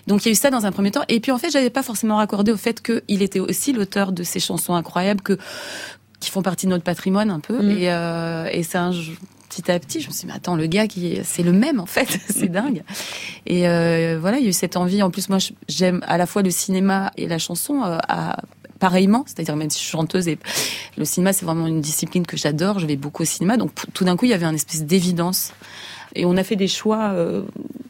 Donc 0.06 0.24
il 0.24 0.28
y 0.28 0.30
a 0.30 0.32
eu 0.32 0.36
ça 0.36 0.50
dans 0.50 0.66
un 0.66 0.72
premier 0.72 0.92
temps. 0.92 1.04
Et 1.08 1.18
puis 1.18 1.32
en 1.32 1.38
fait, 1.38 1.50
j'avais 1.50 1.70
pas 1.70 1.82
forcément 1.82 2.16
raccordé 2.18 2.52
au 2.52 2.56
fait 2.56 2.80
qu'il 2.80 3.22
était 3.22 3.40
aussi 3.40 3.72
l'auteur 3.72 4.12
de 4.12 4.22
ces 4.22 4.38
chansons 4.38 4.74
incroyables 4.74 5.20
que 5.22 5.36
qui 6.20 6.30
font 6.30 6.42
partie 6.42 6.66
de 6.66 6.70
notre 6.70 6.84
patrimoine 6.84 7.30
un 7.30 7.40
peu. 7.40 7.62
Mm. 7.62 7.70
Et, 7.70 7.90
euh, 7.90 8.48
et 8.52 8.62
c'est 8.62 8.76
un 8.78 8.92
jeu- 8.92 9.14
petit 9.50 9.70
à 9.70 9.78
petit, 9.78 10.00
je 10.00 10.08
me 10.08 10.12
suis 10.12 10.22
dit, 10.22 10.26
mais 10.28 10.32
attends, 10.32 10.54
le 10.54 10.66
gars, 10.66 10.86
qui 10.86 11.18
c'est 11.24 11.42
le 11.42 11.52
même 11.52 11.80
en 11.80 11.86
fait, 11.86 12.18
c'est 12.30 12.48
dingue. 12.48 12.82
Et 13.46 13.68
euh, 13.68 14.18
voilà, 14.18 14.38
il 14.38 14.44
y 14.44 14.46
a 14.46 14.50
eu 14.50 14.54
cette 14.54 14.76
envie. 14.76 15.02
En 15.02 15.10
plus, 15.10 15.28
moi, 15.28 15.38
j'aime 15.68 16.00
à 16.06 16.16
la 16.16 16.26
fois 16.26 16.42
le 16.42 16.50
cinéma 16.50 17.10
et 17.18 17.26
la 17.26 17.38
chanson. 17.38 17.82
euh, 17.84 17.98
à, 18.08 18.38
pareillement, 18.78 19.24
c'est-à-dire 19.26 19.56
même 19.56 19.68
si 19.68 19.78
je 19.78 19.84
suis 19.84 19.92
chanteuse 19.92 20.26
et 20.26 20.38
le 20.96 21.04
cinéma 21.04 21.34
c'est 21.34 21.44
vraiment 21.44 21.66
une 21.66 21.82
discipline 21.82 22.26
que 22.26 22.38
j'adore, 22.38 22.78
je 22.78 22.86
vais 22.86 22.96
beaucoup 22.96 23.24
au 23.24 23.26
cinéma, 23.26 23.58
donc 23.58 23.72
tout 23.92 24.04
d'un 24.04 24.16
coup 24.16 24.24
il 24.24 24.30
y 24.30 24.34
avait 24.34 24.46
un 24.46 24.54
espèce 24.54 24.84
d'évidence 24.84 25.52
et 26.14 26.24
on 26.24 26.36
a 26.36 26.42
fait 26.42 26.56
des 26.56 26.66
choix 26.66 27.10
euh, 27.10 27.42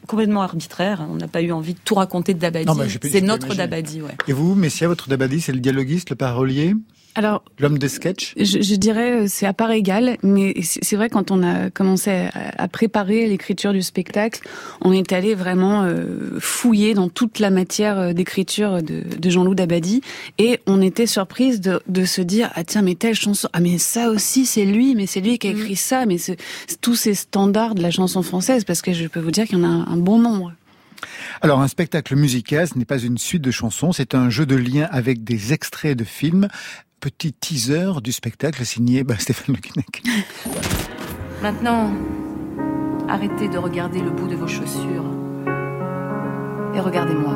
complètement 0.05 0.41
arbitraires, 0.41 1.07
on 1.09 1.15
n'a 1.15 1.27
pas 1.27 1.41
eu 1.41 1.51
envie 1.51 1.73
de 1.73 1.79
tout 1.83 1.95
raconter 1.95 2.33
de 2.33 2.39
Dabadi, 2.39 2.65
bah, 2.65 2.85
c'est 3.03 3.21
notre. 3.21 3.55
Dabadi, 3.55 4.01
ouais. 4.01 4.15
Et 4.27 4.33
vous, 4.33 4.53
Messia, 4.53 4.87
votre 4.87 5.07
Dabadi, 5.07 5.41
c'est 5.41 5.53
le 5.53 5.59
dialoguiste, 5.59 6.09
le 6.09 6.17
parolier? 6.17 6.75
Alors, 7.15 7.43
L'homme 7.59 7.77
de 7.77 7.87
sketch? 7.87 8.33
Je, 8.37 8.61
je 8.61 8.75
dirais 8.75 9.23
euh, 9.23 9.25
c'est 9.27 9.45
à 9.45 9.53
part 9.53 9.71
égale, 9.71 10.17
mais 10.23 10.53
c'est 10.61 10.95
vrai 10.95 11.09
quand 11.09 11.29
on 11.29 11.43
a 11.43 11.69
commencé 11.69 12.09
à, 12.09 12.63
à 12.63 12.67
préparer 12.69 13.27
l'écriture 13.27 13.73
du 13.73 13.81
spectacle, 13.81 14.47
on 14.81 14.93
est 14.93 15.11
allé 15.11 15.35
vraiment 15.35 15.83
euh, 15.83 16.39
fouiller 16.39 16.93
dans 16.93 17.09
toute 17.09 17.39
la 17.39 17.49
matière 17.49 17.99
euh, 17.99 18.13
d'écriture 18.13 18.81
de, 18.81 19.03
de 19.17 19.29
Jean-Loup 19.29 19.55
Dabadi 19.55 20.01
et 20.37 20.59
on 20.67 20.81
était 20.81 21.05
surprise 21.05 21.59
de, 21.59 21.81
de 21.87 22.05
se 22.05 22.21
dire 22.21 22.49
ah 22.55 22.63
tiens 22.63 22.81
mais 22.81 22.95
telle 22.95 23.15
chanson 23.15 23.49
ah 23.51 23.59
mais 23.59 23.77
ça 23.77 24.09
aussi 24.09 24.45
c'est 24.45 24.65
lui 24.65 24.95
mais 24.95 25.05
c'est 25.05 25.21
lui 25.21 25.37
qui 25.37 25.47
a 25.47 25.51
écrit 25.51 25.75
ça 25.75 26.05
mais 26.05 26.17
c'est 26.17 26.37
c'est 26.67 26.79
tous 26.79 26.95
ces 26.95 27.13
standards 27.13 27.75
de 27.75 27.81
la 27.81 27.91
chanson 27.91 28.21
française 28.23 28.63
parce 28.63 28.81
que 28.81 28.93
je 28.93 29.07
peux 29.07 29.19
vous 29.19 29.31
dire 29.31 29.45
qu'il 29.45 29.57
y 29.57 29.61
en 29.61 29.65
a 29.65 29.67
un, 29.67 29.87
un 29.87 29.97
bon 29.97 30.17
nombre. 30.17 30.53
Alors, 31.41 31.61
un 31.61 31.67
spectacle 31.67 32.15
musical, 32.15 32.67
ce 32.67 32.77
n'est 32.77 32.85
pas 32.85 32.99
une 32.99 33.17
suite 33.17 33.41
de 33.41 33.49
chansons, 33.49 33.91
c'est 33.91 34.13
un 34.13 34.29
jeu 34.29 34.45
de 34.45 34.55
liens 34.55 34.87
avec 34.91 35.23
des 35.23 35.53
extraits 35.53 35.97
de 35.97 36.03
films. 36.03 36.47
Petit 37.01 37.33
teaser 37.33 37.99
du 38.03 38.11
spectacle 38.11 38.63
signé 38.63 39.03
bah, 39.03 39.15
Stéphane 39.17 39.55
Le 39.55 39.59
Guenec. 39.59 40.03
Maintenant, 41.41 41.89
arrêtez 43.09 43.47
de 43.47 43.57
regarder 43.57 44.01
le 44.01 44.11
bout 44.11 44.27
de 44.27 44.35
vos 44.35 44.45
chaussures 44.45 45.05
et 46.75 46.79
regardez-moi. 46.79 47.33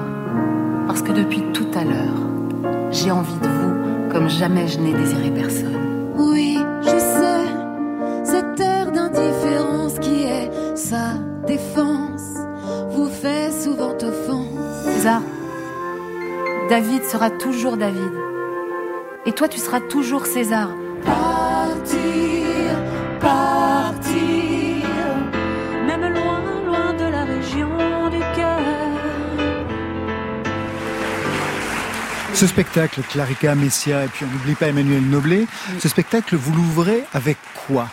Parce 0.85 1.01
que 1.01 1.11
depuis 1.11 1.41
tout 1.51 1.67
à 1.73 1.83
l'heure, 1.83 2.91
j'ai 2.91 3.09
envie 3.09 3.39
de 3.39 3.47
vous 3.47 4.11
comme 4.11 4.29
jamais 4.29 4.67
je 4.67 4.77
n'ai 4.77 4.93
désiré 4.93 5.31
personne. 5.31 6.11
Oui, 6.15 6.59
je 6.83 6.99
sais, 6.99 8.23
cette 8.23 8.59
air 8.59 8.91
d'indifférence 8.91 9.97
qui 9.97 10.25
est 10.25 10.77
sa 10.77 11.15
défense 11.47 12.37
vous 12.91 13.07
fait 13.09 13.51
souvent 13.51 13.97
offense. 13.99 14.93
César, 14.93 15.23
David 16.69 17.03
sera 17.03 17.31
toujours 17.31 17.77
David. 17.77 18.11
Et 19.27 19.31
toi, 19.31 19.47
tu 19.47 19.57
seras 19.57 19.79
toujours 19.81 20.27
César. 20.27 20.69
Partir, 21.03 21.99
partir, 23.19 24.85
même 25.87 26.13
loin, 26.13 26.41
loin 26.65 26.93
de 26.93 27.05
la 27.05 27.25
région 27.25 27.69
du 28.09 28.19
cœur. 28.35 28.59
Ce 32.33 32.45
spectacle, 32.45 33.01
Clarica, 33.09 33.55
Messia, 33.55 34.05
et 34.05 34.07
puis 34.07 34.25
on 34.25 34.31
n'oublie 34.31 34.53
pas 34.53 34.67
Emmanuel 34.67 35.01
Noblet, 35.01 35.47
ce 35.79 35.89
spectacle, 35.89 36.35
vous 36.35 36.53
l'ouvrez 36.53 37.03
avec 37.13 37.37
quoi? 37.67 37.87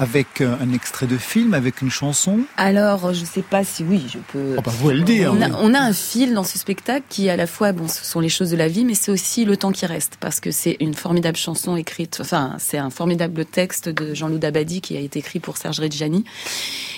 Avec 0.00 0.40
euh, 0.40 0.56
un 0.60 0.72
extrait 0.72 1.06
de 1.06 1.18
film, 1.18 1.52
avec 1.52 1.82
une 1.82 1.90
chanson 1.90 2.40
Alors, 2.56 3.12
je 3.12 3.22
sais 3.24 3.42
pas 3.42 3.64
si 3.64 3.84
oui, 3.84 4.02
je 4.10 4.18
peux. 4.32 4.54
Oh 4.58 4.62
bah, 4.64 4.72
vous 4.78 4.88
le 4.90 5.02
dire. 5.02 5.30
On 5.32 5.42
a, 5.42 5.48
oui. 5.48 5.54
on 5.60 5.74
a 5.74 5.78
un 5.78 5.92
fil 5.92 6.32
dans 6.32 6.42
ce 6.42 6.58
spectacle 6.58 7.04
qui, 7.10 7.28
à 7.28 7.36
la 7.36 7.46
fois, 7.46 7.72
bon, 7.72 7.86
ce 7.86 8.02
sont 8.04 8.18
les 8.18 8.30
choses 8.30 8.50
de 8.50 8.56
la 8.56 8.66
vie, 8.68 8.86
mais 8.86 8.94
c'est 8.94 9.10
aussi 9.12 9.44
le 9.44 9.58
temps 9.58 9.72
qui 9.72 9.84
reste, 9.84 10.14
parce 10.18 10.40
que 10.40 10.50
c'est 10.52 10.78
une 10.80 10.94
formidable 10.94 11.36
chanson 11.36 11.76
écrite. 11.76 12.16
Enfin, 12.22 12.56
c'est 12.58 12.78
un 12.78 12.88
formidable 12.88 13.44
texte 13.44 13.90
de 13.90 14.14
Jean-Loup 14.14 14.38
Dabadi 14.38 14.80
qui 14.80 14.96
a 14.96 15.00
été 15.00 15.18
écrit 15.18 15.38
pour 15.38 15.58
Serge 15.58 15.78
Reggiani. 15.80 16.24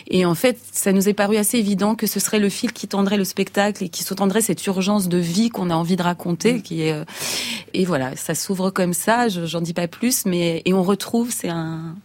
Et 0.08 0.24
en 0.24 0.34
fait, 0.36 0.58
ça 0.70 0.92
nous 0.92 1.08
est 1.08 1.14
paru 1.14 1.36
assez 1.38 1.58
évident 1.58 1.96
que 1.96 2.06
ce 2.06 2.20
serait 2.20 2.38
le 2.38 2.48
fil 2.50 2.72
qui 2.72 2.86
tendrait 2.86 3.16
le 3.16 3.24
spectacle 3.24 3.82
et 3.82 3.88
qui 3.88 4.04
sous-tendrait 4.04 4.42
cette 4.42 4.64
urgence 4.66 5.08
de 5.08 5.18
vie 5.18 5.48
qu'on 5.48 5.70
a 5.70 5.74
envie 5.74 5.96
de 5.96 6.02
raconter, 6.02 6.62
qui 6.62 6.82
est. 6.82 6.92
euh, 6.92 7.04
Et 7.74 7.84
voilà, 7.84 8.14
ça 8.14 8.36
s'ouvre 8.36 8.70
comme 8.70 8.94
ça. 8.94 9.28
je- 9.28 9.44
J'en 9.46 9.60
dis 9.60 9.74
pas 9.74 9.88
plus, 9.88 10.24
mais 10.24 10.62
et 10.64 10.72
on 10.72 10.84
retrouve, 10.84 11.30
c'est 11.36 11.48
un. 11.48 11.96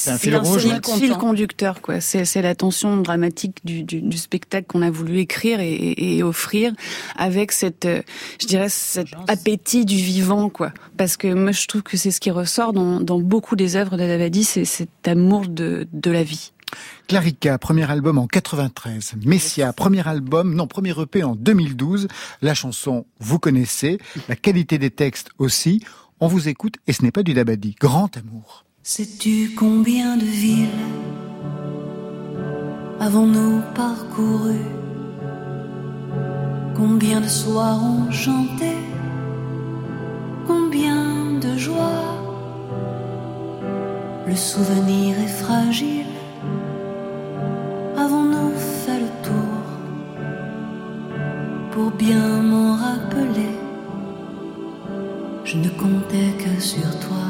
C'est 0.00 0.10
un 0.10 0.18
fil 0.18 0.36
rouge, 0.36 0.62
C'est 0.62 0.92
fil 0.98 1.10
conducteur, 1.18 1.80
quoi. 1.82 2.00
C'est 2.00 2.24
c'est 2.24 2.42
la 2.42 2.54
tension 2.54 2.96
dramatique 2.96 3.58
du, 3.64 3.82
du, 3.82 4.00
du 4.00 4.16
spectacle 4.18 4.66
qu'on 4.66 4.82
a 4.82 4.90
voulu 4.90 5.18
écrire 5.18 5.60
et, 5.60 5.72
et- 5.72 6.16
et 6.18 6.22
offrir, 6.22 6.72
avec 7.16 7.52
cette, 7.52 7.84
euh, 7.84 8.02
je 8.40 8.46
dirais, 8.46 8.68
cet 8.68 9.08
appétit 9.28 9.84
du 9.84 9.96
vivant, 9.96 10.48
quoi. 10.48 10.72
Parce 10.96 11.16
que 11.16 11.32
moi, 11.32 11.52
je 11.52 11.66
trouve 11.66 11.82
que 11.82 11.96
c'est 11.96 12.10
ce 12.10 12.20
qui 12.20 12.30
ressort 12.30 12.72
dans, 12.72 13.00
dans 13.00 13.18
beaucoup 13.18 13.56
des 13.56 13.76
œuvres 13.76 13.92
de 13.92 14.06
Davadi, 14.06 14.44
c'est 14.44 14.64
cet 14.64 15.06
amour 15.06 15.46
de, 15.48 15.86
de 15.92 16.10
la 16.10 16.22
vie. 16.22 16.52
Clarica, 17.08 17.58
premier 17.58 17.90
album 17.90 18.18
en 18.18 18.26
93. 18.28 19.14
Messia, 19.24 19.72
premier 19.72 20.06
album, 20.06 20.54
non, 20.54 20.66
premier 20.68 20.94
EP 21.00 21.24
en 21.24 21.34
2012. 21.34 22.06
La 22.42 22.54
chanson, 22.54 23.06
vous 23.18 23.38
connaissez. 23.40 23.98
La 24.28 24.36
qualité 24.36 24.78
des 24.78 24.90
textes 24.90 25.30
aussi. 25.38 25.82
On 26.20 26.28
vous 26.28 26.48
écoute 26.48 26.74
et 26.86 26.92
ce 26.92 27.02
n'est 27.02 27.10
pas 27.10 27.22
du 27.24 27.34
Dabadi. 27.34 27.74
Grand 27.80 28.16
amour. 28.16 28.64
Sais-tu 28.82 29.50
combien 29.58 30.16
de 30.16 30.24
villes 30.24 30.68
avons-nous 32.98 33.60
parcouru? 33.74 34.56
Combien 36.74 37.20
de 37.20 37.28
soirs 37.28 37.78
on 37.84 38.10
chanté? 38.10 38.72
Combien 40.46 41.38
de 41.42 41.58
joies? 41.58 42.24
Le 44.26 44.34
souvenir 44.34 45.14
est 45.20 45.34
fragile. 45.44 46.06
Avons-nous 47.98 48.52
fait 48.56 49.00
le 49.00 49.10
tour 49.22 49.60
Pour 51.70 51.90
bien 51.90 52.40
m'en 52.40 52.76
rappeler, 52.76 53.58
je 55.44 55.58
ne 55.58 55.68
comptais 55.68 56.32
que 56.38 56.62
sur 56.62 56.90
toi. 57.00 57.29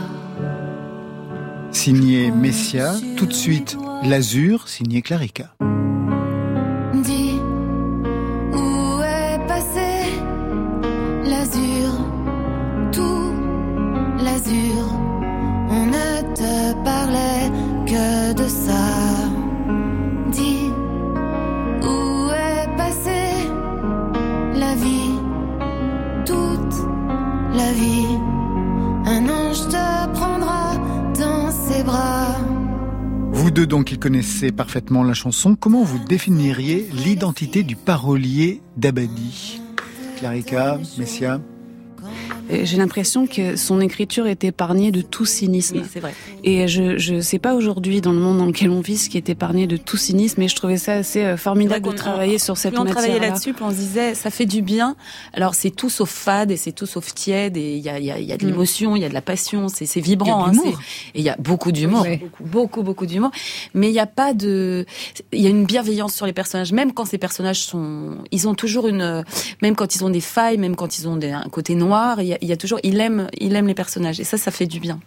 Signé 1.82 2.30
Messia. 2.30 2.92
Tout 3.16 3.24
de 3.24 3.32
suite, 3.32 3.78
L'Azur, 4.02 4.68
signé 4.68 5.00
Clarica. 5.00 5.54
Donc, 33.62 33.92
ils 33.92 33.98
connaissaient 33.98 34.52
parfaitement 34.52 35.02
la 35.02 35.14
chanson. 35.14 35.54
Comment 35.54 35.82
vous 35.84 35.98
définiriez 35.98 36.88
l'identité 36.92 37.62
du 37.62 37.76
parolier 37.76 38.62
d'Abadi? 38.76 39.61
Clarica, 40.16 40.78
Messia? 40.98 41.40
J'ai 42.64 42.76
l'impression 42.76 43.26
que 43.26 43.57
son 43.57 43.80
écriture 43.80 44.26
est 44.26 44.44
épargnée 44.44 44.90
de 44.90 45.01
tout 45.03 45.24
cynisme. 45.24 45.78
Oui, 45.78 45.84
c'est 45.92 46.01
vrai. 46.01 46.14
Et 46.44 46.68
je 46.68 46.98
je 46.98 47.20
sais 47.20 47.38
pas 47.38 47.55
aujourd'hui 47.55 48.01
dans 48.01 48.12
le 48.12 48.18
monde 48.18 48.38
dans 48.38 48.46
lequel 48.46 48.70
on 48.70 48.80
vit 48.80 48.96
ce 48.98 49.09
qui 49.09 49.16
est 49.16 49.28
épargné 49.28 49.66
de 49.66 49.76
tout 49.76 49.96
cynisme, 49.96 50.36
mais 50.40 50.48
je 50.48 50.57
trouvais 50.57 50.76
ça 50.76 50.94
assez 50.94 51.22
euh, 51.24 51.36
formidable 51.36 51.86
de 51.86 51.92
travailler 51.92 52.38
sur 52.38 52.57
cette 52.57 52.72
plus 52.72 52.80
on 52.80 52.84
matière. 52.84 53.03
travaillait 53.03 53.20
là-dessus, 53.28 53.55
on 53.61 53.70
se 53.70 53.76
disait, 53.76 54.14
ça 54.14 54.30
fait 54.30 54.46
du 54.46 54.62
bien. 54.62 54.96
Alors 55.32 55.55
c'est 55.55 55.70
tout 55.70 55.90
sauf 55.90 56.11
fade 56.11 56.51
et 56.51 56.57
c'est 56.57 56.72
tout 56.72 56.86
sauf 56.86 57.14
tiède 57.14 57.57
et 57.57 57.76
il 57.76 57.82
y 57.82 57.88
a, 57.88 57.98
il 57.98 58.05
y, 58.05 58.11
a, 58.11 58.18
il 58.18 58.26
y 58.26 58.32
a 58.32 58.36
de 58.36 58.44
Mm. 58.44 58.48
l'émotion, 58.48 58.96
il 58.96 59.03
y 59.03 59.05
a 59.05 59.09
de 59.09 59.14
la 59.14 59.22
passion, 59.22 59.68
c'est 59.68 59.86
c'est 59.86 60.01
vibrant. 60.01 60.46
Il 60.51 60.57
y 60.57 60.59
a 60.59 60.62
de 60.62 60.68
hein, 60.68 60.80
et 61.14 61.18
il 61.18 61.24
y 61.24 61.28
a 61.28 61.36
beaucoup 61.38 61.72
d'humour, 61.72 62.03
Oui. 62.09 62.16
beaucoup, 62.18 62.44
beaucoup, 62.44 62.82
beaucoup 62.82 63.07
d'humour. 63.07 63.30
Mais 63.74 63.88
il 63.88 63.92
n'y 63.92 63.98
a 64.01 64.07
pas 64.07 64.34
de, 64.34 64.86
il 65.32 65.40
y 65.40 65.46
a 65.46 65.51
une 65.51 65.64
bienveillance 65.66 66.14
sur 66.14 66.26
les 66.26 66.32
personnages, 66.32 66.72
même 66.72 66.92
quand 66.92 67.05
ces 67.05 67.18
personnages 67.18 67.61
sont, 67.61 68.16
ils 68.32 68.48
ont 68.48 68.55
toujours 68.55 68.88
une, 68.88 69.24
même 69.62 69.76
quand 69.76 69.94
ils 69.94 70.05
ont 70.05 70.11
des 70.11 70.20
failles, 70.20 70.59
même 70.59 70.74
quand 70.76 70.98
ils 70.98 71.07
ont 71.09 71.16
des, 71.16 71.30
un 71.30 71.48
côté 71.51 71.74
noir, 71.74 72.20
il 72.20 72.28
y, 72.28 72.32
a, 72.34 72.38
il 72.41 72.49
y 72.49 72.53
a 72.53 72.57
toujours, 72.57 72.80
il 72.82 73.01
aime, 73.01 73.28
il 73.38 73.55
aime 73.57 73.66
les 73.66 73.74
personnages 73.74 74.20
et 74.20 74.24
ça, 74.24 74.38
ça 74.38 74.51
fait 74.51 74.66
du 74.66 74.80
bien. 74.80 75.01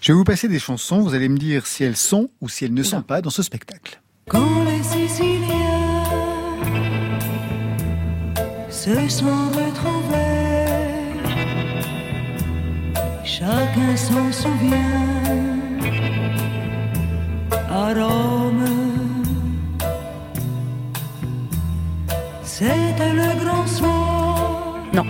Je 0.00 0.12
vais 0.12 0.16
vous 0.16 0.24
passer 0.24 0.48
des 0.48 0.58
chansons, 0.58 1.00
vous 1.00 1.14
allez 1.14 1.28
me 1.28 1.38
dire 1.38 1.66
si 1.66 1.84
elles 1.84 1.96
sont 1.96 2.30
ou 2.40 2.48
si 2.48 2.64
elles 2.64 2.74
ne 2.74 2.82
sont 2.82 3.02
pas 3.02 3.20
dans 3.20 3.30
ce 3.30 3.42
spectacle. 3.42 4.00
Quand 4.28 4.64
les 4.64 4.82
Siciliens 4.82 6.04
se 8.70 9.08
sont 9.08 9.48
retrouvés, 9.50 11.18
chacun 13.24 13.96
s'en 13.96 14.32
souvient. 14.32 14.76
À 17.68 17.94
Rome, 17.94 18.64
c'était 22.42 23.12
le 23.12 23.44
grand 23.44 23.66
soir. 23.66 24.76
Non, 24.92 25.04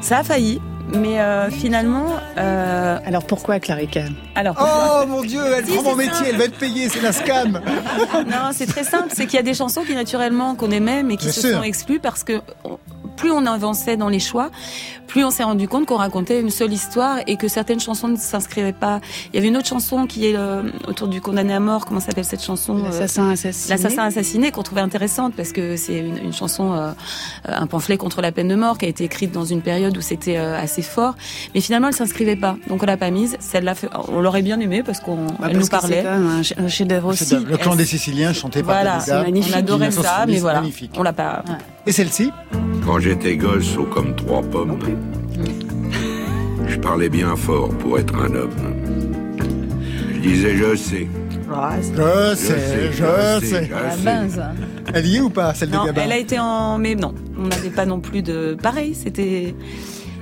ça 0.00 0.18
a 0.18 0.24
failli, 0.24 0.60
mais 1.00 1.20
euh, 1.20 1.50
finalement. 1.50 2.06
euh, 2.36 2.98
Alors 3.06 3.24
pourquoi 3.24 3.58
Clarica 3.60 4.02
Alors. 4.34 4.56
Oh 4.60 5.06
mon 5.06 5.22
Dieu, 5.22 5.40
elle 5.56 5.66
Si, 5.66 5.72
prend 5.74 5.82
mon 5.90 5.96
métier, 5.96 6.26
elle 6.30 6.36
va 6.36 6.44
être 6.44 6.58
payée, 6.58 6.88
c'est 6.88 7.00
la 7.00 7.12
scam. 7.12 7.60
Non, 8.26 8.50
c'est 8.52 8.66
très 8.66 8.84
simple. 8.84 9.08
C'est 9.12 9.26
qu'il 9.26 9.36
y 9.36 9.40
a 9.40 9.42
des 9.42 9.54
chansons 9.54 9.82
qui 9.82 9.94
naturellement 9.94 10.54
qu'on 10.54 10.70
aimait, 10.70 11.02
mais 11.02 11.16
qui 11.16 11.26
Bien 11.26 11.32
se 11.32 11.40
sûr. 11.40 11.56
sont 11.58 11.62
exclues 11.62 12.00
parce 12.00 12.24
que 12.24 12.40
on- 12.64 12.78
plus 13.18 13.30
on 13.32 13.44
avançait 13.46 13.96
dans 13.96 14.08
les 14.08 14.20
choix, 14.20 14.50
plus 15.08 15.24
on 15.24 15.30
s'est 15.30 15.42
rendu 15.42 15.66
compte 15.68 15.86
qu'on 15.86 15.96
racontait 15.96 16.40
une 16.40 16.50
seule 16.50 16.72
histoire 16.72 17.18
et 17.26 17.36
que 17.36 17.48
certaines 17.48 17.80
chansons 17.80 18.08
ne 18.08 18.16
s'inscrivaient 18.16 18.72
pas. 18.72 19.00
Il 19.32 19.36
y 19.36 19.38
avait 19.38 19.48
une 19.48 19.56
autre 19.56 19.66
chanson 19.66 20.06
qui 20.06 20.26
est 20.26 20.36
euh, 20.36 20.62
autour 20.86 21.08
du 21.08 21.20
condamné 21.20 21.52
à 21.54 21.60
mort. 21.60 21.84
Comment 21.86 21.98
s'appelle 22.00 22.24
cette 22.26 22.42
chanson 22.44 22.78
euh, 22.78 22.84
L'assassin 22.84 23.30
assassiné. 23.30 23.74
L'assassin 23.74 24.02
assassiné 24.04 24.50
qu'on 24.52 24.62
trouvait 24.62 24.82
intéressante 24.82 25.32
parce 25.34 25.52
que 25.52 25.76
c'est 25.76 25.98
une, 25.98 26.18
une 26.18 26.32
chanson, 26.32 26.72
euh, 26.74 26.92
un 27.46 27.66
pamphlet 27.66 27.96
contre 27.96 28.20
la 28.22 28.30
peine 28.32 28.48
de 28.48 28.54
mort 28.54 28.78
qui 28.78 28.84
a 28.84 28.88
été 28.88 29.02
écrite 29.04 29.32
dans 29.32 29.44
une 29.46 29.62
période 29.62 29.96
où 29.96 30.00
c'était 30.00 30.36
euh, 30.36 30.56
assez 30.60 30.82
fort, 30.82 31.14
mais 31.54 31.60
finalement 31.60 31.88
elle 31.88 31.94
s'inscrivait 31.94 32.36
pas, 32.36 32.56
donc 32.68 32.82
on 32.82 32.86
l'a 32.86 32.96
pas 32.98 33.10
mise. 33.10 33.36
Celle-là, 33.40 33.74
on 34.08 34.20
l'aurait 34.20 34.42
bien 34.42 34.60
aimée 34.60 34.82
parce 34.84 35.00
qu'on 35.00 35.26
Bah, 35.40 35.48
nous 35.52 35.62
c'est 35.62 35.70
parlait. 35.70 36.06
un 36.06 36.42
ch- 36.42 36.54
un 36.58 36.68
chef-d'œuvre 36.68 37.08
aussi. 37.08 37.34
Le 37.36 37.56
clan 37.56 37.74
des 37.76 37.84
Siciliens 37.86 38.32
chanté 38.32 38.62
par 38.62 38.74
Voilà, 38.82 38.98
on 39.08 39.54
adorait 39.54 39.90
ça, 39.90 40.24
1970, 40.26 40.32
mais 40.32 40.38
voilà, 40.38 40.60
magnifique. 40.60 40.92
on 40.96 41.02
l'a 41.02 41.12
pas. 41.14 41.42
Et 41.88 41.92
celle-ci 41.92 42.30
Quand 42.84 42.98
j'étais 42.98 43.38
gosse, 43.38 43.78
haut 43.78 43.84
comme 43.84 44.14
trois 44.14 44.42
pommes, 44.42 44.78
je 46.68 46.76
parlais 46.76 47.08
bien 47.08 47.34
fort 47.34 47.70
pour 47.70 47.98
être 47.98 48.14
un 48.14 48.34
homme. 48.34 48.50
Je 50.12 50.18
disais 50.18 50.54
je 50.54 50.76
sais. 50.76 51.08
Je 51.50 52.34
sais, 52.36 52.92
je 52.92 53.46
sais. 53.46 53.70
La 53.70 53.96
base. 54.04 54.42
Elle 54.92 55.06
y 55.06 55.16
est 55.16 55.20
ou 55.22 55.30
pas, 55.30 55.54
celle 55.54 55.70
Non, 55.70 55.80
de 55.80 55.86
Gabin 55.86 56.02
elle 56.04 56.12
a 56.12 56.18
été 56.18 56.38
en, 56.38 56.76
mais 56.76 56.94
non, 56.94 57.14
on 57.38 57.46
n'avait 57.46 57.70
pas 57.70 57.86
non 57.86 58.00
plus 58.00 58.20
de. 58.20 58.54
Pareil, 58.62 58.94
c'était, 58.94 59.54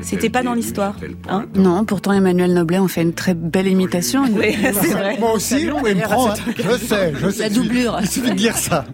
c'était 0.06 0.30
pas 0.30 0.42
dans 0.42 0.54
l'histoire. 0.54 0.94
Hein 1.28 1.44
Non, 1.54 1.84
pourtant 1.84 2.12
Emmanuel 2.12 2.54
Noblet 2.54 2.78
en 2.78 2.88
fait 2.88 3.02
une 3.02 3.12
très 3.12 3.34
belle 3.34 3.66
imitation. 3.66 4.24
Oui, 4.32 4.56
c'est 4.72 4.92
vrai. 4.92 5.16
Moi 5.20 5.32
aussi, 5.34 5.60
il 5.60 5.66
me 5.66 5.74
on 5.74 6.00
prend. 6.00 6.30
hein. 6.30 6.34
Je 6.56 6.76
sais, 6.78 7.12
je 7.20 7.28
sais. 7.30 7.42
La 7.42 7.50
doublure. 7.50 7.98
Il 8.00 8.08
suffit 8.08 8.30
de 8.30 8.34
dire 8.36 8.56
ça. 8.56 8.84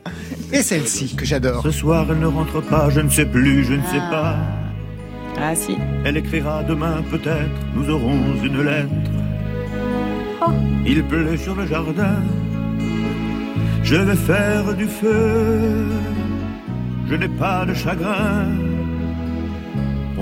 Et 0.52 0.62
celle-ci, 0.62 1.14
que 1.14 1.24
j'adore. 1.24 1.62
Ce 1.62 1.70
soir, 1.70 2.06
elle 2.10 2.18
ne 2.18 2.26
rentre 2.26 2.60
pas, 2.62 2.90
je 2.90 3.00
ne 3.00 3.08
sais 3.08 3.24
plus, 3.26 3.64
je 3.64 3.74
ne 3.74 3.82
sais 3.84 4.02
pas. 4.10 4.36
Ah 5.40 5.54
si. 5.54 5.76
Elle 6.04 6.16
écrira 6.18 6.62
demain 6.62 7.02
peut-être, 7.10 7.50
nous 7.74 7.88
aurons 7.88 8.18
une 8.44 8.62
lettre. 8.62 8.88
Il 10.84 11.02
pleut 11.04 11.36
sur 11.36 11.54
le 11.54 11.66
jardin, 11.66 12.16
je 13.82 13.94
vais 13.96 14.16
faire 14.16 14.74
du 14.74 14.86
feu. 14.86 15.86
Je 17.08 17.14
n'ai 17.14 17.28
pas 17.28 17.64
de 17.64 17.74
chagrin, 17.74 18.46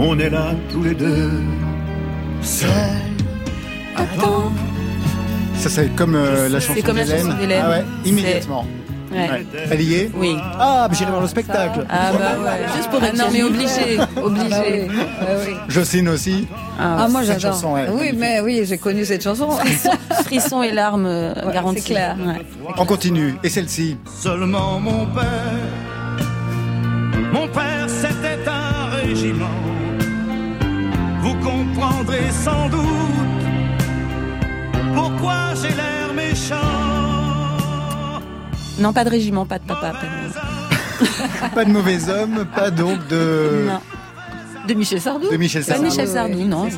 on 0.09 0.19
est 0.19 0.31
là 0.31 0.53
tous 0.73 0.83
les 0.83 0.95
deux. 0.95 1.31
Seul, 2.43 2.69
attends. 3.97 4.51
Ça, 5.57 5.69
c'est 5.69 5.95
comme 5.95 6.15
euh, 6.15 6.49
la 6.49 6.59
chanson 6.59 6.73
C'est 6.77 6.83
comme 6.83 6.97
la 6.97 7.05
d'Hélène. 7.05 7.63
Ah 7.65 7.71
ouais, 7.71 7.85
immédiatement. 8.07 8.65
Ouais. 9.13 9.45
Elle 9.71 9.83
y 9.83 9.95
est 9.95 10.11
Oui. 10.15 10.37
Ah, 10.41 10.87
mais 10.89 10.97
j'irai 10.97 11.11
voir 11.11 11.21
le 11.23 11.27
spectacle. 11.29 11.85
Ah 11.91 12.13
bah 12.13 12.39
ouais, 12.43 12.61
juste 12.77 12.89
pour 12.91 13.03
être 13.03 13.17
non 13.19 13.25
mais 13.33 13.43
obligé, 13.43 13.99
obligé. 14.23 14.87
Jocelyne 15.69 16.09
aussi. 16.11 16.47
Ah, 16.79 17.09
moi 17.11 17.23
Cette 17.25 17.41
j'adore. 17.41 17.55
chanson, 17.57 17.73
ouais, 17.75 17.89
oui, 17.93 18.13
mais 18.17 18.41
oui, 18.41 18.63
j'ai 18.65 18.79
connu 18.79 19.05
cette 19.05 19.25
chanson. 19.25 19.49
Frissons 20.25 20.63
et 20.69 20.71
larmes 20.71 21.07
euh, 21.07 21.35
Ouais, 21.45 21.53
garanties. 21.53 21.81
c'est 21.81 21.93
clair. 21.93 22.17
Ouais. 22.25 22.41
On 22.79 22.87
continue. 22.87 23.35
Et 23.43 23.49
celle-ci 23.49 23.97
Seulement 24.07 24.79
mon 24.79 25.05
père, 25.07 25.25
mon 27.33 27.49
père 27.49 27.87
c'était 27.89 28.49
un 28.49 28.91
régiment. 28.95 29.47
Vous 31.41 31.49
comprendrez 31.49 32.31
sans 32.33 32.69
doute 32.69 32.85
pourquoi 34.95 35.55
j'ai 35.61 35.75
l'air 35.75 36.13
méchant. 36.15 36.57
Non, 38.79 38.93
pas 38.93 39.05
de 39.05 39.11
régiment, 39.11 39.47
pas 39.47 39.59
de 39.59 39.65
papa. 39.65 39.93
Pas 39.93 40.07
de... 40.07 40.11
Pas 41.55 41.65
de 41.65 41.71
mauvais 41.71 42.11
homme, 42.11 42.45
pas 42.55 42.71
donc 42.71 43.07
de... 43.09 43.65
Non. 43.67 43.81
De 44.69 44.75
Michel 44.75 45.01
Sardou 45.01 45.31
De 45.31 45.37
Michel 45.37 45.63
Pas 45.65 45.73
Sardou. 45.73 45.85
Michel 45.85 46.09
Sardou, 46.09 46.45
non. 46.45 46.69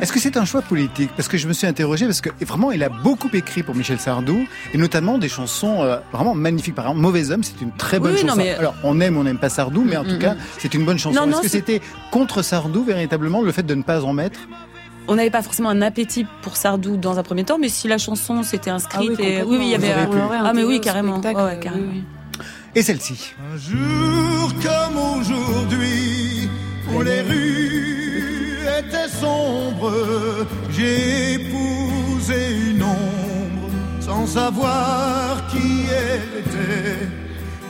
Est-ce 0.00 0.12
que 0.12 0.20
c'est 0.20 0.36
un 0.36 0.44
choix 0.44 0.62
politique? 0.62 1.10
Parce 1.16 1.26
que 1.28 1.38
je 1.38 1.48
me 1.48 1.52
suis 1.52 1.66
interrogé, 1.66 2.04
parce 2.06 2.20
que 2.20 2.30
vraiment, 2.44 2.70
il 2.70 2.82
a 2.82 2.88
beaucoup 2.90 3.30
écrit 3.32 3.62
pour 3.62 3.74
Michel 3.74 3.98
Sardou, 3.98 4.46
et 4.74 4.78
notamment 4.78 5.16
des 5.18 5.28
chansons 5.28 5.82
euh, 5.82 5.96
vraiment 6.12 6.34
magnifiques. 6.34 6.74
Par 6.74 6.84
exemple, 6.86 7.00
Mauvais 7.00 7.30
homme, 7.30 7.42
c'est 7.42 7.60
une 7.60 7.72
très 7.72 7.98
bonne 7.98 8.12
Oui, 8.14 8.22
non, 8.22 8.28
chanson. 8.34 8.40
mais- 8.40 8.54
Alors, 8.54 8.74
on 8.84 9.00
aime 9.00 9.16
ou 9.16 9.20
on 9.20 9.24
n'aime 9.24 9.38
pas 9.38 9.48
Sardou, 9.48 9.82
mais 9.84 9.96
en 9.96 10.04
tout 10.04 10.16
Mm, 10.16 10.18
cas, 10.18 10.34
mm. 10.34 10.38
c'est 10.58 10.74
une 10.74 10.84
bonne 10.84 10.98
chanson. 10.98 11.18
Non, 11.20 11.26
non, 11.26 11.32
Est-ce 11.38 11.42
que 11.42 11.48
c'était 11.48 11.80
contre 12.10 12.42
Sardou, 12.42 12.84
véritablement, 12.84 13.40
le 13.42 13.52
fait 13.52 13.62
de 13.64 13.74
ne 13.74 13.82
pas 13.82 14.04
en 14.04 14.12
mettre? 14.12 14.40
On 15.08 15.14
n'avait 15.16 15.30
pas 15.30 15.42
forcément 15.42 15.70
un 15.70 15.82
appétit 15.82 16.26
pour 16.42 16.56
Sardou 16.56 16.96
dans 16.98 17.18
un 17.18 17.22
premier 17.22 17.44
temps, 17.44 17.58
mais 17.58 17.68
si 17.70 17.88
la 17.88 17.98
chanson 17.98 18.42
s'était 18.42 18.70
inscrite, 18.70 19.12
Ah 19.14 19.16
oui, 19.18 19.24
et... 19.26 19.42
oui, 19.42 19.56
oui, 19.58 19.64
il 19.64 19.68
y 19.70 19.74
avait. 19.74 20.04
l'aurait 20.06 20.38
Ah 20.44 20.52
mais 20.52 20.62
oui, 20.62 20.80
carrément. 20.80 21.16
Ouais, 21.20 21.58
carrément. 21.60 21.88
oui, 21.92 22.04
Et 22.76 22.82
celle-ci 22.82 23.32
Un 23.52 23.56
jour 23.56 24.52
comme 24.62 24.98
aujourd'hui, 25.20 26.19
où 26.96 27.02
les 27.02 27.20
rues 27.22 28.58
étaient 28.78 29.08
sombres, 29.08 29.92
j'ai 30.70 31.34
épousé 31.34 32.70
une 32.70 32.82
ombre 32.82 33.70
sans 34.00 34.26
savoir 34.26 35.46
qui 35.50 35.84
elle 35.90 36.40
était. 36.40 37.08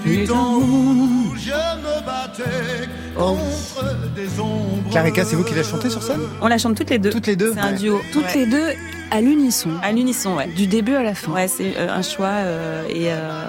Du 0.05 0.25
temps 0.25 0.55
où 0.57 1.35
je 1.37 1.51
me 1.51 2.07
battais 2.07 2.89
contre 3.15 3.85
des 4.15 4.41
ombres. 4.41 4.91
Clarica, 4.91 5.25
c'est 5.27 5.37
vous 5.37 5.45
qui 5.45 5.55
la 5.55 5.63
chantez 5.63 5.91
sur 5.91 6.03
scène? 6.03 6.21
On 6.41 6.49
la 6.49 6.57
chante 6.57 6.75
toutes 6.77 6.89
les 6.91 6.99
deux. 6.99 7.11
Toutes 7.11 7.27
les 7.27 7.37
deux 7.37 7.53
C'est 7.53 7.61
un 7.61 7.73
Ouais. 7.73 7.79
duo. 7.79 8.01
Toutes 8.13 8.25
Ouais. 8.25 8.35
les 8.37 8.47
deux 8.47 8.69
à 9.11 9.21
l'unisson. 9.21 9.69
À 9.83 9.93
l'unisson, 9.93 10.37
ouais. 10.37 10.47
Du 10.57 10.67
début 10.67 10.95
à 10.95 11.03
la 11.03 11.15
fin. 11.15 11.33
Ouais, 11.33 11.49
c'est 11.49 11.75
euh, 11.77 11.93
un 11.93 12.01
choix 12.03 12.29
euh, 12.29 12.83
et 12.89 13.13
euh, 13.13 13.45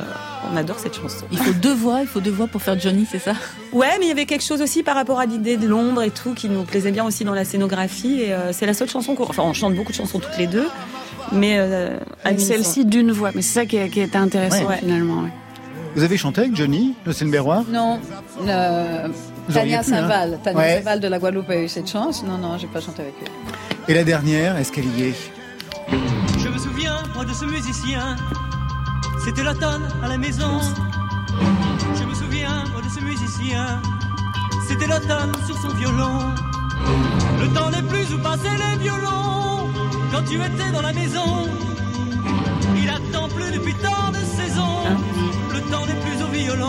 on 0.51 0.57
adore 0.57 0.79
cette 0.79 0.95
chanson. 0.95 1.25
Il 1.31 1.37
faut 1.37 1.53
deux 1.53 1.73
voix, 1.73 2.01
il 2.01 2.07
faut 2.07 2.19
deux 2.19 2.31
voix 2.31 2.47
pour 2.47 2.61
faire 2.61 2.79
Johnny, 2.79 3.07
c'est 3.09 3.19
ça? 3.19 3.33
Ouais, 3.71 3.87
mais 3.99 4.05
il 4.05 4.09
y 4.09 4.11
avait 4.11 4.25
quelque 4.25 4.43
chose 4.43 4.61
aussi 4.61 4.83
par 4.83 4.95
rapport 4.95 5.19
à 5.19 5.25
l'idée 5.25 5.57
de 5.57 5.67
l'ombre 5.67 6.01
et 6.01 6.09
tout 6.11 6.33
qui 6.33 6.49
nous 6.49 6.63
plaisait 6.63 6.91
bien 6.91 7.05
aussi 7.05 7.23
dans 7.23 7.33
la 7.33 7.45
scénographie. 7.45 8.21
Et 8.21 8.33
euh, 8.33 8.51
c'est 8.53 8.65
la 8.65 8.73
seule 8.73 8.89
chanson 8.89 9.15
qu'on. 9.15 9.23
Enfin, 9.23 9.43
on 9.43 9.53
chante 9.53 9.75
beaucoup 9.75 9.91
de 9.91 9.97
chansons 9.97 10.19
toutes 10.19 10.37
les 10.37 10.47
deux, 10.47 10.67
mais 11.31 11.55
euh. 11.57 11.97
Celle-ci 12.37 12.85
d'une 12.85 13.11
voix, 13.11 13.31
mais 13.33 13.41
c'est 13.41 13.53
ça 13.61 13.65
qui, 13.65 13.77
est- 13.77 13.89
qui 13.89 14.01
était 14.01 14.17
intéressant 14.17 14.65
Ouais. 14.65 14.77
finalement. 14.77 15.23
ouais. 15.23 15.29
Vous 15.95 16.03
avez 16.03 16.15
chanté 16.17 16.41
avec 16.41 16.55
Johnny, 16.55 16.95
le 17.05 17.29
Berroir 17.29 17.63
Non, 17.69 17.99
euh, 18.47 19.07
Tania 19.53 19.79
hein. 19.79 19.83
Saint-Val. 19.83 20.39
Tania 20.43 20.59
Ouais. 20.59 20.75
Saint-Val 20.77 20.99
de 21.01 21.07
la 21.09 21.19
Guadeloupe 21.19 21.49
a 21.49 21.57
eu 21.57 21.67
cette 21.67 21.89
chance. 21.89 22.23
Non, 22.23 22.37
non, 22.37 22.57
j'ai 22.57 22.67
pas 22.67 22.79
chanté 22.79 23.01
avec 23.01 23.13
eux. 23.21 23.31
Et 23.89 23.93
la 23.93 24.03
dernière, 24.05 24.55
est-ce 24.57 24.71
qu'elle 24.71 24.85
y 24.97 25.03
est 25.09 25.13
Je 26.39 26.47
me 26.47 26.57
souviens, 26.57 27.03
moi, 27.13 27.25
de 27.25 27.33
ce 27.33 27.43
musicien. 27.43 28.15
C'était 29.23 29.43
l'automne 29.43 29.87
à 30.03 30.07
la 30.07 30.17
maison. 30.17 30.59
Je 31.95 32.03
me 32.03 32.13
souviens, 32.15 32.63
de 32.83 32.89
ce 32.89 32.99
musicien. 33.03 33.79
C'était 34.67 34.87
l'automne 34.87 35.31
sur 35.45 35.55
son 35.57 35.69
violon. 35.69 36.33
Le 37.39 37.47
temps 37.49 37.69
n'est 37.69 37.83
plus 37.83 38.13
où 38.13 38.17
passer 38.17 38.49
les 38.49 38.81
violons. 38.81 39.69
Quand 40.11 40.23
tu 40.27 40.35
étais 40.35 40.71
dans 40.73 40.81
la 40.81 40.91
maison, 40.91 41.47
il 42.75 42.89
attend 42.89 43.27
plus 43.29 43.51
depuis 43.51 43.75
tant 43.75 44.09
de 44.11 44.17
saisons. 44.17 44.97
Le 45.53 45.61
temps 45.71 45.85
n'est 45.85 45.99
plus 46.01 46.23
au 46.23 46.27
violon. 46.27 46.67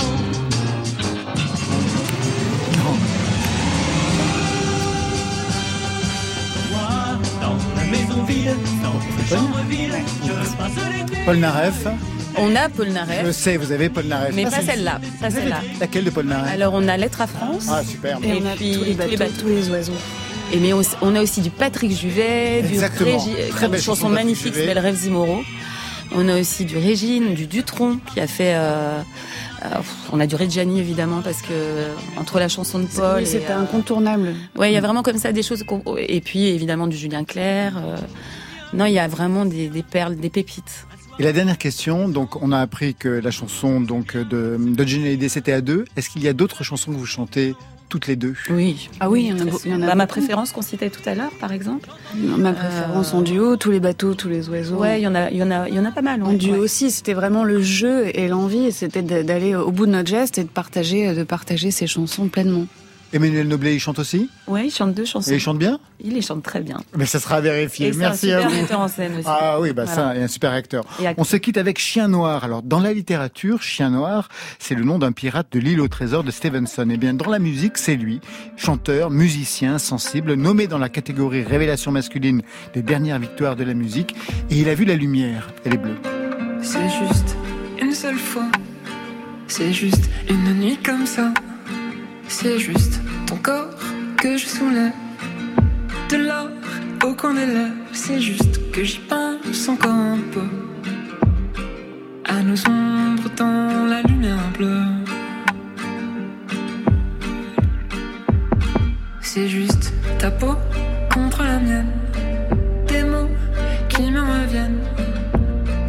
Moi, 6.70 7.18
dans 7.40 7.56
la 7.76 7.84
maison 7.84 8.22
vide, 8.24 8.56
dans 8.82 8.98
la 9.18 9.36
chambre 9.36 9.60
vide, 9.68 9.94
je 10.22 10.56
passe 10.56 10.72
l'été. 10.92 11.24
Paul 11.24 11.38
Naref. 11.38 11.86
On 12.38 12.56
a 12.56 12.68
Paul 12.68 12.88
Naref. 12.88 13.26
Je 13.26 13.30
sais, 13.32 13.56
vous 13.56 13.72
avez 13.72 13.88
Paul 13.88 14.04
Naref. 14.06 14.34
Mais 14.34 14.44
Ah, 14.46 14.50
pas 14.50 14.62
celle-là, 14.62 15.00
pas 15.20 15.30
celle-là. 15.30 15.60
Laquelle 15.80 16.04
de 16.04 16.10
Paul 16.10 16.26
Naref 16.26 16.50
Alors 16.52 16.72
on 16.74 16.86
a 16.88 16.96
Lettre 16.96 17.20
à 17.20 17.26
France. 17.26 17.66
Ah, 17.70 17.82
superbe. 17.84 18.24
Et, 18.24 18.28
Et 18.28 18.42
on 18.42 18.46
a 18.46 18.54
puis 18.54 18.72
tous 18.78 18.84
les 18.84 18.94
bateaux, 19.16 19.32
tous 19.40 19.48
les 19.48 19.68
oiseaux. 19.70 19.92
Et 20.52 20.58
mais 20.58 20.72
on, 20.72 20.82
on 21.02 21.14
a 21.14 21.22
aussi 21.22 21.40
du 21.40 21.50
Patrick 21.50 21.92
Juvet, 21.92 22.62
du. 22.62 22.78
Régi- 22.78 23.48
Très 23.50 23.66
une 23.66 23.72
belle 23.72 23.80
chanson 23.80 24.02
chanson 24.02 24.08
magnifique 24.08 24.54
s'appelle 24.54 24.78
Rêves 24.78 25.04
Imoraux. 25.06 25.42
On 26.14 26.28
a 26.28 26.38
aussi 26.38 26.64
du 26.66 26.76
Régine, 26.76 27.34
du 27.34 27.46
Dutron 27.46 27.98
qui 28.12 28.20
a 28.20 28.26
fait. 28.26 28.54
euh, 28.54 29.00
euh, 29.64 29.68
on 30.12 30.20
a 30.20 30.26
du 30.26 30.34
Reggiani 30.34 30.78
évidemment 30.80 31.22
parce 31.22 31.40
que 31.40 31.54
entre 32.18 32.38
la 32.38 32.48
chanson 32.48 32.80
de 32.80 32.86
Paul. 32.86 33.20
Oui, 33.20 33.26
c'était 33.26 33.52
euh, 33.52 33.60
incontournable. 33.60 34.34
Ouais, 34.56 34.70
il 34.70 34.74
y 34.74 34.76
a 34.76 34.80
vraiment 34.80 35.02
comme 35.02 35.16
ça 35.18 35.32
des 35.32 35.42
choses. 35.42 35.64
Et 35.98 36.20
puis 36.20 36.46
évidemment 36.48 36.86
du 36.86 36.96
Julien 36.96 37.24
Clerc. 37.24 37.74
euh, 37.78 37.96
Non, 38.74 38.84
il 38.86 38.92
y 38.92 38.98
a 38.98 39.08
vraiment 39.08 39.44
des, 39.46 39.68
des 39.68 39.82
perles, 39.82 40.16
des 40.16 40.28
pépites. 40.30 40.86
Et 41.18 41.22
la 41.24 41.32
dernière 41.32 41.58
question, 41.58 42.08
donc 42.08 42.42
on 42.42 42.52
a 42.52 42.58
appris 42.58 42.94
que 42.94 43.08
la 43.08 43.30
chanson 43.30 43.80
donc 43.80 44.16
de, 44.16 44.56
de 44.58 44.84
Johnny 44.86 45.06
Hallyday 45.08 45.28
c'était 45.28 45.52
à 45.52 45.60
deux. 45.60 45.84
Est-ce 45.96 46.08
qu'il 46.08 46.22
y 46.22 46.28
a 46.28 46.32
d'autres 46.32 46.64
chansons 46.64 46.90
que 46.90 46.96
vous 46.96 47.06
chantez 47.06 47.54
toutes 47.90 48.06
les 48.06 48.16
deux? 48.16 48.34
Oui. 48.48 48.88
Ah 48.98 49.10
oui, 49.10 49.24
il 49.24 49.38
y 49.38 49.42
en 49.42 49.46
a, 49.46 49.50
il 49.64 49.70
y 49.70 49.74
en 49.74 49.82
a 49.82 49.86
Bah, 49.88 49.94
ma 49.94 50.06
préférence 50.06 50.52
qu'on 50.52 50.62
citait 50.62 50.88
tout 50.88 51.06
à 51.06 51.14
l'heure, 51.14 51.30
par 51.38 51.52
exemple. 51.52 51.90
Ma 52.16 52.54
préférence 52.54 53.12
en 53.12 53.20
duo, 53.20 53.56
tous 53.56 53.70
les 53.70 53.80
bateaux, 53.80 54.14
tous 54.14 54.30
les 54.30 54.48
oiseaux. 54.48 54.76
Ouais, 54.76 55.00
il 55.00 55.04
y 55.04 55.06
en 55.06 55.14
a, 55.14 55.30
il 55.30 55.36
y 55.36 55.42
en 55.42 55.50
a, 55.50 55.68
il 55.68 55.74
y 55.74 55.78
en 55.78 55.84
a 55.84 55.90
pas 55.92 56.00
mal. 56.02 56.22
En 56.22 56.30
ouais. 56.30 56.36
duo 56.36 56.56
aussi, 56.56 56.90
c'était 56.90 57.12
vraiment 57.12 57.44
le 57.44 57.60
jeu 57.60 58.06
et 58.14 58.26
l'envie, 58.28 58.72
c'était 58.72 59.02
d'aller 59.02 59.54
au 59.54 59.70
bout 59.70 59.84
de 59.84 59.92
notre 59.92 60.08
geste 60.08 60.38
et 60.38 60.44
de 60.44 60.48
partager, 60.48 61.14
de 61.14 61.22
partager 61.24 61.70
ces 61.70 61.86
chansons 61.86 62.28
pleinement. 62.28 62.66
Emmanuel 63.12 63.46
Noblet, 63.48 63.74
il 63.74 63.78
chante 63.80 63.98
aussi 63.98 64.30
Ouais, 64.46 64.66
il 64.66 64.70
chante 64.70 64.94
deux 64.94 65.04
chansons. 65.04 65.30
Et 65.30 65.34
il 65.34 65.40
chante 65.40 65.58
bien 65.58 65.78
Il 66.02 66.14
les 66.14 66.22
chante 66.22 66.42
très 66.42 66.60
bien. 66.60 66.78
Mais 66.96 67.04
ça 67.06 67.20
sera 67.20 67.40
vérifié. 67.40 67.88
Et 67.88 67.92
Merci 67.92 68.32
un 68.32 68.38
à 68.38 68.40
super 68.40 68.50
vous. 68.50 68.62
metteur 68.62 68.80
en 68.80 68.88
scène 68.88 69.12
aussi. 69.18 69.24
Ah 69.26 69.60
oui, 69.60 69.72
bah 69.72 69.84
Voilà. 69.84 70.12
ça, 70.12 70.16
et 70.16 70.22
un 70.22 70.28
super 70.28 70.52
acteur. 70.52 70.84
Et 71.00 71.06
acteur. 71.06 71.20
On 71.20 71.24
se 71.24 71.36
quitte 71.36 71.58
avec 71.58 71.78
Chien 71.78 72.08
Noir. 72.08 72.44
Alors, 72.44 72.62
dans 72.62 72.80
la 72.80 72.92
littérature, 72.92 73.62
Chien 73.62 73.90
Noir, 73.90 74.28
c'est 74.58 74.74
le 74.74 74.84
nom 74.84 74.98
d'un 74.98 75.12
pirate 75.12 75.48
de 75.52 75.58
l'île 75.58 75.80
au 75.80 75.88
trésor 75.88 76.24
de 76.24 76.30
Stevenson. 76.30 76.88
Et 76.90 76.96
bien, 76.96 77.12
dans 77.14 77.30
la 77.30 77.38
musique, 77.38 77.76
c'est 77.78 77.96
lui, 77.96 78.20
chanteur, 78.56 79.10
musicien, 79.10 79.78
sensible, 79.78 80.34
nommé 80.34 80.66
dans 80.66 80.78
la 80.78 80.88
catégorie 80.88 81.42
révélation 81.42 81.92
masculine 81.92 82.42
des 82.74 82.82
dernières 82.82 83.18
victoires 83.18 83.56
de 83.56 83.64
la 83.64 83.74
musique. 83.74 84.14
Et 84.50 84.56
il 84.56 84.68
a 84.68 84.74
vu 84.74 84.84
la 84.84 84.94
lumière. 84.96 85.48
Elle 85.64 85.74
est 85.74 85.78
bleue. 85.78 85.96
C'est 86.62 86.88
juste 86.88 87.36
une 87.80 87.92
seule 87.92 88.16
fois. 88.16 88.46
C'est 89.48 89.72
juste 89.72 90.08
une 90.30 90.54
nuit 90.54 90.78
comme 90.82 91.04
ça. 91.06 91.32
C'est 92.28 92.58
juste 92.58 93.00
ton 93.26 93.36
corps 93.36 93.70
que 94.16 94.36
je 94.36 94.46
soulève. 94.46 94.92
De 96.10 96.16
l'or 96.16 96.48
au 97.04 97.14
coin 97.14 97.34
des 97.34 97.46
lèvres. 97.46 97.74
C'est 97.92 98.20
juste 98.20 98.70
que 98.72 98.84
j'y 98.84 99.00
pense 99.00 99.68
encore 99.68 99.90
un 99.90 100.18
peu. 100.32 100.48
À 102.24 102.42
nos 102.42 102.58
ombres 102.68 103.30
dans 103.36 103.86
la 103.88 104.02
lumière 104.02 104.50
bleue. 104.56 104.84
C'est 109.20 109.48
juste 109.48 109.92
ta 110.18 110.30
peau 110.30 110.54
contre 111.12 111.42
la 111.42 111.58
mienne. 111.58 111.92
Des 112.86 113.02
mots 113.04 113.30
qui 113.88 114.10
me 114.10 114.20
reviennent. 114.20 114.80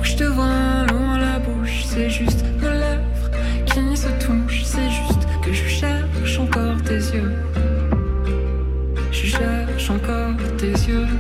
Je 0.02 0.16
te 0.16 0.24
vois 0.24 0.86
loin 0.90 1.18
la 1.18 1.40
bouche, 1.40 1.84
c'est 1.86 2.10
juste 2.10 2.44
nos 2.62 2.72
lèvres 2.72 3.13
cherche 6.34 6.50
encore 6.50 6.82
tes 6.82 6.96
yeux. 6.96 7.32
Je 9.12 9.26
cherche 9.28 9.90
encore 9.92 10.36
tes 10.58 10.72
yeux. 10.72 11.13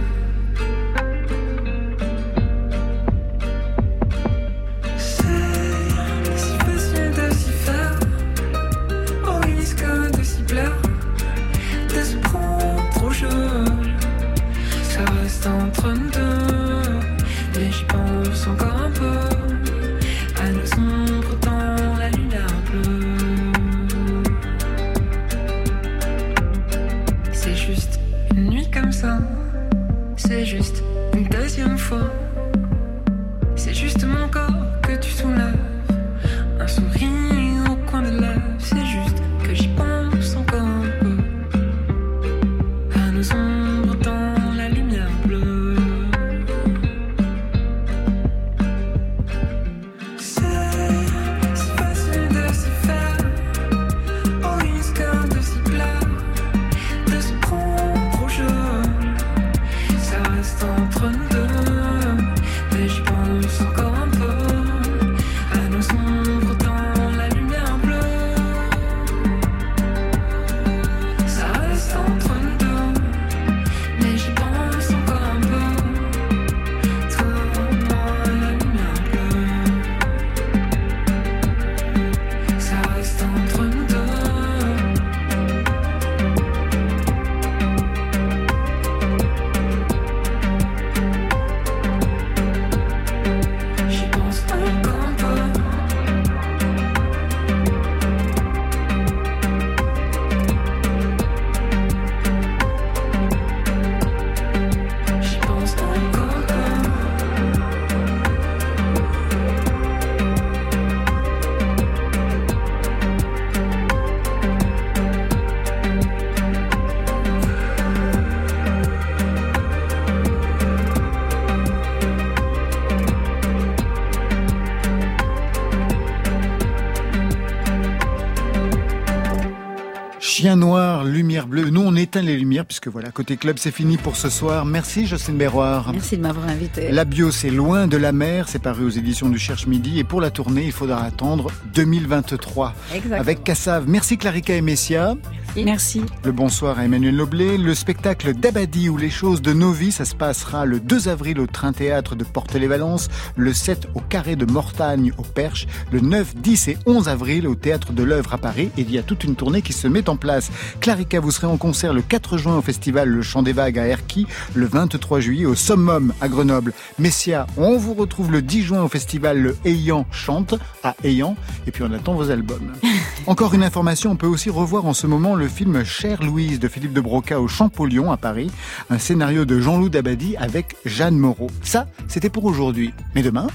Chien 130.43 130.57
noir, 130.57 131.05
lumière 131.05 131.47
bleue. 131.47 131.69
Nous, 131.69 131.79
on 131.79 131.95
éteint 131.95 132.21
les 132.21 132.35
lumières 132.35 132.65
puisque 132.65 132.89
voilà, 132.89 133.11
côté 133.11 133.37
club, 133.37 133.55
c'est 133.57 133.71
fini 133.71 133.95
pour 133.95 134.17
ce 134.17 134.27
soir. 134.27 134.65
Merci 134.65 135.07
Jocelyne 135.07 135.37
Berroir. 135.37 135.93
Merci 135.93 136.17
de 136.17 136.21
m'avoir 136.21 136.49
invité. 136.49 136.91
La 136.91 137.05
bio, 137.05 137.31
c'est 137.31 137.49
loin 137.49 137.87
de 137.87 137.95
la 137.95 138.11
mer. 138.11 138.49
C'est 138.49 138.61
paru 138.61 138.83
aux 138.83 138.89
éditions 138.89 139.29
du 139.29 139.39
Cherche 139.39 139.67
Midi. 139.67 139.99
Et 139.99 140.03
pour 140.03 140.19
la 140.19 140.31
tournée, 140.31 140.65
il 140.65 140.73
faudra 140.73 141.05
attendre 141.05 141.49
2023. 141.75 142.73
Exactement. 142.89 143.21
Avec 143.21 143.45
Cassav. 143.45 143.85
Merci 143.87 144.17
Clarica 144.17 144.53
et 144.53 144.59
Messia. 144.59 145.15
Merci. 145.55 146.01
Le 146.25 146.31
bonsoir 146.33 146.79
à 146.79 146.83
Emmanuel 146.83 147.15
Noblet. 147.15 147.57
Le 147.57 147.73
spectacle 147.73 148.33
d'Abadi 148.33 148.89
ou 148.89 148.97
les 148.97 149.11
choses 149.11 149.41
de 149.41 149.53
nos 149.53 149.71
vies, 149.71 149.91
ça 149.93 150.03
se 150.03 150.15
passera 150.15 150.65
le 150.65 150.81
2 150.81 151.07
avril 151.07 151.39
au 151.39 151.47
Train 151.47 151.71
Théâtre 151.71 152.15
de 152.15 152.23
Porte-les-Valences, 152.25 153.07
le 153.37 153.53
7 153.53 153.87
au 153.93 153.99
Carré 154.01 154.35
de 154.35 154.45
Mortagne 154.45 155.13
au 155.17 155.21
Perche, 155.21 155.67
le 155.91 156.01
9, 156.01 156.35
10 156.35 156.67
et 156.69 156.77
11 156.85 157.07
avril 157.07 157.47
au 157.47 157.55
Théâtre 157.55 157.93
de 157.93 158.03
l'Œuvre 158.03 158.33
à 158.33 158.39
Paris. 158.39 158.71
Et 158.77 158.81
il 158.81 158.91
y 158.91 158.97
a 158.97 159.03
toute 159.03 159.23
une 159.23 159.35
tournée 159.35 159.61
qui 159.61 159.71
se 159.71 159.87
met 159.87 160.09
en 160.09 160.17
place. 160.17 160.32
Place. 160.33 160.51
Clarica, 160.79 161.19
vous 161.19 161.31
serez 161.31 161.47
en 161.47 161.57
concert 161.57 161.93
le 161.93 162.01
4 162.01 162.37
juin 162.37 162.57
au 162.57 162.61
festival 162.61 163.07
Le 163.07 163.21
Chant 163.21 163.43
des 163.43 163.53
Vagues 163.53 163.77
à 163.77 163.85
Erquy, 163.85 164.25
le 164.55 164.65
23 164.65 165.19
juillet 165.19 165.45
au 165.45 165.53
Summum 165.53 166.11
à 166.21 166.27
Grenoble. 166.27 166.73
Messia, 166.97 167.45
on 167.55 167.77
vous 167.77 167.93
retrouve 167.93 168.31
le 168.31 168.41
10 168.41 168.63
juin 168.63 168.83
au 168.83 168.87
festival 168.87 169.39
Le 169.39 169.57
Ayant 169.65 170.05
Chante 170.11 170.55
à 170.83 170.95
Ayant, 171.03 171.35
et 171.67 171.71
puis 171.71 171.83
on 171.83 171.91
attend 171.93 172.15
vos 172.15 172.31
albums. 172.31 172.73
Encore 173.27 173.53
une 173.53 173.63
information, 173.63 174.11
on 174.11 174.15
peut 174.15 174.27
aussi 174.27 174.49
revoir 174.49 174.85
en 174.85 174.93
ce 174.93 175.05
moment 175.05 175.35
le 175.35 175.47
film 175.47 175.83
Chère 175.83 176.23
Louise 176.23 176.59
de 176.59 176.67
Philippe 176.67 176.93
de 176.93 177.01
Broca 177.01 177.39
au 177.39 177.47
Champollion 177.47 178.11
à 178.11 178.17
Paris, 178.17 178.49
un 178.89 178.97
scénario 178.97 179.45
de 179.45 179.59
Jean-Loup 179.59 179.89
Dabadi 179.89 180.35
avec 180.37 180.75
Jeanne 180.83 181.17
Moreau. 181.17 181.51
Ça, 181.61 181.85
c'était 182.07 182.29
pour 182.29 182.45
aujourd'hui. 182.45 182.91
Mais 183.13 183.21
demain 183.21 183.47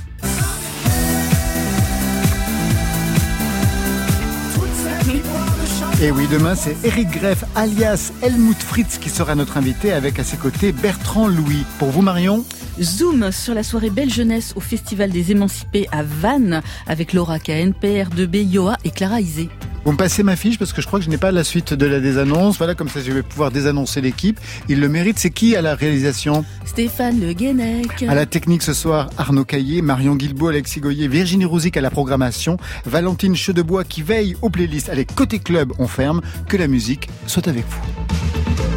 Et 6.01 6.12
oui, 6.12 6.28
demain, 6.30 6.55
c'est 6.55 6.76
Eric 6.84 7.11
Greff, 7.11 7.42
alias 7.57 8.12
Helmut 8.22 8.57
Fritz, 8.57 8.99
qui 8.99 9.11
sera 9.11 9.34
notre 9.34 9.57
invité 9.57 9.92
avec 9.92 10.20
à 10.20 10.24
ses 10.24 10.36
côtés 10.36 10.70
Bertrand 10.70 11.26
Louis. 11.26 11.64
Pour 11.80 11.88
vous, 11.88 12.03
Marion? 12.03 12.44
Zoom 12.80 13.32
sur 13.32 13.54
la 13.54 13.62
soirée 13.62 13.90
Belle 13.90 14.12
Jeunesse 14.12 14.52
au 14.56 14.60
Festival 14.60 15.10
des 15.10 15.32
Émancipés 15.32 15.88
à 15.90 16.02
Vannes 16.02 16.62
avec 16.86 17.12
Laura 17.12 17.38
Cahen, 17.38 17.72
PR2B, 17.72 18.48
Yoa 18.48 18.76
et 18.84 18.90
Clara 18.90 19.20
Isé. 19.20 19.48
Vous 19.84 19.92
me 19.92 19.96
passez 19.96 20.22
ma 20.22 20.36
fiche 20.36 20.58
parce 20.58 20.72
que 20.72 20.82
je 20.82 20.86
crois 20.86 20.98
que 20.98 21.04
je 21.04 21.10
n'ai 21.10 21.16
pas 21.16 21.32
la 21.32 21.44
suite 21.44 21.72
de 21.72 21.86
la 21.86 21.98
désannonce. 21.98 22.58
Voilà, 22.58 22.74
comme 22.74 22.88
ça 22.88 23.00
je 23.00 23.10
vais 23.10 23.22
pouvoir 23.22 23.50
désannoncer 23.50 24.00
l'équipe. 24.00 24.38
Il 24.68 24.80
le 24.80 24.88
mérite. 24.88 25.18
C'est 25.18 25.30
qui 25.30 25.56
à 25.56 25.62
la 25.62 25.74
réalisation? 25.74 26.44
Stéphane 26.66 27.20
Le 27.20 27.32
Guenec. 27.32 28.02
À 28.06 28.14
la 28.14 28.26
technique 28.26 28.62
ce 28.62 28.74
soir, 28.74 29.08
Arnaud 29.16 29.44
Caillé, 29.44 29.80
Marion 29.80 30.14
Guilbault, 30.14 30.48
Alexis 30.48 30.80
Goyer, 30.80 31.08
Virginie 31.08 31.46
Rouzic 31.46 31.76
à 31.76 31.80
la 31.80 31.90
programmation, 31.90 32.58
Valentine 32.84 33.34
Chedebois 33.34 33.84
qui 33.84 34.02
veille 34.02 34.36
aux 34.42 34.50
playlists. 34.50 34.90
Allez, 34.90 35.06
côté 35.06 35.38
club, 35.38 35.72
on 35.78 35.86
ferme. 35.86 36.20
Que 36.48 36.56
la 36.56 36.68
musique 36.68 37.08
soit 37.26 37.48
avec 37.48 37.64
vous. 37.66 38.67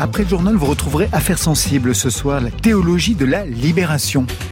Après 0.00 0.24
le 0.24 0.28
journal, 0.28 0.56
vous 0.56 0.66
retrouverez 0.66 1.08
Affaires 1.12 1.38
sensibles 1.38 1.94
ce 1.94 2.10
soir, 2.10 2.40
la 2.40 2.50
théologie 2.50 3.14
de 3.14 3.24
la 3.24 3.46
libération. 3.46 4.26